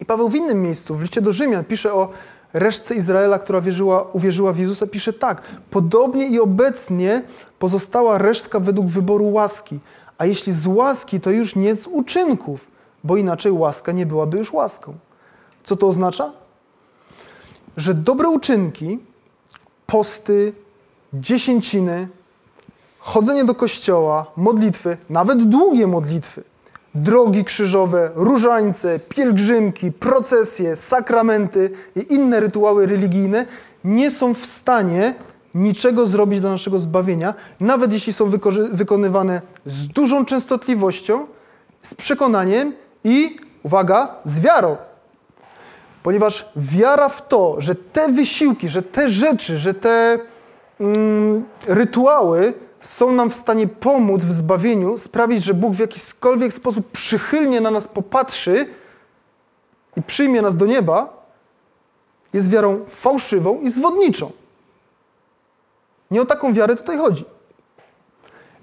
I 0.00 0.04
Paweł 0.04 0.28
w 0.28 0.34
innym 0.34 0.62
miejscu, 0.62 0.94
w 0.94 1.02
liście 1.02 1.20
do 1.20 1.32
Rzymian, 1.32 1.64
pisze 1.64 1.94
o 1.94 2.08
resztce 2.52 2.94
Izraela, 2.94 3.38
która 3.38 3.60
wierzyła, 3.60 4.02
uwierzyła 4.12 4.52
w 4.52 4.58
Jezusa, 4.58 4.86
pisze 4.86 5.12
tak: 5.12 5.42
Podobnie 5.70 6.26
i 6.26 6.40
obecnie 6.40 7.22
pozostała 7.58 8.18
resztka 8.18 8.60
według 8.60 8.86
wyboru 8.86 9.32
łaski. 9.32 9.78
A 10.18 10.26
jeśli 10.26 10.52
z 10.52 10.66
łaski, 10.66 11.20
to 11.20 11.30
już 11.30 11.56
nie 11.56 11.74
z 11.74 11.86
uczynków, 11.86 12.66
bo 13.04 13.16
inaczej 13.16 13.52
łaska 13.52 13.92
nie 13.92 14.06
byłaby 14.06 14.38
już 14.38 14.52
łaską. 14.52 14.94
Co 15.62 15.76
to 15.76 15.86
oznacza? 15.88 16.32
Że 17.76 17.94
dobre 17.94 18.28
uczynki, 18.28 18.98
posty, 19.86 20.52
dziesięciny, 21.14 22.08
chodzenie 22.98 23.44
do 23.44 23.54
kościoła, 23.54 24.26
modlitwy, 24.36 24.96
nawet 25.10 25.42
długie 25.42 25.86
modlitwy, 25.86 26.44
drogi 26.94 27.44
krzyżowe, 27.44 28.10
różańce, 28.14 28.98
pielgrzymki, 28.98 29.92
procesje, 29.92 30.76
sakramenty 30.76 31.70
i 31.96 32.14
inne 32.14 32.40
rytuały 32.40 32.86
religijne 32.86 33.46
nie 33.84 34.10
są 34.10 34.34
w 34.34 34.46
stanie 34.46 35.14
niczego 35.54 36.06
zrobić 36.06 36.40
dla 36.40 36.50
naszego 36.50 36.78
zbawienia, 36.78 37.34
nawet 37.60 37.92
jeśli 37.92 38.12
są 38.12 38.30
wykonywane 38.72 39.42
z 39.66 39.86
dużą 39.86 40.24
częstotliwością, 40.24 41.26
z 41.82 41.94
przekonaniem 41.94 42.72
i, 43.04 43.36
uwaga, 43.62 44.14
z 44.24 44.40
wiarą. 44.40 44.76
Ponieważ 46.02 46.48
wiara 46.56 47.08
w 47.08 47.28
to, 47.28 47.54
że 47.58 47.74
te 47.74 48.08
wysiłki, 48.08 48.68
że 48.68 48.82
te 48.82 49.08
rzeczy, 49.08 49.58
że 49.58 49.74
te 49.74 50.18
mm, 50.80 51.44
rytuały 51.66 52.54
są 52.82 53.12
nam 53.12 53.30
w 53.30 53.34
stanie 53.34 53.68
pomóc 53.68 54.24
w 54.24 54.32
zbawieniu, 54.32 54.98
sprawić, 54.98 55.44
że 55.44 55.54
Bóg 55.54 55.72
w 55.72 55.78
jakikolwiek 55.78 56.52
sposób 56.52 56.90
przychylnie 56.90 57.60
na 57.60 57.70
nas 57.70 57.88
popatrzy 57.88 58.68
i 59.96 60.02
przyjmie 60.02 60.42
nas 60.42 60.56
do 60.56 60.66
nieba, 60.66 61.22
jest 62.32 62.50
wiarą 62.50 62.84
fałszywą 62.88 63.60
i 63.60 63.70
zwodniczą. 63.70 64.30
Nie 66.10 66.22
o 66.22 66.24
taką 66.24 66.52
wiarę 66.52 66.76
tutaj 66.76 66.98
chodzi. 66.98 67.24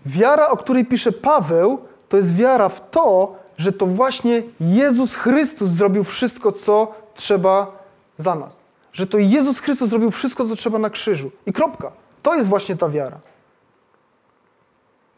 Wiara, 0.05 0.47
o 0.47 0.57
której 0.57 0.85
pisze 0.85 1.11
Paweł, 1.11 1.79
to 2.09 2.17
jest 2.17 2.35
wiara 2.35 2.69
w 2.69 2.89
to, 2.89 3.35
że 3.57 3.71
to 3.71 3.85
właśnie 3.85 4.43
Jezus 4.59 5.15
Chrystus 5.15 5.69
zrobił 5.69 6.03
wszystko, 6.03 6.51
co 6.51 6.91
trzeba 7.13 7.71
za 8.17 8.35
nas. 8.35 8.61
Że 8.93 9.07
to 9.07 9.17
Jezus 9.17 9.59
Chrystus 9.59 9.89
zrobił 9.89 10.11
wszystko, 10.11 10.45
co 10.45 10.55
trzeba 10.55 10.79
na 10.79 10.89
krzyżu. 10.89 11.31
I 11.45 11.53
kropka. 11.53 11.91
To 12.23 12.35
jest 12.35 12.49
właśnie 12.49 12.75
ta 12.75 12.89
wiara. 12.89 13.19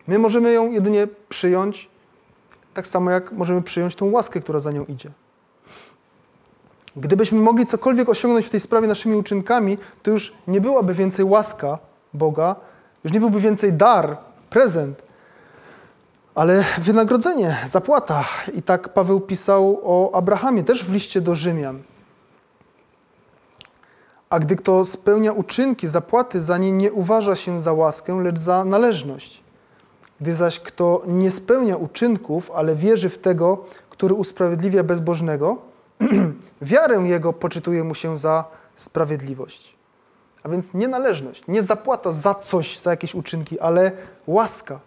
My 0.07 0.19
możemy 0.19 0.53
ją 0.53 0.71
jedynie 0.71 1.07
przyjąć, 1.29 1.89
tak 2.73 2.87
samo 2.87 3.11
jak 3.11 3.31
możemy 3.31 3.61
przyjąć 3.61 3.95
tą 3.95 4.11
łaskę, 4.11 4.39
która 4.39 4.59
za 4.59 4.71
nią 4.71 4.85
idzie. 4.85 5.11
Gdybyśmy 6.95 7.39
mogli 7.39 7.65
cokolwiek 7.65 8.09
osiągnąć 8.09 8.45
w 8.45 8.49
tej 8.49 8.59
sprawie 8.59 8.87
naszymi 8.87 9.15
uczynkami, 9.15 9.77
to 10.03 10.11
już 10.11 10.33
nie 10.47 10.61
byłaby 10.61 10.93
więcej 10.93 11.25
łaska 11.25 11.79
Boga, 12.13 12.55
już 13.03 13.13
nie 13.13 13.19
byłby 13.19 13.39
więcej 13.39 13.73
dar, 13.73 14.17
prezent, 14.49 15.01
ale 16.35 16.63
wynagrodzenie, 16.77 17.57
zapłata. 17.65 18.23
I 18.53 18.61
tak 18.61 18.93
Paweł 18.93 19.21
pisał 19.21 19.79
o 19.83 20.15
Abrahamie, 20.15 20.63
też 20.63 20.85
w 20.85 20.93
liście 20.93 21.21
do 21.21 21.35
Rzymian. 21.35 21.83
A 24.29 24.39
gdy 24.39 24.55
kto 24.55 24.85
spełnia 24.85 25.31
uczynki, 25.31 25.87
zapłaty 25.87 26.41
za 26.41 26.57
nie 26.57 26.71
nie 26.71 26.91
uważa 26.91 27.35
się 27.35 27.59
za 27.59 27.73
łaskę, 27.73 28.21
lecz 28.21 28.39
za 28.39 28.65
należność. 28.65 29.43
Gdy 30.21 30.35
zaś 30.35 30.59
kto 30.59 31.01
nie 31.07 31.31
spełnia 31.31 31.77
uczynków, 31.77 32.51
ale 32.51 32.75
wierzy 32.75 33.09
w 33.09 33.17
tego, 33.17 33.65
który 33.89 34.13
usprawiedliwia 34.13 34.83
bezbożnego, 34.83 35.57
wiarę 36.61 37.07
jego 37.07 37.33
poczytuje 37.33 37.83
mu 37.83 37.95
się 37.95 38.17
za 38.17 38.45
sprawiedliwość. 38.75 39.75
A 40.43 40.49
więc 40.49 40.73
nie 40.73 40.87
należność, 40.87 41.43
nie 41.47 41.63
zapłata 41.63 42.11
za 42.11 42.35
coś, 42.35 42.79
za 42.79 42.89
jakieś 42.89 43.15
uczynki, 43.15 43.59
ale 43.59 43.91
łaska. 44.27 44.79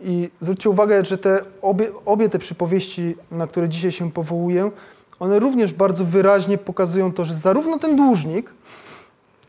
I 0.00 0.30
zwróćcie 0.40 0.70
uwagę, 0.70 1.04
że 1.04 1.18
te 1.18 1.44
obie, 1.62 1.92
obie 2.04 2.28
te 2.28 2.38
przypowieści, 2.38 3.16
na 3.30 3.46
które 3.46 3.68
dzisiaj 3.68 3.92
się 3.92 4.10
powołuję, 4.10 4.70
one 5.22 5.38
również 5.38 5.72
bardzo 5.72 6.04
wyraźnie 6.04 6.58
pokazują 6.58 7.12
to, 7.12 7.24
że 7.24 7.34
zarówno 7.34 7.78
ten 7.78 7.96
dłużnik, 7.96 8.50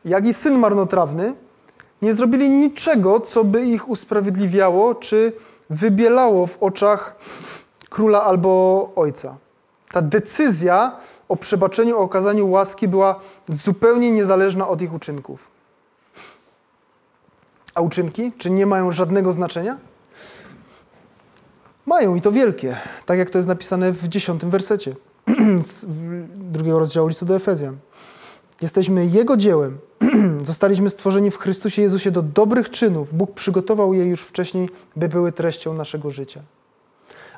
jak 0.05 0.25
i 0.25 0.33
syn 0.33 0.57
marnotrawny 0.57 1.33
nie 2.01 2.13
zrobili 2.13 2.49
niczego, 2.49 3.19
co 3.19 3.43
by 3.43 3.65
ich 3.65 3.89
usprawiedliwiało 3.89 4.95
czy 4.95 5.33
wybielało 5.69 6.47
w 6.47 6.57
oczach 6.63 7.15
króla 7.89 8.23
albo 8.23 8.91
ojca. 8.95 9.37
Ta 9.91 10.01
decyzja 10.01 10.97
o 11.29 11.35
przebaczeniu, 11.35 11.97
o 11.97 12.01
okazaniu 12.01 12.49
łaski 12.49 12.87
była 12.87 13.19
zupełnie 13.47 14.11
niezależna 14.11 14.67
od 14.67 14.81
ich 14.81 14.93
uczynków. 14.93 15.47
A 17.75 17.81
uczynki, 17.81 18.31
czy 18.37 18.49
nie 18.49 18.65
mają 18.65 18.91
żadnego 18.91 19.31
znaczenia? 19.31 19.77
Mają 21.85 22.15
i 22.15 22.21
to 22.21 22.31
wielkie, 22.31 22.77
tak 23.05 23.17
jak 23.17 23.29
to 23.29 23.37
jest 23.37 23.47
napisane 23.47 23.91
w 23.91 24.07
dziesiątym 24.07 24.49
wersecie 24.49 24.95
z 25.61 25.85
drugiego 26.51 26.79
rozdziału 26.79 27.07
listu 27.07 27.25
do 27.25 27.35
Efezjan. 27.35 27.77
Jesteśmy 28.61 29.05
Jego 29.05 29.37
dziełem. 29.37 29.77
Zostaliśmy 30.43 30.89
stworzeni 30.89 31.31
w 31.31 31.37
Chrystusie 31.37 31.81
Jezusie 31.81 32.11
do 32.11 32.21
dobrych 32.21 32.69
czynów. 32.69 33.13
Bóg 33.13 33.33
przygotował 33.33 33.93
je 33.93 34.05
już 34.05 34.21
wcześniej, 34.21 34.69
by 34.95 35.09
były 35.09 35.31
treścią 35.31 35.73
naszego 35.73 36.11
życia. 36.11 36.41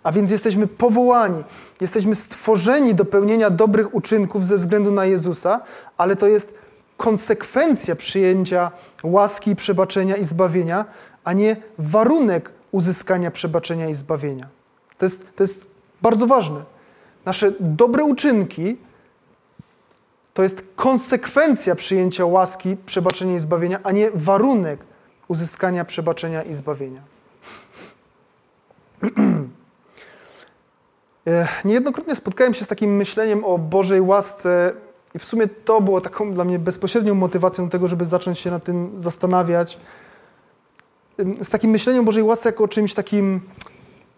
A 0.03 0.11
więc 0.11 0.31
jesteśmy 0.31 0.67
powołani, 0.67 1.43
jesteśmy 1.81 2.15
stworzeni 2.15 2.95
do 2.95 3.05
pełnienia 3.05 3.49
dobrych 3.49 3.95
uczynków 3.95 4.45
ze 4.45 4.57
względu 4.57 4.91
na 4.91 5.05
Jezusa, 5.05 5.61
ale 5.97 6.15
to 6.15 6.27
jest 6.27 6.53
konsekwencja 6.97 7.95
przyjęcia 7.95 8.71
łaski, 9.03 9.55
przebaczenia 9.55 10.15
i 10.15 10.25
zbawienia, 10.25 10.85
a 11.23 11.33
nie 11.33 11.55
warunek 11.77 12.51
uzyskania 12.71 13.31
przebaczenia 13.31 13.89
i 13.89 13.93
zbawienia. 13.93 14.47
To 14.97 15.05
jest, 15.05 15.35
to 15.35 15.43
jest 15.43 15.67
bardzo 16.01 16.27
ważne. 16.27 16.74
Nasze 17.25 17.51
dobre 17.59 18.03
uczynki 18.03 18.77
to 20.33 20.43
jest 20.43 20.65
konsekwencja 20.75 21.75
przyjęcia 21.75 22.25
łaski, 22.25 22.77
przebaczenia 22.85 23.35
i 23.35 23.39
zbawienia, 23.39 23.79
a 23.83 23.91
nie 23.91 24.11
warunek 24.11 24.79
uzyskania 25.27 25.85
przebaczenia 25.85 26.43
i 26.43 26.53
zbawienia. 26.53 27.01
E, 31.27 31.47
niejednokrotnie 31.65 32.15
spotkałem 32.15 32.53
się 32.53 32.65
z 32.65 32.67
takim 32.67 32.95
myśleniem 32.95 33.43
o 33.43 33.57
Bożej 33.57 34.01
łasce 34.01 34.73
i 35.15 35.19
w 35.19 35.25
sumie 35.25 35.47
to 35.47 35.81
było 35.81 36.01
taką 36.01 36.33
dla 36.33 36.43
mnie 36.43 36.59
bezpośrednią 36.59 37.15
motywacją 37.15 37.69
tego, 37.69 37.87
żeby 37.87 38.05
zacząć 38.05 38.39
się 38.39 38.51
nad 38.51 38.63
tym 38.63 38.91
zastanawiać. 38.97 39.79
Z 41.43 41.49
takim 41.49 41.71
myśleniem 41.71 42.01
o 42.01 42.05
Bożej 42.05 42.23
łasce 42.23 42.49
jako 42.49 42.63
o 42.63 42.67
czymś 42.67 42.93
takim 42.93 43.41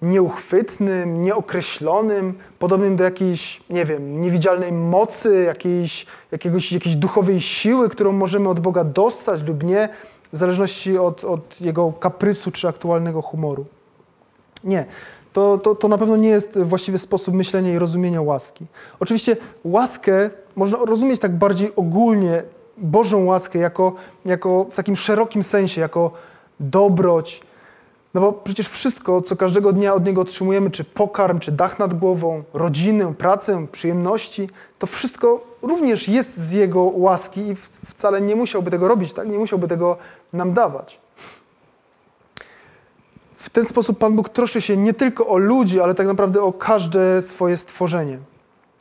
nieuchwytnym, 0.02 1.22
nieokreślonym, 1.22 2.34
podobnym 2.60 2.96
do 2.96 3.04
jakiejś, 3.04 3.64
nie 3.70 3.86
wiem, 3.86 4.22
niewidzialnej 4.22 4.72
mocy, 4.72 5.44
jakiejś, 5.44 6.06
jakiegoś, 6.32 6.72
jakiejś 6.72 6.96
duchowej 6.96 7.42
siły, 7.42 7.90
którą 7.90 8.12
możemy 8.12 8.50
od 8.50 8.60
Boga 8.60 8.84
dostać 8.84 9.44
lub 9.44 9.64
nie, 9.64 9.90
w 10.34 10.38
zależności 10.38 10.98
od, 10.98 11.24
od 11.24 11.62
Jego 11.62 11.92
kaprysu 11.92 12.52
czy 12.52 12.68
aktualnego 12.68 13.22
humoru. 13.22 13.66
Nie 14.64 14.86
to, 15.38 15.58
to, 15.58 15.76
to 15.76 15.88
na 15.88 15.98
pewno 15.98 16.16
nie 16.18 16.30
jest 16.30 16.60
właściwy 16.60 16.98
sposób 16.98 17.36
myślenia 17.36 17.74
i 17.74 17.80
rozumienia 17.80 18.22
łaski. 18.22 18.66
Oczywiście 19.00 19.38
łaskę 19.64 20.30
można 20.56 20.78
rozumieć 20.78 21.20
tak 21.20 21.38
bardziej 21.38 21.76
ogólnie, 21.76 22.44
Bożą 22.78 23.26
łaskę, 23.26 23.60
jako, 23.60 23.94
jako 24.26 24.66
w 24.70 24.76
takim 24.76 24.96
szerokim 24.96 25.44
sensie, 25.44 25.82
jako 25.82 26.12
dobroć. 26.60 27.42
No 28.18 28.22
bo 28.22 28.34
przecież 28.34 28.68
wszystko, 28.68 29.22
co 29.22 29.36
każdego 29.36 29.74
dnia 29.74 29.94
od 29.94 30.06
Niego 30.06 30.22
otrzymujemy, 30.22 30.72
czy 30.72 30.84
pokarm, 30.84 31.40
czy 31.40 31.52
dach 31.52 31.80
nad 31.80 31.94
głową, 31.94 32.44
rodzinę, 32.54 33.14
pracę, 33.18 33.68
przyjemności, 33.72 34.50
to 34.80 34.88
wszystko 34.88 35.44
również 35.62 36.08
jest 36.08 36.38
z 36.38 36.52
Jego 36.52 36.82
łaski 36.82 37.42
i 37.42 37.56
wcale 37.86 38.22
nie 38.22 38.36
musiałby 38.36 38.72
tego 38.72 38.88
robić, 38.88 39.14
tak? 39.14 39.28
nie 39.28 39.38
musiałby 39.38 39.68
tego 39.68 39.98
nam 40.34 40.54
dawać. 40.54 41.00
W 43.36 43.50
ten 43.50 43.66
sposób 43.66 43.98
Pan 43.98 44.16
Bóg 44.16 44.30
troszczy 44.30 44.62
się 44.62 44.78
nie 44.78 44.94
tylko 44.94 45.28
o 45.28 45.38
ludzi, 45.38 45.80
ale 45.80 45.94
tak 45.96 46.08
naprawdę 46.08 46.42
o 46.42 46.54
każde 46.54 47.22
swoje 47.22 47.58
stworzenie, 47.58 48.20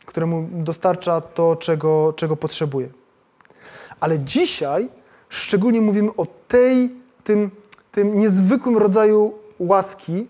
któremu 0.07 0.49
dostarcza 0.53 1.21
to, 1.21 1.57
czego, 1.57 2.13
czego 2.13 2.37
potrzebuje. 2.37 2.89
Ale 4.01 4.19
dzisiaj 4.19 4.89
szczególnie 5.29 5.81
mówimy 5.81 6.11
o 6.17 6.27
tej, 6.49 6.91
tym, 7.25 7.51
tym 7.97 8.17
niezwykłym 8.17 8.77
rodzaju 8.77 9.33
łaski, 9.59 10.27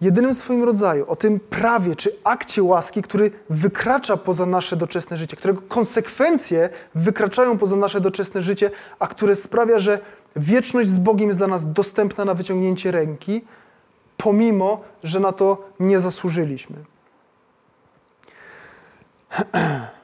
jedynym 0.00 0.34
swoim 0.34 0.64
rodzaju, 0.64 1.04
o 1.08 1.16
tym 1.16 1.40
prawie 1.40 1.96
czy 1.96 2.12
akcie 2.24 2.62
łaski, 2.62 3.02
który 3.02 3.30
wykracza 3.50 4.16
poza 4.16 4.46
nasze 4.46 4.76
doczesne 4.76 5.16
życie, 5.16 5.36
którego 5.36 5.62
konsekwencje 5.68 6.68
wykraczają 6.94 7.58
poza 7.58 7.76
nasze 7.76 8.00
doczesne 8.00 8.42
życie, 8.42 8.70
a 8.98 9.06
które 9.06 9.36
sprawia, 9.36 9.78
że 9.78 9.98
wieczność 10.36 10.88
z 10.90 10.98
Bogiem 10.98 11.28
jest 11.28 11.40
dla 11.40 11.48
nas 11.48 11.72
dostępna 11.72 12.24
na 12.24 12.34
wyciągnięcie 12.34 12.90
ręki, 12.90 13.44
pomimo 14.16 14.80
że 15.04 15.20
na 15.20 15.32
to 15.32 15.68
nie 15.80 16.00
zasłużyliśmy. 16.00 16.76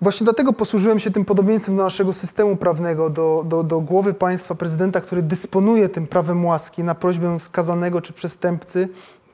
Właśnie 0.00 0.24
dlatego 0.24 0.52
posłużyłem 0.52 0.98
się 0.98 1.10
tym 1.10 1.24
podobieństwem 1.24 1.76
do 1.76 1.82
naszego 1.82 2.12
systemu 2.12 2.56
prawnego, 2.56 3.10
do, 3.10 3.44
do, 3.46 3.62
do 3.62 3.80
głowy 3.80 4.14
państwa, 4.14 4.54
prezydenta, 4.54 5.00
który 5.00 5.22
dysponuje 5.22 5.88
tym 5.88 6.06
prawem 6.06 6.44
łaski 6.44 6.84
na 6.84 6.94
prośbę 6.94 7.38
skazanego 7.38 8.00
czy 8.00 8.12
przestępcy, 8.12 8.88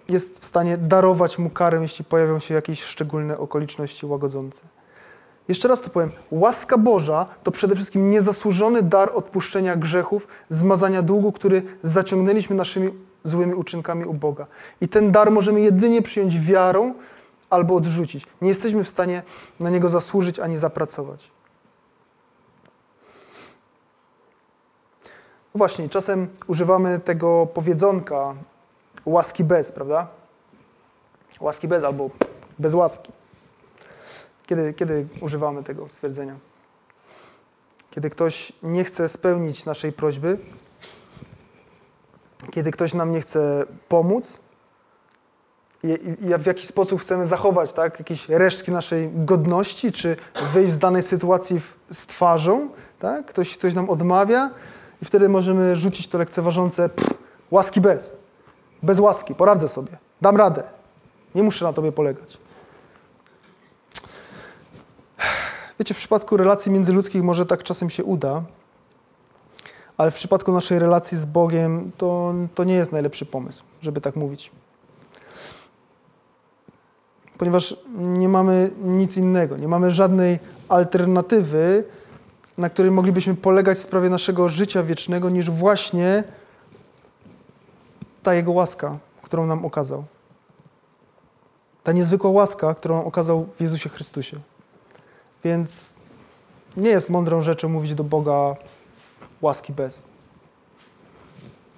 jest 0.08 0.38
w 0.38 0.44
stanie 0.44 0.78
darować 0.78 1.38
mu 1.38 1.50
karę, 1.50 1.82
jeśli 1.82 2.04
pojawią 2.04 2.38
się 2.38 2.54
jakieś 2.54 2.82
szczególne 2.82 3.38
okoliczności 3.38 4.06
łagodzące. 4.06 4.62
Jeszcze 5.48 5.68
raz 5.68 5.80
to 5.80 5.90
powiem. 5.90 6.10
Łaska 6.30 6.78
Boża 6.78 7.26
to 7.42 7.50
przede 7.50 7.74
wszystkim 7.74 8.08
niezasłużony 8.08 8.82
dar 8.82 9.10
odpuszczenia 9.14 9.76
grzechów, 9.76 10.28
zmazania 10.48 11.02
długu, 11.02 11.32
który 11.32 11.62
zaciągnęliśmy 11.82 12.56
naszymi 12.56 12.90
złymi 13.24 13.54
uczynkami 13.54 14.04
u 14.04 14.14
Boga. 14.14 14.46
I 14.80 14.88
ten 14.88 15.12
dar 15.12 15.30
możemy 15.30 15.60
jedynie 15.60 16.02
przyjąć 16.02 16.40
wiarą 16.40 16.94
albo 17.53 17.74
odrzucić. 17.74 18.26
Nie 18.42 18.48
jesteśmy 18.48 18.84
w 18.84 18.88
stanie 18.88 19.22
na 19.61 19.70
niego 19.70 19.88
zasłużyć 19.88 20.40
ani 20.40 20.57
zapracować. 20.57 21.30
No 25.55 25.59
właśnie, 25.59 25.88
czasem 25.88 26.28
używamy 26.46 27.00
tego 27.00 27.46
powiedzonka 27.46 28.34
łaski 29.07 29.44
bez, 29.44 29.72
prawda? 29.72 30.09
Łaski 31.40 31.68
bez 31.68 31.84
albo 31.84 32.11
bez 32.59 32.74
łaski. 32.74 33.12
Kiedy, 34.46 34.74
kiedy 34.74 35.07
używamy 35.20 35.62
tego 35.62 35.88
stwierdzenia? 35.88 36.36
Kiedy 37.90 38.11
ktoś 38.11 38.53
nie 38.62 38.84
chce 38.84 39.09
spełnić 39.09 39.64
naszej 39.64 39.92
prośby, 39.92 40.38
kiedy 42.50 42.70
ktoś 42.70 42.94
nam 42.94 43.11
nie 43.11 43.20
chce 43.20 43.66
pomóc 43.88 44.40
i, 45.83 45.99
w 46.39 46.47
jaki 46.47 46.66
sposób 46.66 47.01
chcemy 47.01 47.26
zachować 47.26 47.72
tak, 47.72 47.99
jakieś 47.99 48.28
resztki 48.28 48.70
naszej 48.70 49.11
godności, 49.14 49.93
czy 49.93 50.16
wyjść 50.53 50.72
z 50.72 50.78
danej 50.78 51.03
sytuacji 51.03 51.61
w, 51.61 51.76
z 51.91 52.07
twarzą, 52.07 52.68
tak? 52.99 53.26
ktoś, 53.26 53.57
ktoś 53.59 53.74
nam 53.74 53.91
odmawia 53.91 54.51
i 55.03 55.05
wtedy 55.05 55.28
możemy 55.28 55.76
rzucić 55.76 56.09
to 56.09 56.18
lekceważące 56.18 56.89
pff, 56.89 57.14
łaski 57.51 57.80
bez. 57.80 58.12
Bez 58.83 58.99
łaski, 58.99 59.35
poradzę 59.35 59.68
sobie, 59.68 59.99
dam 60.20 60.37
radę, 60.37 60.62
nie 61.35 61.43
muszę 61.43 61.64
na 61.64 61.72
tobie 61.72 61.93
polegać. 61.93 62.39
Wiecie, 65.78 65.95
w 65.95 65.97
przypadku 65.97 66.37
relacji 66.37 66.72
międzyludzkich 66.72 67.22
może 67.22 67.47
tak 67.47 67.62
czasem 67.62 67.91
się 67.91 68.05
uda, 68.05 68.43
ale 69.97 70.11
w 70.11 70.14
przypadku 70.14 70.53
naszej 70.53 70.78
relacji 70.78 71.18
z 71.18 71.24
Bogiem 71.24 71.93
to, 71.99 72.35
to 72.55 72.64
nie 72.64 72.74
jest 72.74 72.93
najlepszy 72.93 73.26
pomysł, 73.26 73.64
żeby 73.83 74.01
tak 74.01 74.16
mówić. 74.16 74.51
Ponieważ 77.43 77.76
nie 77.97 78.28
mamy 78.28 78.70
nic 78.82 79.16
innego, 79.16 79.57
nie 79.57 79.68
mamy 79.68 79.90
żadnej 79.90 80.38
alternatywy, 80.68 81.84
na 82.59 82.68
której 82.68 82.90
moglibyśmy 82.90 83.34
polegać 83.34 83.78
w 83.78 83.80
sprawie 83.80 84.11
naszego 84.11 84.49
życia 84.49 84.82
wiecznego, 84.82 85.30
niż 85.30 85.51
właśnie 85.51 86.24
ta 88.22 88.34
Jego 88.34 88.53
łaska, 88.53 88.99
którą 89.22 89.47
nam 89.47 89.64
okazał. 89.64 90.05
Ta 91.84 91.93
niezwykła 91.93 92.30
łaska, 92.30 92.74
którą 92.74 93.05
okazał 93.05 93.49
w 93.57 93.61
Jezusie 93.61 93.88
Chrystusie. 93.88 94.36
Więc 95.45 95.95
nie 96.76 96.90
jest 96.90 97.11
mądrą 97.11 97.40
rzeczą 97.40 97.68
mówić 97.68 97.95
do 97.95 98.05
Boga 98.05 98.57
łaski 99.40 99.72
bez. 99.72 100.03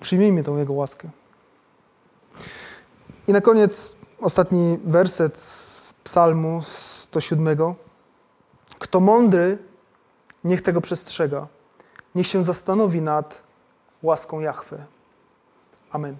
Przyjmijmy 0.00 0.44
tą 0.44 0.56
Jego 0.56 0.72
łaskę. 0.72 1.08
I 3.28 3.32
na 3.32 3.40
koniec 3.40 4.03
ostatni 4.24 4.78
werset 4.84 5.42
z 5.42 5.92
Psalmu 6.04 6.62
107. 6.62 7.74
Kto 8.78 9.00
mądry, 9.00 9.58
niech 10.44 10.62
tego 10.62 10.80
przestrzega. 10.80 11.46
Niech 12.14 12.26
się 12.26 12.42
zastanowi 12.42 13.00
nad 13.00 13.42
łaską 14.02 14.40
Jahwe. 14.40 14.84
Amen. 15.90 16.16